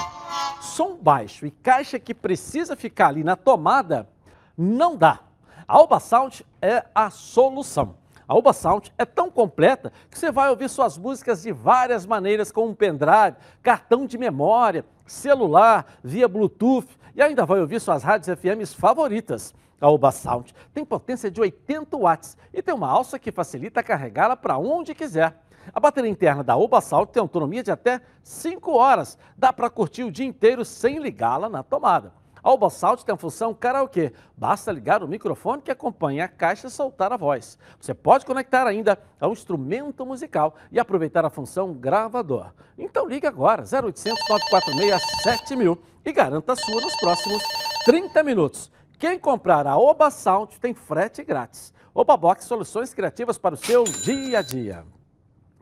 Som 0.62 0.98
baixo 1.02 1.48
e 1.48 1.50
caixa 1.52 1.98
que 1.98 2.14
precisa 2.14 2.76
ficar 2.76 3.08
ali 3.08 3.24
na 3.24 3.36
tomada, 3.36 4.08
não 4.56 4.96
dá. 4.96 5.22
A 5.68 5.76
Alba 5.78 6.00
Sound 6.00 6.46
é 6.62 6.86
a 6.94 7.10
solução. 7.10 7.96
A 8.28 8.34
Alba 8.34 8.54
Sound 8.54 8.94
é 9.00 9.04
tão 9.04 9.32
completa 9.32 9.92
que 10.12 10.18
você 10.20 10.32
vai 10.32 10.52
ouvir 10.52 10.70
suas 10.70 10.96
músicas 10.96 11.42
de 11.42 11.52
várias 11.52 12.06
maneiras, 12.06 12.52
com 12.52 12.68
um 12.68 12.76
pendrive, 12.76 13.36
cartão 13.64 14.06
de 14.06 14.16
memória, 14.16 14.86
celular, 15.12 15.86
via 16.04 16.28
Bluetooth 16.28 16.88
e 17.16 17.22
ainda 17.22 17.46
vai 17.46 17.60
ouvir 17.60 17.80
suas 17.80 18.04
rádios 18.04 18.38
FMs 18.40 18.74
favoritas. 18.74 19.54
A 19.80 19.88
Alba 19.88 20.12
Sound 20.12 20.54
tem 20.74 20.86
potência 20.86 21.30
de 21.30 21.42
80 21.42 21.98
watts 21.98 22.38
e 22.54 22.62
tem 22.62 22.74
uma 22.74 22.88
alça 22.88 23.18
que 23.18 23.32
facilita 23.32 23.84
carregá-la 23.84 24.38
para 24.38 24.58
onde 24.58 24.94
quiser. 24.94 25.36
A 25.74 25.80
bateria 25.80 26.10
interna 26.10 26.44
da 26.44 26.54
Alba 26.54 26.82
Sound 26.82 27.12
tem 27.12 27.22
autonomia 27.22 27.64
de 27.64 27.72
até 27.72 28.02
5 28.24 28.72
horas. 28.72 29.18
Dá 29.38 29.52
para 29.52 29.70
curtir 29.70 30.04
o 30.04 30.12
dia 30.12 30.26
inteiro 30.26 30.64
sem 30.64 31.00
ligá-la 31.00 31.50
na 31.50 31.64
tomada. 31.64 32.14
A 32.44 32.50
Alba 32.50 32.70
Sound 32.70 33.06
tem 33.06 33.14
a 33.14 33.18
função 33.18 33.54
karaokê. 33.54 34.12
Basta 34.36 34.72
ligar 34.72 35.04
o 35.04 35.08
microfone 35.08 35.62
que 35.62 35.72
acompanha 35.72 36.26
a 36.26 36.28
caixa 36.28 36.68
e 36.68 36.72
soltar 36.72 37.14
a 37.14 37.18
voz. 37.18 37.58
Você 37.80 37.94
pode 37.94 38.26
conectar 38.26 38.66
ainda 38.66 38.98
ao 39.20 39.32
instrumento 39.32 40.06
musical 40.06 40.56
e 40.72 40.80
aproveitar 40.80 41.24
a 41.24 41.30
função 41.30 41.74
gravador. 41.74 42.52
Então 42.78 43.08
ligue 43.08 43.28
agora, 43.28 43.64
0800 43.64 44.28
946 44.28 45.02
7000 45.24 45.82
e 46.04 46.12
garanta 46.12 46.54
a 46.54 46.56
sua 46.56 46.82
nos 46.82 46.96
próximos 46.96 47.44
30 47.86 48.24
minutos. 48.24 48.72
Quem 48.98 49.20
comprar 49.20 49.68
a 49.68 49.78
Oba 49.78 50.10
Sound 50.10 50.60
tem 50.60 50.74
frete 50.74 51.24
grátis. 51.24 51.74
Oba 51.94 52.16
Box, 52.16 52.46
soluções 52.46 52.94
criativas 52.94 53.38
para 53.38 53.56
o 53.56 53.58
seu 53.58 53.84
dia 53.84 54.40
a 54.40 54.42
dia. 54.42 54.86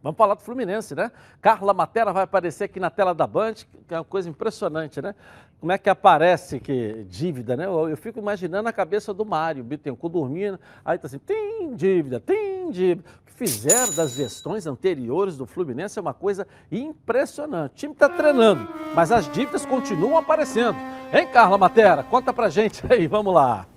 Vamos 0.02 0.18
falar 0.18 0.36
do 0.36 0.42
Fluminense, 0.42 0.96
né? 0.96 1.12
Carla 1.42 1.74
Matera 1.74 2.14
vai 2.14 2.24
aparecer 2.24 2.66
aqui 2.66 2.80
na 2.80 2.90
tela 2.90 3.14
da 3.14 3.28
Band, 3.28 3.56
que 3.88 3.94
é 3.94 3.98
uma 3.98 4.06
coisa 4.06 4.30
impressionante, 4.30 5.02
né? 5.02 5.14
Como 5.60 5.74
é 5.74 5.78
que 5.78 5.90
aparece 5.90 6.58
que 6.58 7.06
dívida, 7.10 7.58
né? 7.58 7.66
Eu, 7.66 7.90
eu 7.90 7.98
fico 7.98 8.18
imaginando 8.18 8.70
a 8.70 8.74
cabeça 8.74 9.14
do 9.14 9.26
Mário 9.26 9.62
Bittencourt 9.62 10.14
dormindo, 10.14 10.58
aí 10.86 10.98
tá 10.98 11.08
assim, 11.08 11.20
tem 11.20 11.76
dívida, 11.76 12.18
tem 12.18 12.72
dívida. 12.72 13.04
O 13.22 13.26
que 13.26 13.34
fizeram 13.34 13.94
das 13.94 14.12
gestões 14.12 14.66
anteriores 14.66 15.36
do 15.36 15.46
Fluminense 15.46 16.00
é 16.00 16.02
uma 16.02 16.14
coisa 16.14 16.48
impressionante. 16.72 17.74
O 17.74 17.76
time 17.76 17.94
está 17.94 18.08
treinando, 18.08 18.70
mas 18.96 19.12
as 19.12 19.30
dívidas 19.30 19.66
continuam 19.66 20.18
aparecendo. 20.18 20.78
Hein, 21.12 21.28
Carla 21.28 21.58
Matera? 21.58 22.04
Conta 22.04 22.32
pra 22.32 22.48
gente 22.48 22.82
aí, 22.90 23.06
vamos 23.06 23.34
lá. 23.34 23.68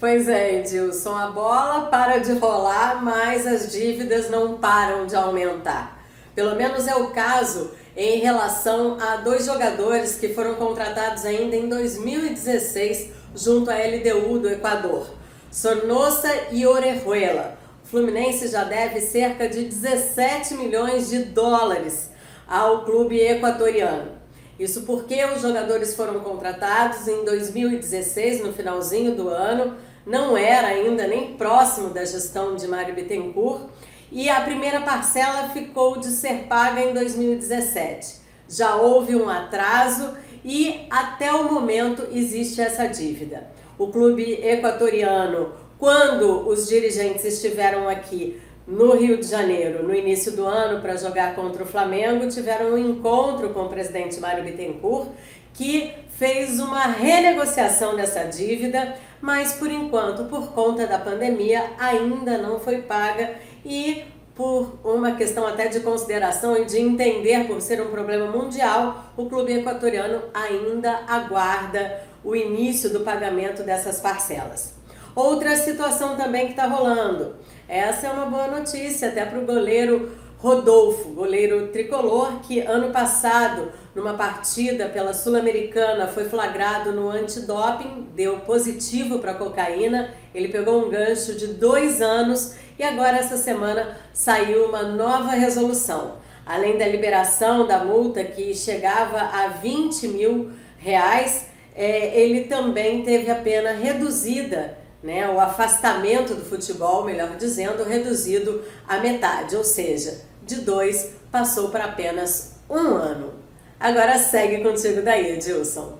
Pois 0.00 0.28
é, 0.28 0.60
Edilson, 0.60 1.14
a 1.14 1.30
bola 1.30 1.86
para 1.86 2.18
de 2.18 2.32
rolar, 2.38 3.02
mas 3.02 3.46
as 3.46 3.70
dívidas 3.70 4.30
não 4.30 4.56
param 4.58 5.06
de 5.06 5.14
aumentar. 5.14 5.98
Pelo 6.34 6.54
menos 6.54 6.86
é 6.86 6.94
o 6.94 7.10
caso 7.10 7.70
em 7.96 8.18
relação 8.18 8.98
a 9.00 9.16
dois 9.16 9.46
jogadores 9.46 10.16
que 10.16 10.34
foram 10.34 10.56
contratados 10.56 11.24
ainda 11.24 11.56
em 11.56 11.68
2016 11.68 13.10
junto 13.34 13.70
à 13.70 13.74
LDU 13.74 14.38
do 14.38 14.50
Equador, 14.50 15.08
Sornosa 15.50 16.30
e 16.52 16.66
Orejuela. 16.66 17.56
O 17.82 17.88
Fluminense 17.88 18.48
já 18.48 18.64
deve 18.64 19.00
cerca 19.00 19.48
de 19.48 19.64
17 19.64 20.54
milhões 20.54 21.08
de 21.08 21.20
dólares 21.24 22.10
ao 22.46 22.84
clube 22.84 23.18
equatoriano. 23.18 24.12
Isso 24.58 24.82
porque 24.82 25.24
os 25.24 25.42
jogadores 25.42 25.94
foram 25.94 26.20
contratados 26.20 27.06
em 27.08 27.24
2016, 27.24 28.42
no 28.42 28.52
finalzinho 28.52 29.14
do 29.14 29.28
ano, 29.28 29.76
não 30.04 30.36
era 30.36 30.68
ainda 30.68 31.06
nem 31.06 31.34
próximo 31.34 31.90
da 31.90 32.04
gestão 32.04 32.54
de 32.56 32.66
Mário 32.66 32.94
Bittencourt, 32.94 33.68
e 34.10 34.28
a 34.28 34.40
primeira 34.40 34.80
parcela 34.80 35.48
ficou 35.50 35.98
de 35.98 36.08
ser 36.08 36.44
paga 36.48 36.80
em 36.80 36.94
2017. 36.94 38.20
Já 38.48 38.76
houve 38.76 39.16
um 39.16 39.28
atraso 39.28 40.16
e 40.44 40.86
até 40.90 41.32
o 41.32 41.52
momento 41.52 42.06
existe 42.12 42.60
essa 42.60 42.86
dívida. 42.86 43.48
O 43.78 43.88
clube 43.88 44.40
equatoriano, 44.42 45.52
quando 45.78 46.48
os 46.48 46.68
dirigentes 46.68 47.24
estiveram 47.24 47.88
aqui 47.88 48.40
no 48.66 48.96
Rio 48.96 49.18
de 49.18 49.26
Janeiro, 49.26 49.86
no 49.86 49.94
início 49.94 50.32
do 50.32 50.44
ano, 50.44 50.80
para 50.80 50.96
jogar 50.96 51.34
contra 51.34 51.62
o 51.62 51.66
Flamengo, 51.66 52.28
tiveram 52.28 52.72
um 52.72 52.78
encontro 52.78 53.50
com 53.50 53.64
o 53.64 53.68
presidente 53.68 54.18
Mário 54.18 54.44
Bittencourt, 54.44 55.08
que 55.52 55.92
fez 56.16 56.58
uma 56.58 56.86
renegociação 56.86 57.94
dessa 57.94 58.24
dívida, 58.24 58.94
mas 59.20 59.52
por 59.54 59.70
enquanto, 59.70 60.24
por 60.24 60.52
conta 60.52 60.86
da 60.86 60.98
pandemia, 60.98 61.64
ainda 61.78 62.38
não 62.38 62.58
foi 62.58 62.82
paga 62.82 63.36
e 63.66 64.04
por 64.34 64.78
uma 64.84 65.12
questão 65.12 65.46
até 65.46 65.66
de 65.66 65.80
consideração 65.80 66.56
e 66.56 66.64
de 66.64 66.78
entender 66.78 67.46
por 67.46 67.60
ser 67.60 67.80
um 67.82 67.90
problema 67.90 68.26
mundial, 68.30 69.06
o 69.16 69.26
clube 69.26 69.52
equatoriano 69.52 70.22
ainda 70.32 71.00
aguarda 71.08 72.02
o 72.22 72.36
início 72.36 72.90
do 72.90 73.00
pagamento 73.00 73.62
dessas 73.62 73.98
parcelas. 73.98 74.74
Outra 75.14 75.56
situação 75.56 76.16
também 76.16 76.46
que 76.46 76.52
está 76.52 76.66
rolando. 76.66 77.36
Essa 77.66 78.08
é 78.08 78.10
uma 78.10 78.26
boa 78.26 78.46
notícia 78.46 79.08
até 79.08 79.24
para 79.24 79.38
o 79.38 79.46
goleiro 79.46 80.12
Rodolfo, 80.38 81.08
goleiro 81.08 81.68
tricolor, 81.68 82.40
que 82.40 82.60
ano 82.60 82.92
passado, 82.92 83.72
numa 83.94 84.12
partida 84.14 84.86
pela 84.86 85.14
Sul-Americana, 85.14 86.06
foi 86.06 86.26
flagrado 86.26 86.92
no 86.92 87.08
antidoping, 87.08 88.08
deu 88.14 88.40
positivo 88.40 89.18
para 89.18 89.32
cocaína. 89.32 90.10
Ele 90.34 90.48
pegou 90.48 90.84
um 90.84 90.90
gancho 90.90 91.34
de 91.34 91.46
dois 91.46 92.02
anos 92.02 92.54
e 92.78 92.82
agora, 92.82 93.18
essa 93.18 93.36
semana, 93.36 93.96
saiu 94.12 94.66
uma 94.66 94.82
nova 94.82 95.30
resolução. 95.30 96.16
Além 96.44 96.78
da 96.78 96.86
liberação 96.86 97.66
da 97.66 97.84
multa, 97.84 98.22
que 98.22 98.54
chegava 98.54 99.18
a 99.18 99.48
20 99.48 100.08
mil 100.08 100.52
reais, 100.78 101.46
é, 101.74 102.20
ele 102.20 102.44
também 102.44 103.02
teve 103.02 103.30
a 103.30 103.36
pena 103.36 103.72
reduzida 103.72 104.78
né, 105.06 105.30
o 105.30 105.38
afastamento 105.38 106.34
do 106.34 106.44
futebol, 106.44 107.04
melhor 107.04 107.36
dizendo, 107.36 107.84
reduzido 107.84 108.64
à 108.88 108.98
metade, 108.98 109.54
ou 109.54 109.62
seja, 109.62 110.20
de 110.42 110.56
dois 110.56 111.14
passou 111.30 111.68
para 111.68 111.84
apenas 111.84 112.56
um 112.68 112.96
ano. 112.96 113.34
Agora 113.78 114.18
segue 114.18 114.64
contigo 114.64 115.02
daí, 115.02 115.34
Edilson. 115.34 115.98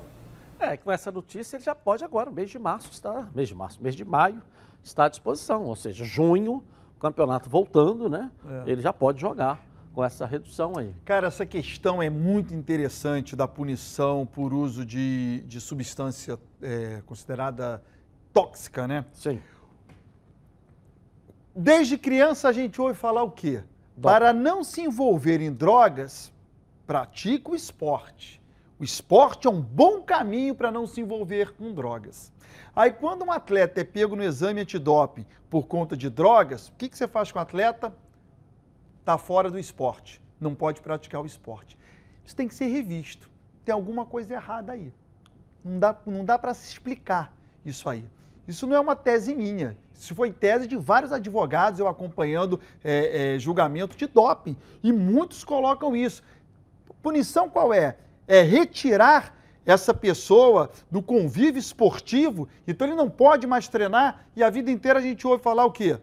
É, 0.58 0.76
com 0.76 0.90
essa 0.90 1.12
notícia 1.12 1.56
ele 1.56 1.64
já 1.64 1.74
pode 1.74 2.02
agora, 2.02 2.30
mês 2.30 2.50
de 2.50 2.58
março, 2.58 2.88
está, 2.90 3.28
mês 3.32 3.48
de 3.48 3.54
março, 3.54 3.78
mês 3.80 3.94
de 3.94 4.04
maio, 4.04 4.42
está 4.86 5.06
à 5.06 5.08
disposição, 5.08 5.64
ou 5.64 5.74
seja, 5.74 6.04
junho, 6.04 6.62
o 6.96 7.00
campeonato 7.00 7.50
voltando, 7.50 8.08
né? 8.08 8.30
É. 8.48 8.70
Ele 8.70 8.80
já 8.80 8.92
pode 8.92 9.20
jogar 9.20 9.60
com 9.92 10.04
essa 10.04 10.24
redução 10.26 10.78
aí. 10.78 10.94
Cara, 11.04 11.26
essa 11.26 11.44
questão 11.44 12.02
é 12.02 12.08
muito 12.08 12.54
interessante 12.54 13.34
da 13.34 13.48
punição 13.48 14.26
por 14.26 14.52
uso 14.54 14.84
de, 14.84 15.42
de 15.46 15.60
substância 15.60 16.38
é, 16.62 17.02
considerada 17.04 17.82
tóxica, 18.32 18.86
né? 18.86 19.04
Sim. 19.12 19.40
Desde 21.54 21.96
criança 21.98 22.48
a 22.48 22.52
gente 22.52 22.80
ouve 22.80 22.94
falar 22.94 23.22
o 23.22 23.30
quê? 23.30 23.64
Para 24.00 24.32
não 24.32 24.62
se 24.62 24.82
envolver 24.82 25.40
em 25.40 25.52
drogas, 25.52 26.32
pratica 26.86 27.50
o 27.50 27.56
esporte. 27.56 28.40
O 28.78 28.84
esporte 28.84 29.46
é 29.46 29.50
um 29.50 29.60
bom 29.60 30.02
caminho 30.02 30.54
para 30.54 30.70
não 30.70 30.86
se 30.86 31.00
envolver 31.00 31.52
com 31.52 31.72
drogas. 31.72 32.32
Aí, 32.74 32.92
quando 32.92 33.24
um 33.24 33.32
atleta 33.32 33.80
é 33.80 33.84
pego 33.84 34.14
no 34.14 34.22
exame 34.22 34.60
antidoping 34.60 35.24
por 35.48 35.66
conta 35.66 35.96
de 35.96 36.10
drogas, 36.10 36.68
o 36.68 36.72
que, 36.72 36.88
que 36.88 36.98
você 36.98 37.08
faz 37.08 37.32
com 37.32 37.38
o 37.38 37.42
atleta? 37.42 37.92
Está 39.00 39.16
fora 39.16 39.50
do 39.50 39.58
esporte, 39.58 40.20
não 40.38 40.54
pode 40.54 40.82
praticar 40.82 41.22
o 41.22 41.26
esporte. 41.26 41.78
Isso 42.24 42.36
tem 42.36 42.46
que 42.46 42.54
ser 42.54 42.66
revisto. 42.66 43.30
Tem 43.64 43.72
alguma 43.72 44.04
coisa 44.04 44.34
errada 44.34 44.72
aí. 44.72 44.92
Não 45.64 45.78
dá, 45.78 45.96
não 46.04 46.24
dá 46.24 46.38
para 46.38 46.52
se 46.52 46.70
explicar 46.70 47.32
isso 47.64 47.88
aí. 47.88 48.04
Isso 48.46 48.66
não 48.66 48.76
é 48.76 48.80
uma 48.80 48.94
tese 48.94 49.34
minha. 49.34 49.76
Isso 49.94 50.14
foi 50.14 50.30
tese 50.30 50.68
de 50.68 50.76
vários 50.76 51.12
advogados, 51.12 51.80
eu 51.80 51.88
acompanhando 51.88 52.60
é, 52.84 53.34
é, 53.34 53.38
julgamento 53.38 53.96
de 53.96 54.06
doping. 54.06 54.56
E 54.82 54.92
muitos 54.92 55.42
colocam 55.44 55.96
isso. 55.96 56.22
Punição 57.02 57.48
qual 57.48 57.72
é? 57.72 57.96
É 58.26 58.42
retirar 58.42 59.34
essa 59.64 59.92
pessoa 59.92 60.70
do 60.90 61.02
convívio 61.02 61.58
esportivo, 61.58 62.48
então 62.66 62.86
ele 62.86 62.96
não 62.96 63.10
pode 63.10 63.46
mais 63.46 63.66
treinar 63.66 64.26
e 64.36 64.42
a 64.42 64.48
vida 64.48 64.70
inteira 64.70 65.00
a 65.00 65.02
gente 65.02 65.26
ouve 65.26 65.42
falar 65.42 65.64
o 65.64 65.72
quê? 65.72 65.98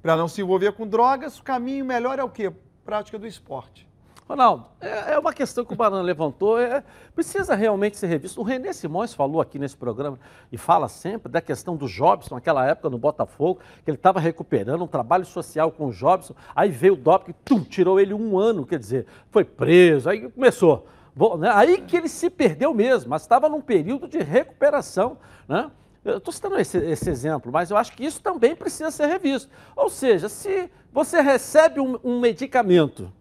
Para 0.00 0.16
não 0.16 0.26
se 0.26 0.40
envolver 0.40 0.72
com 0.72 0.86
drogas, 0.86 1.38
o 1.38 1.42
caminho 1.42 1.84
melhor 1.84 2.18
é 2.18 2.24
o 2.24 2.30
quê? 2.30 2.50
Prática 2.84 3.18
do 3.18 3.26
esporte. 3.26 3.86
Ronaldo, 4.28 4.64
é, 4.80 5.12
é 5.12 5.18
uma 5.18 5.32
questão 5.32 5.62
que 5.62 5.74
o 5.74 5.76
Barana 5.76 6.00
levantou, 6.00 6.58
é, 6.58 6.82
precisa 7.14 7.54
realmente 7.54 7.98
ser 7.98 8.06
revisto. 8.06 8.40
O 8.40 8.44
Renê 8.44 8.72
Simões 8.72 9.12
falou 9.12 9.42
aqui 9.42 9.58
nesse 9.58 9.76
programa 9.76 10.18
e 10.50 10.56
fala 10.56 10.88
sempre 10.88 11.30
da 11.30 11.40
questão 11.40 11.76
do 11.76 11.86
Jobson, 11.86 12.36
naquela 12.36 12.66
época 12.66 12.88
no 12.88 12.96
Botafogo, 12.96 13.60
que 13.84 13.90
ele 13.90 13.98
estava 13.98 14.18
recuperando 14.18 14.82
um 14.82 14.86
trabalho 14.86 15.26
social 15.26 15.70
com 15.70 15.88
o 15.88 15.92
Jobson, 15.92 16.34
aí 16.54 16.70
veio 16.70 16.94
o 16.94 16.96
doping, 16.96 17.34
tum, 17.44 17.62
tirou 17.62 18.00
ele 18.00 18.14
um 18.14 18.38
ano, 18.38 18.64
quer 18.64 18.78
dizer, 18.78 19.06
foi 19.30 19.44
preso, 19.44 20.08
aí 20.08 20.30
começou. 20.30 20.86
Né? 21.38 21.50
Aí 21.52 21.80
que 21.80 21.96
ele 21.96 22.08
se 22.08 22.30
perdeu 22.30 22.72
mesmo, 22.72 23.10
mas 23.10 23.22
estava 23.22 23.48
num 23.48 23.60
período 23.60 24.08
de 24.08 24.18
recuperação, 24.18 25.18
né? 25.48 25.70
Eu 26.04 26.18
estou 26.18 26.32
citando 26.32 26.58
esse, 26.58 26.78
esse, 26.78 27.08
exemplo, 27.08 27.52
mas 27.52 27.70
eu 27.70 27.76
acho 27.76 27.92
que 27.92 28.04
isso 28.04 28.20
também 28.20 28.56
precisa 28.56 28.90
ser 28.90 29.06
revisto. 29.06 29.48
Ou 29.76 29.88
seja, 29.88 30.28
se 30.28 30.68
você 30.92 31.20
recebe 31.20 31.78
um, 31.78 31.96
um 32.02 32.18
medicamento 32.18 33.12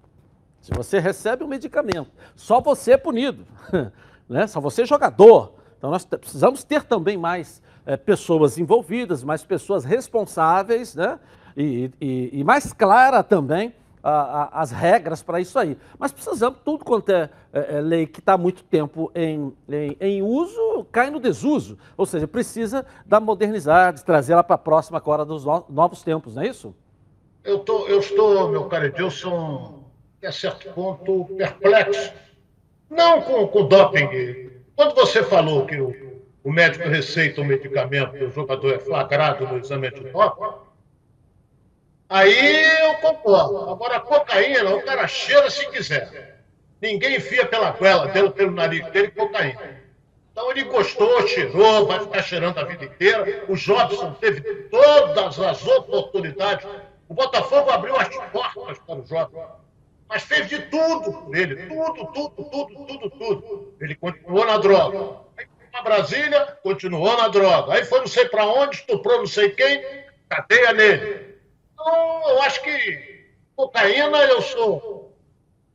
se 0.61 0.71
você 0.71 0.99
recebe 0.99 1.43
um 1.43 1.47
medicamento, 1.47 2.11
só 2.35 2.61
você 2.61 2.91
é 2.91 2.97
punido, 2.97 3.45
né? 4.29 4.45
só 4.45 4.61
você 4.61 4.83
é 4.83 4.85
jogador. 4.85 5.55
Então 5.77 5.89
nós 5.89 6.05
precisamos 6.05 6.63
ter 6.63 6.83
também 6.83 7.17
mais 7.17 7.61
é, 7.83 7.97
pessoas 7.97 8.59
envolvidas, 8.59 9.23
mais 9.23 9.43
pessoas 9.43 9.83
responsáveis, 9.83 10.93
né? 10.93 11.19
E, 11.57 11.91
e, 11.99 12.29
e 12.39 12.43
mais 12.43 12.71
clara 12.71 13.23
também 13.23 13.73
a, 14.03 14.11
a, 14.11 14.61
as 14.61 14.71
regras 14.71 15.21
para 15.21 15.39
isso 15.39 15.57
aí. 15.57 15.77
Mas 15.97 16.11
precisamos, 16.11 16.59
tudo 16.63 16.83
quanto 16.83 17.09
é, 17.09 17.29
é, 17.53 17.77
é 17.77 17.81
lei 17.81 18.07
que 18.07 18.19
está 18.19 18.33
há 18.33 18.37
muito 18.37 18.63
tempo 18.63 19.11
em, 19.13 19.53
em, 19.69 19.97
em, 19.99 20.21
uso, 20.21 20.85
cai 20.91 21.09
no 21.09 21.19
desuso. 21.19 21.77
Ou 21.95 22.05
seja, 22.05 22.27
precisa 22.27 22.85
da 23.05 23.19
modernizar, 23.19 23.93
de 23.93 24.03
trazer 24.03 24.33
ela 24.33 24.43
para 24.43 24.55
a 24.55 24.59
próxima 24.59 24.97
agora 24.97 25.23
dos 25.23 25.45
no, 25.45 25.65
novos 25.69 26.03
tempos, 26.03 26.35
não 26.35 26.43
é 26.43 26.47
isso? 26.47 26.75
Eu, 27.43 27.59
tô, 27.59 27.87
eu 27.87 27.99
estou, 27.99 28.49
meu 28.49 28.65
caro 28.65 28.85
Edilson, 28.85 29.83
a 30.23 30.31
certo 30.31 30.71
ponto, 30.73 31.25
perplexo. 31.35 32.13
Não 32.89 33.21
com, 33.21 33.47
com 33.47 33.67
doping. 33.67 34.51
Quando 34.75 34.95
você 34.95 35.23
falou 35.23 35.65
que 35.65 35.79
o, 35.79 35.95
o 36.43 36.51
médico 36.51 36.87
receita 36.87 37.41
um 37.41 37.45
medicamento 37.45 38.17
e 38.17 38.23
o 38.23 38.31
jogador 38.31 38.73
é 38.73 38.79
flagrado 38.79 39.47
no 39.47 39.57
exame 39.59 39.87
antidoping, 39.87 40.70
aí 42.11 42.81
eu 42.81 42.93
concordo. 42.95 43.69
Agora, 43.69 43.97
a 43.97 43.99
cocaína, 43.99 44.75
o 44.75 44.83
cara 44.83 45.07
cheira 45.07 45.49
se 45.49 45.65
quiser. 45.71 46.39
Ninguém 46.81 47.17
enfia 47.17 47.45
pela 47.45 47.71
goela 47.71 48.07
dele, 48.07 48.29
pelo 48.31 48.51
nariz 48.51 48.85
dele, 48.91 49.11
cocaína. 49.11 49.81
Então 50.31 50.49
ele 50.49 50.63
gostou, 50.63 51.27
cheirou, 51.27 51.87
vai 51.87 51.99
ficar 51.99 52.23
cheirando 52.23 52.57
a 52.57 52.63
vida 52.63 52.85
inteira. 52.85 53.43
O 53.47 53.55
Jobson 53.55 54.13
teve 54.13 54.41
todas 54.69 55.39
as 55.39 55.67
oportunidades 55.67 56.65
O 57.07 57.13
Botafogo 57.13 57.69
abriu 57.69 57.95
as 57.97 58.07
portas 58.31 58.79
para 58.79 58.99
o 58.99 59.05
Jota, 59.05 59.49
mas 60.07 60.23
fez 60.23 60.47
de 60.47 60.59
tudo 60.63 61.11
por 61.11 61.35
ele, 61.35 61.67
tudo, 61.67 62.05
tudo, 62.13 62.29
tudo, 62.49 62.85
tudo, 62.85 63.09
tudo. 63.09 63.75
Ele 63.81 63.95
continuou 63.95 64.45
na 64.45 64.57
droga. 64.57 65.17
Aí 65.37 65.45
foi 65.45 65.67
para 65.71 65.81
Brasília, 65.81 66.57
continuou 66.63 67.17
na 67.17 67.27
droga. 67.27 67.73
Aí 67.73 67.83
foi 67.83 67.99
não 67.99 68.07
sei 68.07 68.29
para 68.29 68.45
onde, 68.45 68.77
estuprou 68.77 69.19
não 69.19 69.27
sei 69.27 69.49
quem, 69.49 69.83
cadeia 70.29 70.71
nele. 70.71 71.30
Então, 71.81 72.29
eu 72.29 72.41
acho 72.43 72.61
que 72.61 73.31
cocaína 73.55 74.19
eu 74.25 74.41
sou 74.41 75.17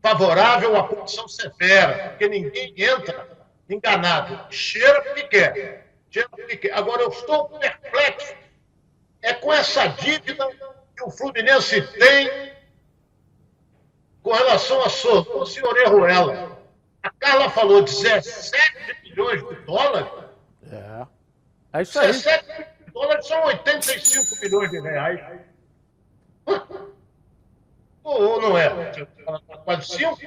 favorável 0.01 0.77
à 0.77 0.85
punição 0.85 1.27
severa, 1.27 2.11
porque 2.11 2.29
ninguém 2.29 2.73
entra 2.77 3.29
enganado. 3.69 4.53
Cheira 4.55 5.03
porque 5.03 5.25
quer. 5.25 5.91
Cheira 6.09 6.29
porque 6.29 6.57
quer. 6.57 6.73
Agora, 6.75 7.03
eu 7.03 7.09
estou 7.09 7.49
perplexo. 7.49 8.35
É 9.21 9.35
com 9.35 9.53
essa 9.53 9.89
dívida 9.89 10.49
que 10.97 11.03
o 11.03 11.11
Fluminense 11.11 11.83
tem 11.99 12.53
com 14.23 14.33
relação 14.33 14.81
a 14.83 14.87
o 14.87 15.47
senhor 15.47 15.77
Erruela. 15.79 16.57
A 17.03 17.11
Carla 17.11 17.51
falou 17.51 17.83
17 17.83 19.03
milhões 19.05 19.49
de 19.49 19.55
dólares. 19.63 20.13
É. 20.71 21.07
É 21.73 21.83
isso 21.83 21.99
aí. 21.99 22.09
17 22.09 22.47
milhões 22.47 22.67
de 22.85 22.91
dólares 22.93 23.27
são 23.27 23.45
85 23.45 24.41
milhões 24.41 24.71
de 24.71 24.81
reais. 24.81 25.21
Ou 28.03 28.41
não 28.41 28.57
é? 28.57 28.71
Quase 29.65 29.87
5? 29.97 30.19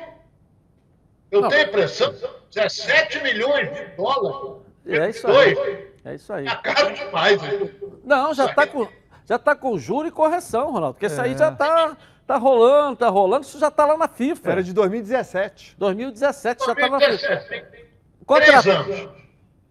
Eu 1.31 1.41
Não. 1.41 1.49
tenho 1.49 1.61
a 1.65 1.67
impressão 1.67 2.11
que 2.13 2.27
17 2.53 3.21
milhões 3.23 3.71
de 3.73 3.85
dólares. 3.95 4.61
É 4.85 5.09
isso 5.09 5.27
aí. 5.27 5.89
É 6.03 6.15
isso 6.15 6.33
aí. 6.33 6.45
Tá 6.45 6.55
caro 6.57 6.93
demais. 6.93 7.41
hein? 7.43 7.71
Não, 8.03 8.33
já 8.33 8.45
está 8.47 8.65
com, 8.65 8.87
já 9.25 9.37
tá 9.37 9.55
com 9.55 9.77
juro 9.77 10.07
e 10.07 10.11
correção, 10.11 10.71
Ronaldo. 10.71 10.95
Porque 10.95 11.05
isso 11.05 11.21
aí 11.21 11.33
É. 11.33 11.37
já 11.37 11.51
está 11.51 11.95
tá 12.25 12.37
rolando, 12.37 12.95
tá 12.97 13.09
rolando. 13.09 13.45
Isso 13.45 13.59
já 13.59 13.67
está 13.67 13.85
lá 13.85 13.95
na 13.97 14.07
FIFA. 14.07 14.51
Era 14.51 14.63
de 14.63 14.73
2017. 14.73 15.75
2017 15.77 16.65
já 16.65 16.71
está 16.73 16.89
na 16.89 16.97
2017, 16.97 17.47
FIFA. 17.47 17.65
tem 17.71 17.85
Contra- 18.25 18.45
três 18.61 18.67
anos. 18.67 19.09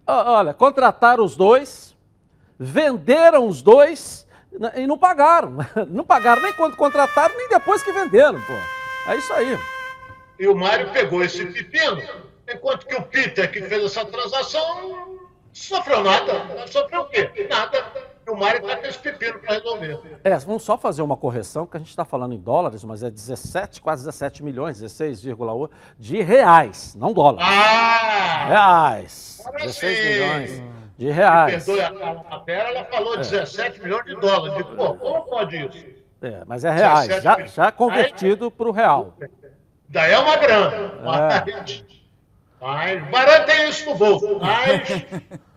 Olha, 0.06 0.54
contrataram 0.54 1.24
os 1.24 1.36
dois, 1.36 1.94
venderam 2.58 3.46
os 3.46 3.60
dois 3.60 4.17
e 4.74 4.86
não 4.86 4.98
pagaram. 4.98 5.58
Não 5.88 6.04
pagaram 6.04 6.42
nem 6.42 6.52
quando 6.52 6.76
contrataram, 6.76 7.36
nem 7.36 7.48
depois 7.48 7.82
que 7.82 7.92
venderam, 7.92 8.40
pô. 8.40 8.54
É 9.10 9.16
isso 9.16 9.32
aí. 9.32 9.58
E 10.38 10.46
o 10.46 10.54
Mário 10.54 10.90
pegou 10.90 11.22
esse 11.22 11.44
pepino, 11.46 12.02
enquanto 12.52 12.86
que 12.86 12.94
o 12.94 13.02
Peter, 13.02 13.50
que 13.50 13.60
fez 13.62 13.84
essa 13.84 14.04
transação, 14.04 15.18
sofreu 15.52 16.02
nada. 16.02 16.66
Sofreu 16.66 17.02
o 17.02 17.04
quê? 17.06 17.30
Nada. 17.48 17.84
E 18.26 18.30
o 18.30 18.36
Mário 18.36 18.60
está 18.60 18.76
com 18.76 18.86
esse 18.86 18.98
pepino 18.98 19.38
para 19.38 19.54
resolver. 19.54 20.00
É, 20.22 20.36
vamos 20.38 20.62
só 20.62 20.76
fazer 20.76 21.02
uma 21.02 21.16
correção, 21.16 21.66
que 21.66 21.76
a 21.76 21.80
gente 21.80 21.90
está 21.90 22.04
falando 22.04 22.34
em 22.34 22.40
dólares, 22.40 22.84
mas 22.84 23.02
é 23.02 23.10
17, 23.10 23.80
quase 23.80 24.04
17 24.04 24.42
milhões, 24.42 24.82
16,1 24.82 25.70
de 25.98 26.22
reais, 26.22 26.94
não 26.94 27.12
dólares. 27.12 27.46
Ah! 27.48 28.46
Reais. 28.46 29.42
Agora 29.44 29.64
16 29.64 29.98
sim. 29.98 30.04
milhões 30.04 30.77
de 30.98 31.10
reais. 31.10 31.64
Perdoe 31.64 31.80
a 31.80 32.14
Tapera, 32.24 32.70
ela 32.70 32.84
falou 32.86 33.16
17 33.16 33.80
milhões 33.80 34.04
de 34.04 34.16
dólares. 34.16 34.56
Digo, 34.56 34.76
pô, 34.76 34.94
como 34.94 35.22
pode 35.22 35.56
isso? 35.56 35.86
É, 36.20 36.42
mas 36.44 36.64
é 36.64 36.70
reais, 36.70 37.06
17 37.06 37.22
já, 37.22 37.46
já 37.46 37.72
convertido 37.72 38.50
para 38.50 38.68
o 38.68 38.72
real. 38.72 39.14
Daí 39.88 40.12
é 40.12 40.18
uma 40.18 40.36
grana. 40.36 40.76
É. 40.76 41.88
Mas, 42.60 43.00
mas 43.00 43.10
Barã 43.10 43.44
tem 43.44 43.70
isso 43.70 43.88
no 43.88 43.94
bolso. 43.94 44.40
Mas 44.40 45.06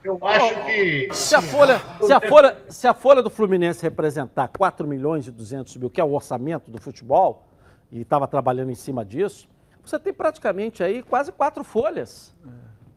eu 0.04 0.20
acho 0.22 0.66
que. 0.66 1.10
Se 1.12 1.34
a, 1.34 1.42
folha, 1.42 1.82
se, 2.00 2.14
a 2.14 2.22
folha, 2.22 2.58
se 2.70 2.88
a 2.88 2.94
folha 2.94 3.24
do 3.24 3.30
Fluminense 3.32 3.82
representar 3.82 4.48
4 4.50 4.88
milhões 4.88 5.28
e 5.28 5.32
200 5.32 5.76
mil, 5.78 5.90
que 5.90 6.00
é 6.00 6.04
o 6.04 6.14
orçamento 6.14 6.70
do 6.70 6.80
futebol, 6.80 7.48
e 7.92 8.02
estava 8.02 8.28
trabalhando 8.28 8.70
em 8.70 8.76
cima 8.76 9.04
disso, 9.04 9.50
você 9.84 9.98
tem 9.98 10.14
praticamente 10.14 10.84
aí 10.84 11.02
quase 11.02 11.32
quatro 11.32 11.64
folhas. 11.64 12.36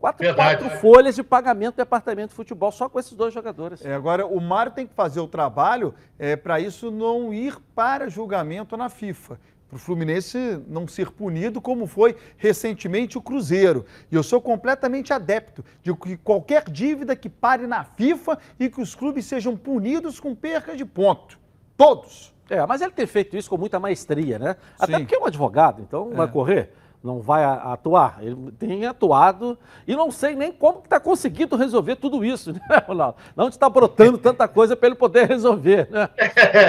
Quatro, 0.04 0.34
quatro 0.34 0.70
folhas 0.80 1.14
de 1.14 1.22
pagamento 1.22 1.76
do 1.76 1.78
departamento 1.78 2.28
de 2.28 2.34
futebol, 2.34 2.70
só 2.70 2.90
com 2.90 3.00
esses 3.00 3.14
dois 3.14 3.32
jogadores. 3.32 3.82
É, 3.82 3.94
agora, 3.94 4.26
o 4.26 4.38
Mário 4.38 4.70
tem 4.70 4.86
que 4.86 4.92
fazer 4.92 5.18
o 5.18 5.26
trabalho 5.26 5.94
é, 6.18 6.36
para 6.36 6.60
isso 6.60 6.90
não 6.90 7.32
ir 7.32 7.56
para 7.74 8.06
julgamento 8.10 8.76
na 8.76 8.90
FIFA. 8.90 9.40
Para 9.66 9.76
o 9.76 9.78
Fluminense 9.78 10.62
não 10.68 10.86
ser 10.86 11.10
punido, 11.10 11.58
como 11.58 11.86
foi 11.86 12.16
recentemente 12.36 13.16
o 13.16 13.22
Cruzeiro. 13.22 13.86
E 14.12 14.14
eu 14.14 14.22
sou 14.22 14.42
completamente 14.42 15.10
adepto 15.10 15.64
de 15.82 15.94
que 15.94 16.18
qualquer 16.18 16.64
dívida 16.64 17.16
que 17.16 17.30
pare 17.30 17.66
na 17.66 17.82
FIFA 17.82 18.38
e 18.60 18.68
que 18.68 18.82
os 18.82 18.94
clubes 18.94 19.24
sejam 19.24 19.56
punidos 19.56 20.20
com 20.20 20.34
perca 20.34 20.76
de 20.76 20.84
ponto. 20.84 21.38
Todos. 21.78 22.34
É, 22.50 22.64
mas 22.66 22.82
ele 22.82 22.92
tem 22.92 23.06
feito 23.06 23.38
isso 23.38 23.48
com 23.48 23.56
muita 23.56 23.80
maestria, 23.80 24.38
né? 24.38 24.56
Até 24.78 24.98
Sim. 24.98 24.98
porque 25.04 25.14
é 25.14 25.18
um 25.18 25.24
advogado, 25.24 25.80
então 25.80 26.10
É. 26.12 26.14
vai 26.14 26.28
correr, 26.28 26.70
não 27.04 27.20
vai 27.20 27.44
atuar. 27.44 28.16
Ele 28.22 28.50
tem 28.58 28.86
atuado 28.86 29.58
e 29.86 29.94
não 29.94 30.10
sei 30.10 30.34
nem 30.34 30.50
como 30.50 30.78
está 30.82 30.98
conseguindo 30.98 31.54
resolver 31.54 31.96
tudo 31.96 32.24
isso, 32.24 32.50
né, 32.68 32.82
Ronaldo? 32.88 33.18
Não 33.36 33.48
está 33.48 33.68
brotando 33.68 34.16
tanta 34.16 34.48
coisa 34.48 34.74
para 34.74 34.86
ele 34.88 34.96
poder 34.96 35.28
resolver, 35.28 35.86
né? 35.90 36.08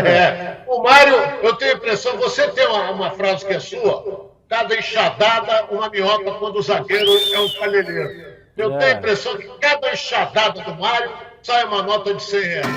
É. 0.06 0.58
O 0.68 0.84
Mário, 0.84 1.16
eu 1.42 1.56
tenho 1.56 1.74
a 1.74 1.78
impressão, 1.78 2.18
você 2.18 2.50
tem 2.50 2.68
uma, 2.68 2.92
uma 2.92 3.12
frase 3.12 3.46
que 3.46 3.54
é 3.54 3.60
sua, 3.60 4.30
cada 4.50 4.76
enxadada, 4.76 5.68
uma 5.72 5.90
minhoca 5.90 6.32
quando 6.34 6.58
o 6.58 6.62
zagueiro 6.62 7.10
é 7.34 7.40
um 7.40 7.50
palhelheiro. 7.58 8.36
Eu 8.58 8.74
É. 8.74 8.78
tenho 8.78 8.96
a 8.96 8.98
impressão 8.98 9.38
que 9.38 9.48
cada 9.60 9.94
enxadada 9.94 10.62
do 10.62 10.76
Mário 10.76 11.12
sai 11.42 11.64
uma 11.66 11.82
nota 11.82 12.14
de 12.14 12.22
100 12.24 12.42
reais. 12.42 12.68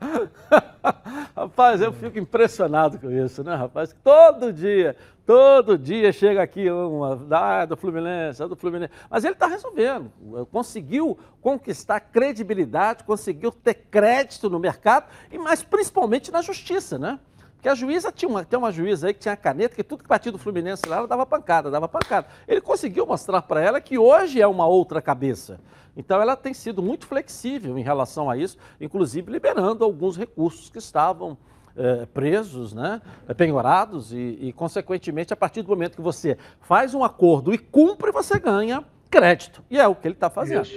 Rapaz, 1.36 1.80
eu 1.80 1.92
fico 1.92 2.18
impressionado 2.18 2.98
com 2.98 3.10
isso, 3.10 3.42
né, 3.42 3.54
rapaz? 3.54 3.94
Todo 4.02 4.52
dia, 4.52 4.96
todo 5.26 5.78
dia 5.78 6.12
chega 6.12 6.42
aqui 6.42 6.70
uma, 6.70 7.26
ah, 7.30 7.64
do 7.64 7.76
Fluminense, 7.76 8.42
é 8.42 8.48
do 8.48 8.56
Fluminense. 8.56 8.92
Mas 9.10 9.24
ele 9.24 9.34
está 9.34 9.46
resolvendo. 9.46 10.10
Conseguiu 10.50 11.18
conquistar 11.40 12.00
credibilidade, 12.00 13.04
conseguiu 13.04 13.50
ter 13.50 13.74
crédito 13.74 14.48
no 14.48 14.58
mercado, 14.58 15.06
e 15.30 15.38
mas 15.38 15.62
principalmente 15.62 16.30
na 16.30 16.42
justiça, 16.42 16.98
né? 16.98 17.18
Porque 17.58 17.68
a 17.68 17.74
juíza 17.74 18.12
tinha 18.12 18.28
uma, 18.28 18.44
tem 18.44 18.56
uma 18.56 18.70
juíza 18.70 19.08
aí 19.08 19.12
que 19.14 19.18
tinha 19.18 19.36
caneta, 19.36 19.74
que 19.74 19.82
tudo 19.82 20.04
que 20.04 20.08
batia 20.08 20.30
do 20.30 20.38
Fluminense 20.38 20.88
lá, 20.88 20.98
ela 20.98 21.08
dava 21.08 21.26
pancada, 21.26 21.68
dava 21.68 21.88
pancada. 21.88 22.28
Ele 22.46 22.60
conseguiu 22.60 23.04
mostrar 23.04 23.42
para 23.42 23.60
ela 23.60 23.80
que 23.80 23.98
hoje 23.98 24.40
é 24.40 24.46
uma 24.46 24.64
outra 24.64 25.02
cabeça. 25.02 25.58
Então 25.96 26.22
ela 26.22 26.36
tem 26.36 26.54
sido 26.54 26.80
muito 26.80 27.04
flexível 27.04 27.76
em 27.76 27.82
relação 27.82 28.30
a 28.30 28.36
isso, 28.36 28.56
inclusive 28.80 29.32
liberando 29.32 29.82
alguns 29.82 30.16
recursos 30.16 30.70
que 30.70 30.78
estavam 30.78 31.36
eh, 31.76 32.06
presos, 32.14 32.72
né, 32.72 33.02
penhorados, 33.36 34.12
e, 34.12 34.38
e, 34.40 34.52
consequentemente, 34.52 35.32
a 35.32 35.36
partir 35.36 35.62
do 35.62 35.68
momento 35.68 35.96
que 35.96 36.00
você 36.02 36.38
faz 36.60 36.94
um 36.94 37.02
acordo 37.02 37.52
e 37.52 37.58
cumpre, 37.58 38.12
você 38.12 38.38
ganha 38.38 38.84
crédito. 39.10 39.64
E 39.68 39.80
é 39.80 39.88
o 39.88 39.96
que 39.96 40.06
ele 40.06 40.14
está 40.14 40.30
fazendo. 40.30 40.68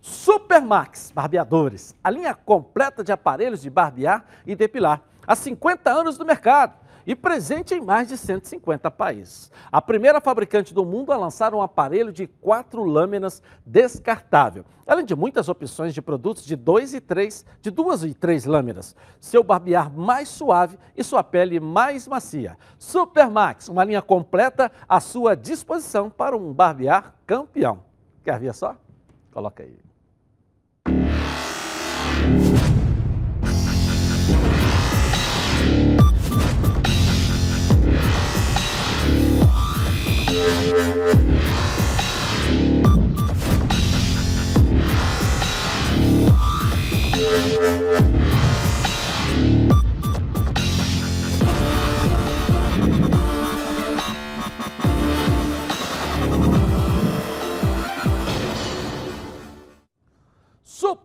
Supermax 0.00 1.12
Barbeadores, 1.14 1.94
a 2.02 2.08
linha 2.08 2.34
completa 2.34 3.04
de 3.04 3.12
aparelhos 3.12 3.60
de 3.60 3.68
barbear 3.68 4.24
e 4.46 4.56
depilar. 4.56 5.02
Há 5.26 5.36
50 5.36 5.90
anos 5.90 6.18
no 6.18 6.24
mercado 6.24 6.82
e 7.06 7.14
presente 7.14 7.74
em 7.74 7.80
mais 7.80 8.08
de 8.08 8.16
150 8.16 8.90
países. 8.90 9.50
A 9.70 9.80
primeira 9.80 10.20
fabricante 10.20 10.72
do 10.72 10.84
mundo 10.84 11.12
a 11.12 11.16
lançar 11.16 11.54
um 11.54 11.62
aparelho 11.62 12.12
de 12.12 12.26
quatro 12.26 12.84
lâminas 12.84 13.42
descartável, 13.66 14.64
além 14.86 15.04
de 15.04 15.14
muitas 15.14 15.48
opções 15.48 15.94
de 15.94 16.02
produtos 16.02 16.44
de 16.44 16.56
dois 16.56 16.94
e 16.94 17.00
três, 17.00 17.44
de 17.60 17.70
duas 17.70 18.02
e 18.04 18.14
três 18.14 18.44
lâminas. 18.44 18.96
Seu 19.20 19.42
barbear 19.42 19.92
mais 19.92 20.28
suave 20.28 20.78
e 20.96 21.02
sua 21.02 21.24
pele 21.24 21.58
mais 21.58 22.06
macia. 22.06 22.56
Supermax, 22.78 23.68
uma 23.68 23.84
linha 23.84 24.02
completa 24.02 24.70
à 24.88 25.00
sua 25.00 25.36
disposição 25.36 26.10
para 26.10 26.36
um 26.36 26.52
barbear 26.52 27.14
campeão. 27.26 27.84
Quer 28.24 28.38
ver 28.38 28.54
só? 28.54 28.76
Coloca 29.32 29.62
aí. 29.62 29.91
You. 40.72 41.21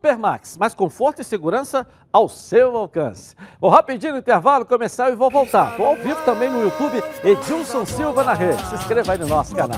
Supermax, 0.08 0.58
mais 0.58 0.74
conforto 0.74 1.22
e 1.22 1.26
segurança 1.26 1.86
ao 2.14 2.30
seu 2.30 2.78
alcance. 2.78 3.36
Vou 3.60 3.70
rapidinho 3.70 4.14
no 4.14 4.20
intervalo 4.20 4.66
começar 4.66 5.12
e 5.12 5.16
vou 5.16 5.30
voltar. 5.30 5.72
Estou 5.72 5.86
ao 5.86 5.96
vivo 5.98 6.22
também 6.24 6.50
no 6.50 6.62
YouTube, 6.62 7.04
Edilson 7.24 7.86
Silva 7.86 8.24
na 8.24 8.34
rede. 8.34 8.66
Se 8.68 8.76
inscreva 8.76 9.12
aí 9.12 9.18
no 9.18 9.28
nosso 9.28 9.54
canal. 9.54 9.78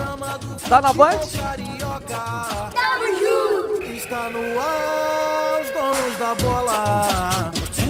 Tá 0.69 0.81
na 0.81 0.93
Band? 0.93 1.19
Está 3.95 4.29
no 4.29 4.59
ar, 4.59 5.61
os 5.61 5.71
donos 5.71 5.99
donos 5.99 6.17
da 6.17 6.35
bola. 6.35 7.58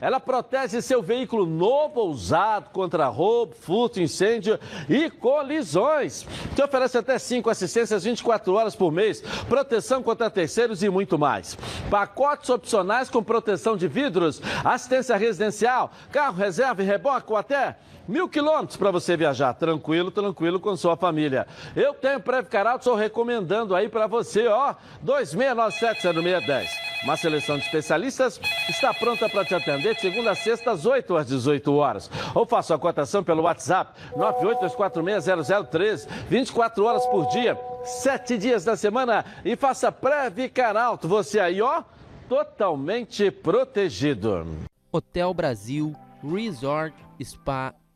Ela 0.00 0.20
protege 0.20 0.80
seu 0.80 1.02
veículo 1.02 1.44
novo 1.44 2.00
ou 2.00 2.10
usado 2.10 2.70
contra 2.70 3.06
roubo, 3.08 3.54
furto, 3.54 4.00
incêndio 4.00 4.58
e 4.88 5.10
colisões. 5.10 6.26
Te 6.54 6.62
oferece 6.62 6.98
até 6.98 7.18
5 7.18 7.50
assistências 7.50 8.04
24 8.04 8.52
horas 8.54 8.76
por 8.76 8.92
mês, 8.92 9.20
proteção 9.48 10.02
contra 10.02 10.30
terceiros 10.30 10.82
e 10.82 10.88
muito 10.88 11.18
mais. 11.18 11.56
Pacotes 11.90 12.50
opcionais 12.50 13.10
com 13.10 13.22
proteção 13.22 13.76
de 13.76 13.88
vidros, 13.88 14.40
assistência 14.64 15.16
residencial, 15.16 15.90
carro 16.12 16.36
reserva 16.36 16.82
e 16.82 16.86
reboque 16.86 17.32
ou 17.32 17.36
até 17.36 17.76
mil 18.08 18.28
quilômetros 18.28 18.76
para 18.78 18.90
você 18.90 19.16
viajar 19.16 19.52
tranquilo, 19.52 20.10
tranquilo 20.10 20.58
com 20.58 20.74
sua 20.74 20.96
família. 20.96 21.46
Eu 21.76 21.92
tenho 21.92 22.18
Preve 22.18 22.48
Caralto, 22.48 22.78
estou 22.78 22.94
recomendando 22.96 23.76
aí 23.76 23.88
para 23.88 24.06
você, 24.06 24.48
ó, 24.48 24.74
2697-0610. 25.04 26.68
Uma 27.04 27.16
seleção 27.16 27.58
de 27.58 27.64
especialistas 27.64 28.40
está 28.68 28.92
pronta 28.92 29.28
para 29.28 29.44
te 29.44 29.54
atender 29.54 29.94
de 29.94 30.00
segunda 30.00 30.32
a 30.32 30.34
sexta, 30.34 30.72
às 30.72 30.84
8 30.84 31.16
às 31.16 31.26
18 31.26 31.72
horas. 31.74 32.10
Ou 32.34 32.44
faça 32.44 32.74
a 32.74 32.78
cotação 32.78 33.22
pelo 33.22 33.42
WhatsApp 33.42 33.92
982460013, 34.16 36.08
24 36.28 36.84
horas 36.84 37.06
por 37.06 37.28
dia, 37.28 37.56
7 37.84 38.38
dias 38.38 38.64
da 38.64 38.76
semana 38.76 39.24
e 39.44 39.54
faça 39.54 39.92
Preve 39.92 40.48
Caralto. 40.48 41.06
Você 41.06 41.38
aí, 41.38 41.62
ó, 41.62 41.84
totalmente 42.28 43.30
protegido. 43.30 44.46
Hotel 44.90 45.32
Brasil 45.32 45.94
Resort 46.22 46.94
Spa 47.22 47.74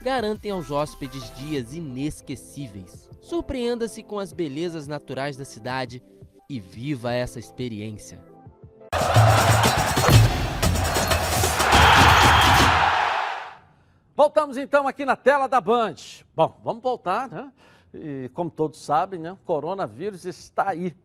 garantem 0.00 0.50
aos 0.50 0.70
hóspedes 0.70 1.30
dias 1.36 1.74
inesquecíveis. 1.74 3.08
Surpreenda-se 3.20 4.02
com 4.02 4.18
as 4.18 4.32
belezas 4.32 4.86
naturais 4.86 5.36
da 5.36 5.44
cidade 5.44 6.02
e 6.48 6.58
viva 6.60 7.12
essa 7.12 7.38
experiência. 7.38 8.18
Voltamos 14.16 14.56
então 14.56 14.88
aqui 14.88 15.04
na 15.04 15.14
tela 15.14 15.46
da 15.46 15.60
Band. 15.60 15.94
Bom, 16.34 16.58
vamos 16.64 16.82
voltar, 16.82 17.28
né? 17.28 17.52
E 17.94 18.28
como 18.34 18.50
todos 18.50 18.84
sabem, 18.84 19.20
né? 19.20 19.32
O 19.32 19.36
coronavírus 19.36 20.24
está 20.24 20.70
aí. 20.70 20.96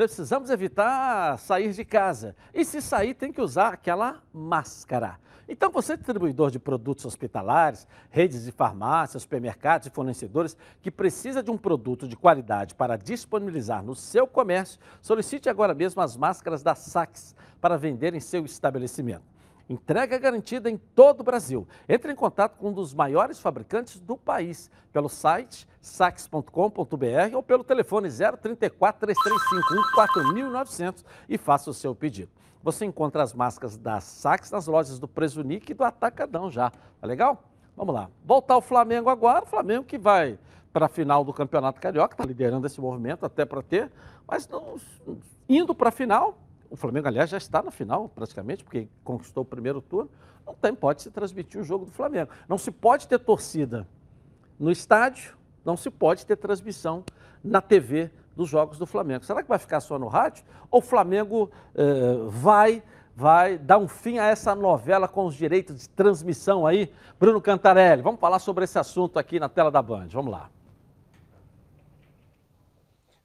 Precisamos 0.00 0.48
evitar 0.48 1.38
sair 1.38 1.74
de 1.74 1.84
casa. 1.84 2.34
E 2.54 2.64
se 2.64 2.80
sair, 2.80 3.12
tem 3.12 3.30
que 3.30 3.42
usar 3.42 3.74
aquela 3.74 4.22
máscara. 4.32 5.20
Então, 5.46 5.70
você, 5.70 5.94
distribuidor 5.94 6.50
de 6.50 6.58
produtos 6.58 7.04
hospitalares, 7.04 7.86
redes 8.08 8.46
de 8.46 8.50
farmácias, 8.50 9.24
supermercados 9.24 9.88
e 9.88 9.90
fornecedores 9.90 10.56
que 10.80 10.90
precisa 10.90 11.42
de 11.42 11.50
um 11.50 11.58
produto 11.58 12.08
de 12.08 12.16
qualidade 12.16 12.74
para 12.74 12.96
disponibilizar 12.96 13.82
no 13.82 13.94
seu 13.94 14.26
comércio, 14.26 14.80
solicite 15.02 15.50
agora 15.50 15.74
mesmo 15.74 16.00
as 16.00 16.16
máscaras 16.16 16.62
da 16.62 16.74
Sax 16.74 17.36
para 17.60 17.76
vender 17.76 18.14
em 18.14 18.20
seu 18.20 18.46
estabelecimento. 18.46 19.29
Entrega 19.70 20.18
garantida 20.18 20.68
em 20.68 20.76
todo 20.76 21.20
o 21.20 21.22
Brasil. 21.22 21.64
Entre 21.88 22.10
em 22.10 22.16
contato 22.16 22.56
com 22.56 22.70
um 22.70 22.72
dos 22.72 22.92
maiores 22.92 23.38
fabricantes 23.38 24.00
do 24.00 24.16
país 24.16 24.68
pelo 24.92 25.08
site 25.08 25.64
sax.com.br 25.80 27.36
ou 27.36 27.40
pelo 27.40 27.62
telefone 27.62 28.08
034 28.10 29.00
3351 29.00 29.94
4900 29.94 31.04
e 31.28 31.38
faça 31.38 31.70
o 31.70 31.74
seu 31.74 31.94
pedido. 31.94 32.32
Você 32.64 32.84
encontra 32.84 33.22
as 33.22 33.32
máscaras 33.32 33.76
da 33.76 34.00
Sax 34.00 34.50
nas 34.50 34.66
lojas 34.66 34.98
do 34.98 35.06
Presunic 35.06 35.70
e 35.70 35.74
do 35.74 35.84
Atacadão 35.84 36.50
já. 36.50 36.70
Tá 37.00 37.06
legal? 37.06 37.44
Vamos 37.76 37.94
lá. 37.94 38.10
Voltar 38.24 38.54
ao 38.54 38.60
Flamengo 38.60 39.08
agora. 39.08 39.44
O 39.44 39.46
Flamengo 39.46 39.84
que 39.84 39.96
vai 39.96 40.36
para 40.72 40.86
a 40.86 40.88
final 40.88 41.24
do 41.24 41.32
Campeonato 41.32 41.80
Carioca, 41.80 42.14
está 42.14 42.24
liderando 42.24 42.66
esse 42.66 42.80
movimento 42.80 43.24
até 43.24 43.44
para 43.44 43.62
ter, 43.62 43.90
mas 44.26 44.48
não, 44.48 44.76
indo 45.48 45.74
para 45.74 45.88
a 45.88 45.92
final, 45.92 46.38
o 46.70 46.76
Flamengo, 46.76 47.08
aliás, 47.08 47.28
já 47.28 47.36
está 47.36 47.62
na 47.62 47.70
final 47.70 48.08
praticamente, 48.08 48.62
porque 48.62 48.88
conquistou 49.02 49.42
o 49.42 49.46
primeiro 49.46 49.80
turno, 49.80 50.08
não 50.46 50.54
tem, 50.54 50.74
pode 50.74 51.02
se 51.02 51.10
transmitir 51.10 51.60
o 51.60 51.64
jogo 51.64 51.84
do 51.84 51.92
Flamengo. 51.92 52.30
Não 52.48 52.56
se 52.56 52.70
pode 52.70 53.06
ter 53.06 53.18
torcida 53.18 53.86
no 54.58 54.70
estádio, 54.70 55.36
não 55.64 55.76
se 55.76 55.90
pode 55.90 56.24
ter 56.24 56.36
transmissão 56.36 57.04
na 57.42 57.60
TV 57.60 58.10
dos 58.36 58.48
jogos 58.48 58.78
do 58.78 58.86
Flamengo. 58.86 59.24
Será 59.24 59.42
que 59.42 59.48
vai 59.48 59.58
ficar 59.58 59.80
só 59.80 59.98
no 59.98 60.08
rádio? 60.08 60.44
Ou 60.70 60.78
o 60.80 60.82
Flamengo 60.82 61.50
eh, 61.74 62.16
vai, 62.28 62.82
vai 63.14 63.58
dar 63.58 63.78
um 63.78 63.88
fim 63.88 64.18
a 64.18 64.26
essa 64.26 64.54
novela 64.54 65.06
com 65.06 65.26
os 65.26 65.34
direitos 65.34 65.78
de 65.78 65.88
transmissão 65.88 66.66
aí? 66.66 66.92
Bruno 67.18 67.40
Cantarelli, 67.40 68.02
vamos 68.02 68.20
falar 68.20 68.38
sobre 68.38 68.64
esse 68.64 68.78
assunto 68.78 69.18
aqui 69.18 69.38
na 69.38 69.48
tela 69.48 69.70
da 69.70 69.82
Band. 69.82 70.08
Vamos 70.10 70.32
lá. 70.32 70.50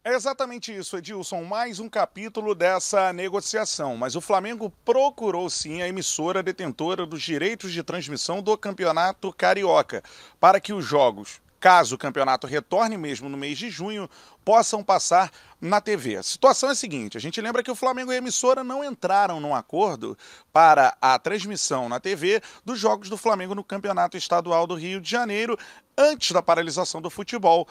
É 0.08 0.14
exatamente 0.14 0.72
isso, 0.72 0.95
Edilson. 0.95 1.43
Mais 1.45 1.80
um 1.80 1.89
capítulo 1.89 2.53
dessa 2.53 3.12
negociação. 3.12 3.97
Mas 3.97 4.16
o 4.16 4.22
Flamengo 4.22 4.72
procurou 4.86 5.49
sim 5.49 5.82
a 5.82 5.88
emissora 5.88 6.43
detentora 6.43 7.08
dos 7.08 7.24
direitos 7.24 7.72
de 7.74 7.82
transmissão 7.82 8.39
do 8.39 8.56
Campeonato 8.56 9.34
Carioca 9.34 10.03
para 10.39 10.60
que 10.60 10.74
os 10.74 10.86
jogos, 10.86 11.41
caso 11.60 11.95
o 11.95 11.97
campeonato 11.97 12.45
retorne 12.45 12.99
mesmo 12.99 13.28
no 13.28 13.36
mês 13.36 13.58
de 13.58 13.72
junho, 13.72 14.08
possam 14.45 14.84
passar 14.84 15.32
na 15.60 15.82
TV. 15.82 16.18
A 16.18 16.24
situação 16.24 16.70
é 16.70 16.74
a 16.74 16.76
seguinte: 16.76 17.18
a 17.18 17.20
gente 17.20 17.41
lembra 17.41 17.64
que 17.64 17.72
o 17.72 17.76
Flamengo 17.76 18.12
e 18.12 18.16
a 18.16 18.20
emissora 18.20 18.64
não 18.64 18.84
entraram 18.84 19.39
num 19.39 19.56
acordo 19.56 20.16
para 20.53 20.95
a 21.01 21.18
transmissão 21.18 21.89
na 21.89 21.99
TV 21.99 22.43
dos 22.64 22.78
jogos 22.78 23.10
do 23.10 23.18
Flamengo 23.18 23.56
no 23.56 23.64
Campeonato 23.64 24.16
Estadual 24.16 24.68
do 24.68 24.76
Rio 24.76 25.01
de 25.01 25.10
Janeiro 25.10 25.58
antes 25.97 26.32
da 26.32 26.43
paralisação 26.43 27.01
do 27.01 27.10
futebol 27.10 27.68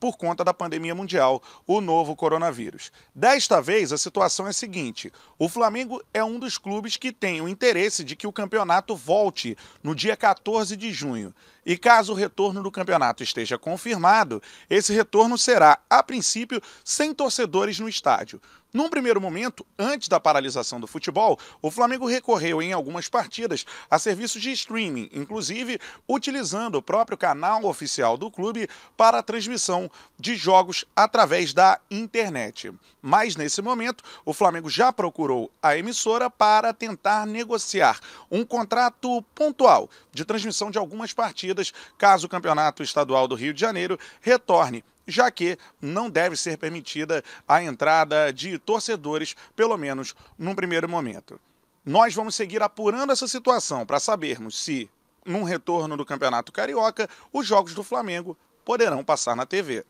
por 0.00 0.16
conta 0.16 0.42
da 0.42 0.54
pandemia 0.54 0.94
mundial, 0.94 1.42
o 1.66 1.80
novo 1.82 2.16
coronavírus. 2.16 2.90
Desta 3.14 3.60
vez, 3.60 3.92
a 3.92 3.98
situação 3.98 4.46
é 4.46 4.50
a 4.50 4.54
seguinte: 4.54 5.12
o 5.38 5.48
Flamengo 5.48 6.02
é 6.12 6.24
um 6.24 6.38
dos 6.38 6.56
clubes 6.56 6.96
que 6.96 7.12
tem 7.12 7.42
o 7.42 7.48
interesse 7.48 8.02
de 8.02 8.16
que 8.16 8.26
o 8.26 8.32
campeonato 8.32 8.96
volte 8.96 9.56
no 9.82 9.94
dia 9.94 10.16
14 10.16 10.74
de 10.76 10.90
junho. 10.90 11.34
E 11.64 11.76
caso 11.76 12.12
o 12.12 12.16
retorno 12.16 12.62
do 12.62 12.70
campeonato 12.70 13.22
esteja 13.22 13.58
confirmado, 13.58 14.42
esse 14.68 14.94
retorno 14.94 15.36
será, 15.36 15.78
a 15.90 16.02
princípio, 16.02 16.60
sem 16.82 17.12
torcedores 17.12 17.78
no 17.78 17.88
estádio. 17.88 18.40
Num 18.72 18.88
primeiro 18.88 19.20
momento, 19.20 19.66
antes 19.76 20.06
da 20.06 20.20
paralisação 20.20 20.78
do 20.78 20.86
futebol, 20.86 21.36
o 21.60 21.72
Flamengo 21.72 22.06
recorreu 22.06 22.62
em 22.62 22.72
algumas 22.72 23.08
partidas 23.08 23.66
a 23.90 23.98
serviços 23.98 24.40
de 24.40 24.52
streaming, 24.52 25.10
inclusive 25.12 25.80
utilizando 26.08 26.76
o 26.76 26.82
próprio 26.82 27.18
canal 27.18 27.64
oficial 27.64 28.16
do 28.16 28.30
clube 28.30 28.68
para 28.96 29.18
a 29.18 29.22
transmissão 29.24 29.90
de 30.16 30.36
jogos 30.36 30.84
através 30.94 31.52
da 31.52 31.80
internet. 31.90 32.72
Mas 33.02 33.34
nesse 33.34 33.60
momento, 33.60 34.04
o 34.24 34.32
Flamengo 34.32 34.70
já 34.70 34.92
procurou 34.92 35.50
a 35.60 35.76
emissora 35.76 36.30
para 36.30 36.72
tentar 36.72 37.26
negociar 37.26 37.98
um 38.30 38.44
contrato 38.44 39.20
pontual 39.34 39.90
de 40.12 40.24
transmissão 40.24 40.70
de 40.70 40.78
algumas 40.78 41.12
partidas, 41.12 41.72
caso 41.98 42.26
o 42.26 42.30
Campeonato 42.30 42.84
Estadual 42.84 43.26
do 43.26 43.34
Rio 43.34 43.52
de 43.52 43.60
Janeiro 43.60 43.98
retorne 44.20 44.84
já 45.06 45.30
que 45.30 45.58
não 45.80 46.08
deve 46.08 46.36
ser 46.36 46.58
permitida 46.58 47.22
a 47.46 47.62
entrada 47.62 48.32
de 48.32 48.58
torcedores, 48.58 49.34
pelo 49.54 49.76
menos 49.76 50.14
num 50.38 50.54
primeiro 50.54 50.88
momento. 50.88 51.40
Nós 51.84 52.14
vamos 52.14 52.34
seguir 52.34 52.62
apurando 52.62 53.12
essa 53.12 53.26
situação 53.26 53.86
para 53.86 53.98
sabermos 53.98 54.58
se, 54.58 54.90
num 55.24 55.44
retorno 55.44 55.96
do 55.96 56.04
Campeonato 56.04 56.52
Carioca, 56.52 57.08
os 57.32 57.46
jogos 57.46 57.74
do 57.74 57.82
Flamengo 57.82 58.36
poderão 58.64 59.02
passar 59.02 59.34
na 59.34 59.46
TV. 59.46 59.84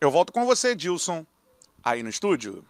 Eu 0.00 0.10
volto 0.10 0.32
com 0.32 0.46
você, 0.46 0.74
Dilson, 0.74 1.26
aí 1.82 2.02
no 2.02 2.08
estúdio. 2.08 2.64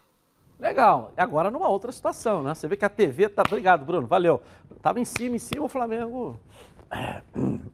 Legal. 0.59 1.13
Agora 1.17 1.51
numa 1.51 1.69
outra 1.69 1.91
situação, 1.91 2.43
né? 2.43 2.55
Você 2.55 2.69
vê 2.69 2.77
que 2.77 2.85
a 2.85 2.89
TV 2.89 3.29
tá. 3.29 3.43
Obrigado, 3.45 3.85
Bruno. 3.85 4.07
Valeu. 4.07 4.41
Tava 4.81 5.01
em 5.01 5.05
cima, 5.05 5.35
em 5.35 5.39
cima, 5.39 5.65
o 5.65 5.69
Flamengo. 5.69 6.39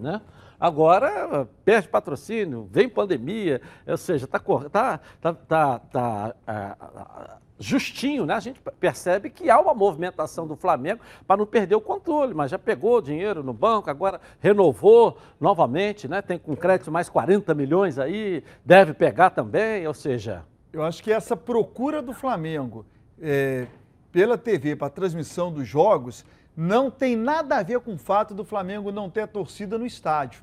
Né? 0.00 0.20
Agora 0.60 1.48
perde 1.64 1.88
patrocínio, 1.88 2.68
vem 2.70 2.88
pandemia, 2.88 3.60
ou 3.86 3.96
seja, 3.96 4.24
está 4.24 4.40
tá, 4.40 5.00
tá, 5.20 5.32
tá, 5.32 5.78
tá 5.78 6.34
ah, 6.46 7.38
justinho, 7.58 8.26
né? 8.26 8.34
A 8.34 8.40
gente 8.40 8.60
percebe 8.80 9.30
que 9.30 9.50
há 9.50 9.60
uma 9.60 9.74
movimentação 9.74 10.46
do 10.46 10.56
Flamengo 10.56 11.00
para 11.26 11.36
não 11.36 11.46
perder 11.46 11.74
o 11.74 11.80
controle, 11.80 12.34
mas 12.34 12.50
já 12.50 12.58
pegou 12.58 13.00
dinheiro 13.00 13.42
no 13.42 13.52
banco, 13.52 13.90
agora 13.90 14.20
renovou 14.40 15.18
novamente, 15.40 16.08
né? 16.08 16.22
Tem 16.22 16.38
com 16.38 16.56
crédito 16.56 16.90
mais 16.90 17.08
40 17.08 17.54
milhões 17.54 17.98
aí, 17.98 18.42
deve 18.64 18.94
pegar 18.94 19.30
também, 19.30 19.86
ou 19.86 19.94
seja. 19.94 20.44
Eu 20.72 20.82
acho 20.82 21.02
que 21.02 21.12
essa 21.12 21.36
procura 21.36 22.02
do 22.02 22.12
Flamengo 22.12 22.84
é, 23.20 23.66
pela 24.12 24.38
TV 24.38 24.76
para 24.76 24.90
transmissão 24.90 25.52
dos 25.52 25.66
jogos 25.66 26.24
não 26.56 26.90
tem 26.90 27.16
nada 27.16 27.56
a 27.56 27.62
ver 27.62 27.78
com 27.80 27.94
o 27.94 27.98
fato 27.98 28.34
do 28.34 28.44
Flamengo 28.44 28.90
não 28.90 29.08
ter 29.08 29.28
torcida 29.28 29.78
no 29.78 29.86
estádio. 29.86 30.42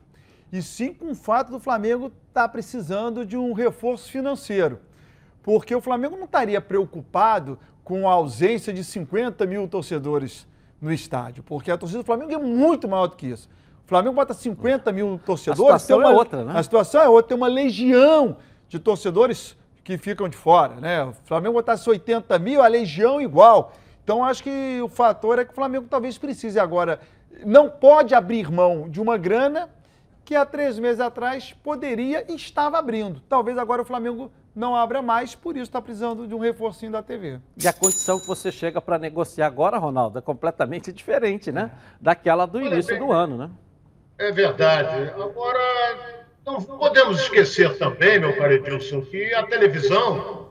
E 0.58 0.62
sim 0.62 0.94
com 0.94 1.12
o 1.12 1.16
fato 1.16 1.52
do 1.52 1.60
Flamengo 1.60 2.08
estar 2.08 2.44
tá 2.44 2.50
precisando 2.50 3.26
de 3.26 3.38
um 3.38 3.54
reforço 3.54 4.10
financeiro 4.10 4.80
porque 5.46 5.76
o 5.76 5.80
Flamengo 5.80 6.18
não 6.18 6.26
estaria 6.26 6.60
preocupado 6.60 7.60
com 7.84 8.10
a 8.10 8.14
ausência 8.14 8.74
de 8.74 8.84
50 8.84 9.46
mil 9.46 9.68
torcedores 9.68 10.48
no 10.82 10.92
estádio, 10.92 11.44
porque 11.44 11.70
a 11.70 11.78
torcida 11.78 12.02
do 12.02 12.06
Flamengo 12.06 12.34
é 12.34 12.38
muito 12.40 12.88
maior 12.88 13.06
do 13.06 13.16
que 13.16 13.28
isso. 13.28 13.48
O 13.86 13.88
Flamengo 13.88 14.16
bota 14.16 14.34
50 14.34 14.92
mil 14.92 15.22
torcedores. 15.24 15.72
A 15.72 15.78
situação 15.78 16.00
uma, 16.00 16.10
é 16.10 16.16
outra, 16.16 16.44
né? 16.44 16.54
A 16.56 16.64
situação 16.64 17.00
é 17.00 17.08
outra, 17.08 17.30
tem 17.30 17.38
uma 17.38 17.48
legião 17.48 18.38
de 18.68 18.80
torcedores 18.80 19.56
que 19.84 20.00
ficam 20.00 20.28
de 20.28 20.36
fora, 20.36 20.82
né? 20.82 21.04
O 21.04 21.14
Flamengo 21.26 21.54
botasse 21.54 21.88
80 21.88 22.40
mil, 22.40 22.64
a 22.64 22.68
legião 22.68 23.22
igual. 23.22 23.72
Então, 24.04 24.24
acho 24.24 24.42
que 24.42 24.82
o 24.82 24.90
fator 24.90 25.38
é 25.38 25.46
que 25.46 25.52
o 25.52 25.56
Flamengo 25.56 25.86
talvez 25.88 26.18
precise 26.18 26.60
agora. 26.60 27.00
Não 27.46 27.70
pode 27.70 28.16
abrir 28.16 28.52
mão 28.52 28.90
de 28.90 29.00
uma 29.00 29.16
grana 29.16 29.70
que 30.26 30.36
há 30.36 30.44
três 30.44 30.80
meses 30.80 31.00
atrás 31.00 31.54
poderia 31.64 32.26
e 32.28 32.36
estava 32.36 32.80
abrindo. 32.80 33.22
Talvez 33.30 33.58
agora 33.60 33.84
o 33.84 33.86
Flamengo 33.86 34.32
não 34.56 34.76
abra 34.76 35.02
mais, 35.02 35.36
por 35.36 35.56
isso 35.56 35.66
está 35.66 35.80
precisando 35.80 36.28
de 36.28 36.34
um 36.34 36.40
reforcinho 36.40 36.92
da 36.92 37.04
TV. 37.04 37.40
E 37.62 37.68
a 37.68 37.74
condição 37.74 38.20
que 38.20 38.26
você 38.26 38.52
chega 38.52 38.82
para 38.82 38.98
negociar 38.98 39.46
agora, 39.46 39.78
Ronaldo, 39.78 40.18
é 40.18 40.22
completamente 40.22 40.92
diferente, 40.92 41.52
né? 41.52 41.72
Daquela 42.02 42.48
do 42.48 42.60
início 42.60 42.98
do 42.98 43.12
ano, 43.12 43.38
né? 43.38 43.50
É 44.18 44.32
verdade. 44.32 45.12
Agora, 45.12 46.26
não 46.44 46.60
podemos 46.62 47.20
esquecer 47.20 47.78
também, 47.78 48.20
meu 48.20 48.36
caro 48.36 48.54
Edilson, 48.54 49.02
que 49.02 49.34
a 49.34 49.46
televisão 49.46 50.50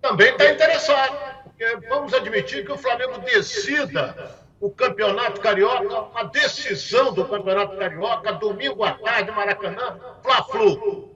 também 0.00 0.30
está 0.30 0.52
interessada. 0.52 1.36
Porque 1.42 1.88
vamos 1.88 2.14
admitir 2.14 2.64
que 2.64 2.72
o 2.72 2.78
Flamengo 2.78 3.18
decida 3.18 4.45
o 4.60 4.70
Campeonato 4.70 5.40
Carioca, 5.40 6.08
a 6.14 6.24
decisão 6.24 7.12
do 7.12 7.24
Campeonato 7.26 7.76
Carioca, 7.76 8.32
domingo 8.32 8.82
à 8.84 8.92
tarde, 8.92 9.30
Maracanã, 9.30 9.98
Fla-Flu. 10.22 11.14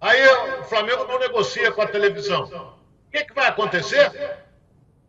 Aí 0.00 0.26
o 0.60 0.64
Flamengo 0.64 1.04
não 1.04 1.18
negocia 1.18 1.72
com 1.72 1.82
a 1.82 1.86
televisão. 1.86 2.44
O 2.44 3.10
que, 3.10 3.24
que 3.24 3.34
vai 3.34 3.46
acontecer? 3.46 4.10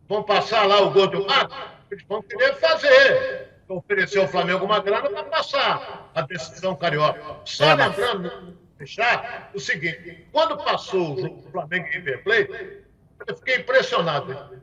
Vão 0.08 0.22
passar 0.22 0.66
lá 0.66 0.80
o 0.80 0.90
gol 0.90 1.08
do 1.08 1.26
mato? 1.26 1.54
Eles 1.90 2.04
vão 2.08 2.22
querer 2.22 2.54
fazer. 2.56 3.56
Oferecer 3.68 4.20
ao 4.20 4.28
Flamengo 4.28 4.64
uma 4.64 4.78
grana 4.78 5.10
para 5.10 5.24
passar 5.24 6.10
a 6.14 6.20
decisão 6.22 6.76
carioca. 6.76 7.40
Só 7.44 7.74
lembrando, 7.74 8.56
deixar 8.78 9.50
o 9.52 9.58
seguinte: 9.58 10.28
quando 10.30 10.56
passou 10.56 11.14
o 11.14 11.20
jogo 11.20 11.42
do 11.42 11.50
Flamengo 11.50 11.84
em 11.88 11.90
River 11.90 12.22
Plate, 12.22 12.84
eu 13.26 13.36
fiquei 13.36 13.56
impressionado. 13.56 14.62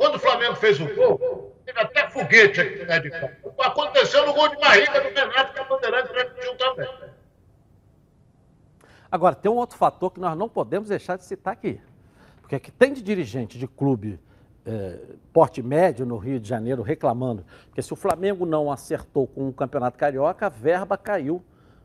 Quando 0.00 0.14
o 0.14 0.18
Flamengo 0.18 0.54
fez 0.54 0.80
o 0.80 0.86
gol, 0.94 1.54
teve 1.66 1.78
até 1.78 2.08
foguete 2.08 2.58
aqui 2.58 2.86
né, 2.86 2.98
de 3.00 3.10
campo. 3.10 3.52
Aconteceu 3.60 4.24
no 4.24 4.32
gol 4.32 4.48
de 4.48 4.56
barriga 4.56 4.98
do 4.98 5.08
Renato, 5.14 5.52
que 5.52 5.60
a 5.60 5.64
Bandeirante 5.64 6.08
transmitiu 6.08 6.56
também. 6.56 6.88
Agora, 9.12 9.34
tem 9.34 9.50
um 9.50 9.56
outro 9.56 9.76
fator 9.76 10.10
que 10.10 10.18
nós 10.18 10.34
não 10.38 10.48
podemos 10.48 10.88
deixar 10.88 11.18
de 11.18 11.24
citar 11.26 11.52
aqui. 11.52 11.78
Porque 12.40 12.54
é 12.54 12.58
que 12.58 12.72
tem 12.72 12.94
de 12.94 13.02
dirigente 13.02 13.58
de 13.58 13.68
clube 13.68 14.18
é, 14.64 14.98
porte 15.34 15.62
médio 15.62 16.06
no 16.06 16.16
Rio 16.16 16.40
de 16.40 16.48
Janeiro 16.48 16.80
reclamando, 16.80 17.44
porque 17.66 17.82
se 17.82 17.92
o 17.92 17.96
Flamengo 17.96 18.46
não 18.46 18.72
acertou 18.72 19.26
com 19.26 19.50
o 19.50 19.52
Campeonato 19.52 19.98
Carioca, 19.98 20.46
a 20.46 20.48
verba 20.48 20.96
caiu, 20.96 21.44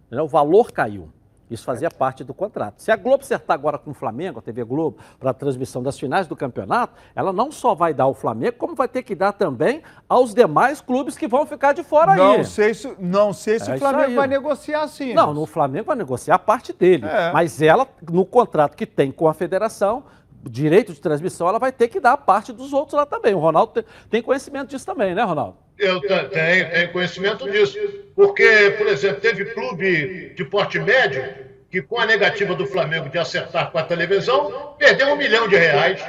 né, 0.10 0.22
o 0.22 0.28
valor 0.28 0.72
caiu. 0.72 1.12
Isso 1.50 1.64
fazia 1.64 1.92
parte 1.92 2.24
do 2.24 2.34
contrato. 2.34 2.82
Se 2.82 2.92
a 2.92 2.96
Globo 2.96 3.24
acertar 3.24 3.54
agora 3.54 3.78
com 3.78 3.92
o 3.92 3.94
Flamengo, 3.94 4.40
a 4.40 4.42
TV 4.42 4.64
Globo, 4.64 4.98
para 5.20 5.30
a 5.30 5.34
transmissão 5.34 5.84
das 5.84 5.98
finais 6.00 6.28
do 6.28 6.36
campeonato, 6.36 6.94
ela 7.16 7.32
não 7.32 7.52
só 7.52 7.76
vai 7.76 7.94
dar 7.94 8.06
ao 8.06 8.14
Flamengo, 8.14 8.58
como 8.58 8.76
vai 8.76 8.88
ter 8.88 9.04
que 9.04 9.14
dar 9.14 9.32
também 9.32 9.84
aos 10.10 10.34
demais 10.34 10.82
clubes 10.82 11.18
que 11.18 11.28
vão 11.28 11.46
ficar 11.46 11.74
de 11.74 11.84
fora 11.84 12.16
não 12.16 12.34
aí. 12.34 12.46
Sei 12.46 12.74
se, 12.74 12.96
não 13.00 13.32
sei 13.32 13.60
se 13.60 13.70
é 13.70 13.76
o 13.76 13.78
Flamengo 13.78 14.16
vai 14.16 14.28
negociar 14.28 14.84
assim. 14.84 15.14
Não, 15.14 15.34
no 15.34 15.46
Flamengo 15.46 15.86
vai 15.86 15.96
negociar 15.96 16.36
a 16.36 16.40
parte 16.40 16.74
dele. 16.74 17.06
É. 17.06 17.32
Mas 17.32 17.62
ela, 17.62 17.88
no 18.12 18.26
contrato 18.26 18.76
que 18.76 18.86
tem 18.86 19.12
com 19.12 19.28
a 19.28 19.34
federação, 19.34 20.04
direito 20.50 20.94
de 20.94 21.00
transmissão, 21.00 21.48
ela 21.48 21.60
vai 21.60 21.72
ter 21.72 21.88
que 21.88 22.00
dar 22.00 22.14
a 22.14 22.18
parte 22.18 22.52
dos 22.52 22.74
outros 22.74 22.94
lá 22.94 23.06
também. 23.06 23.34
O 23.34 23.40
Ronaldo 23.40 23.84
tem 24.10 24.22
conhecimento 24.22 24.70
disso 24.70 24.86
também, 24.86 25.14
né, 25.14 25.24
Ronaldo? 25.24 25.58
Eu 25.78 26.00
tenho, 26.02 26.30
tenho 26.30 26.92
conhecimento 26.92 27.50
disso. 27.50 28.05
Porque, 28.16 28.76
por 28.78 28.88
exemplo, 28.88 29.20
teve 29.20 29.46
clube 29.46 30.34
de 30.36 30.46
porte 30.46 30.80
médio 30.80 31.24
que, 31.70 31.82
com 31.82 32.00
a 32.00 32.06
negativa 32.06 32.56
do 32.56 32.66
Flamengo 32.66 33.10
de 33.10 33.18
acertar 33.18 33.72
com 33.72 33.78
a 33.78 33.84
televisão, 33.84 34.76
perdeu 34.78 35.10
um 35.10 35.18
milhão 35.18 35.48
de 35.48 35.58
reais. 35.58 36.02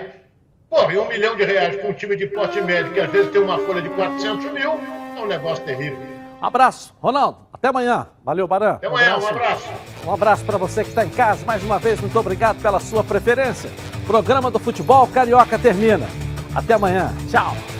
Pô, 0.71 0.91
e 0.91 0.99
um 0.99 1.09
milhão 1.09 1.37
de 1.37 1.45
reais 1.45 1.81
com 1.81 1.89
um 1.89 1.93
time 1.93 2.17
de 2.17 2.27
porte 2.27 2.61
médio, 2.61 2.93
que 2.93 3.01
às 3.01 3.11
vezes 3.11 3.33
tem 3.33 3.41
uma 3.41 3.59
folha 3.59 3.83
de 3.83 3.89
400 3.91 4.53
mil, 4.53 4.73
é 5.17 5.21
um 5.21 5.27
negócio 5.27 5.65
terrível. 5.65 5.99
Abraço, 6.41 6.95
Ronaldo. 7.01 7.39
Até 7.53 7.69
amanhã. 7.69 8.07
Valeu, 8.25 8.47
Baran. 8.47 8.75
Até 8.75 8.87
amanhã, 8.87 9.17
um 9.17 9.27
abraço. 9.27 9.69
Um 10.07 10.13
abraço 10.13 10.45
para 10.45 10.59
você 10.59 10.85
que 10.85 10.91
está 10.91 11.05
em 11.05 11.11
casa. 11.11 11.45
Mais 11.45 11.63
uma 11.63 11.79
vez, 11.79 12.01
muito 12.01 12.19
obrigado 12.19 12.61
pela 12.61 12.79
sua 12.79 13.03
preferência. 13.03 13.71
O 14.03 14.07
programa 14.07 14.51
do 14.51 14.59
Futebol 14.59 15.07
Carioca 15.09 15.59
termina. 15.59 16.07
Até 16.55 16.75
amanhã. 16.75 17.13
Tchau. 17.31 17.76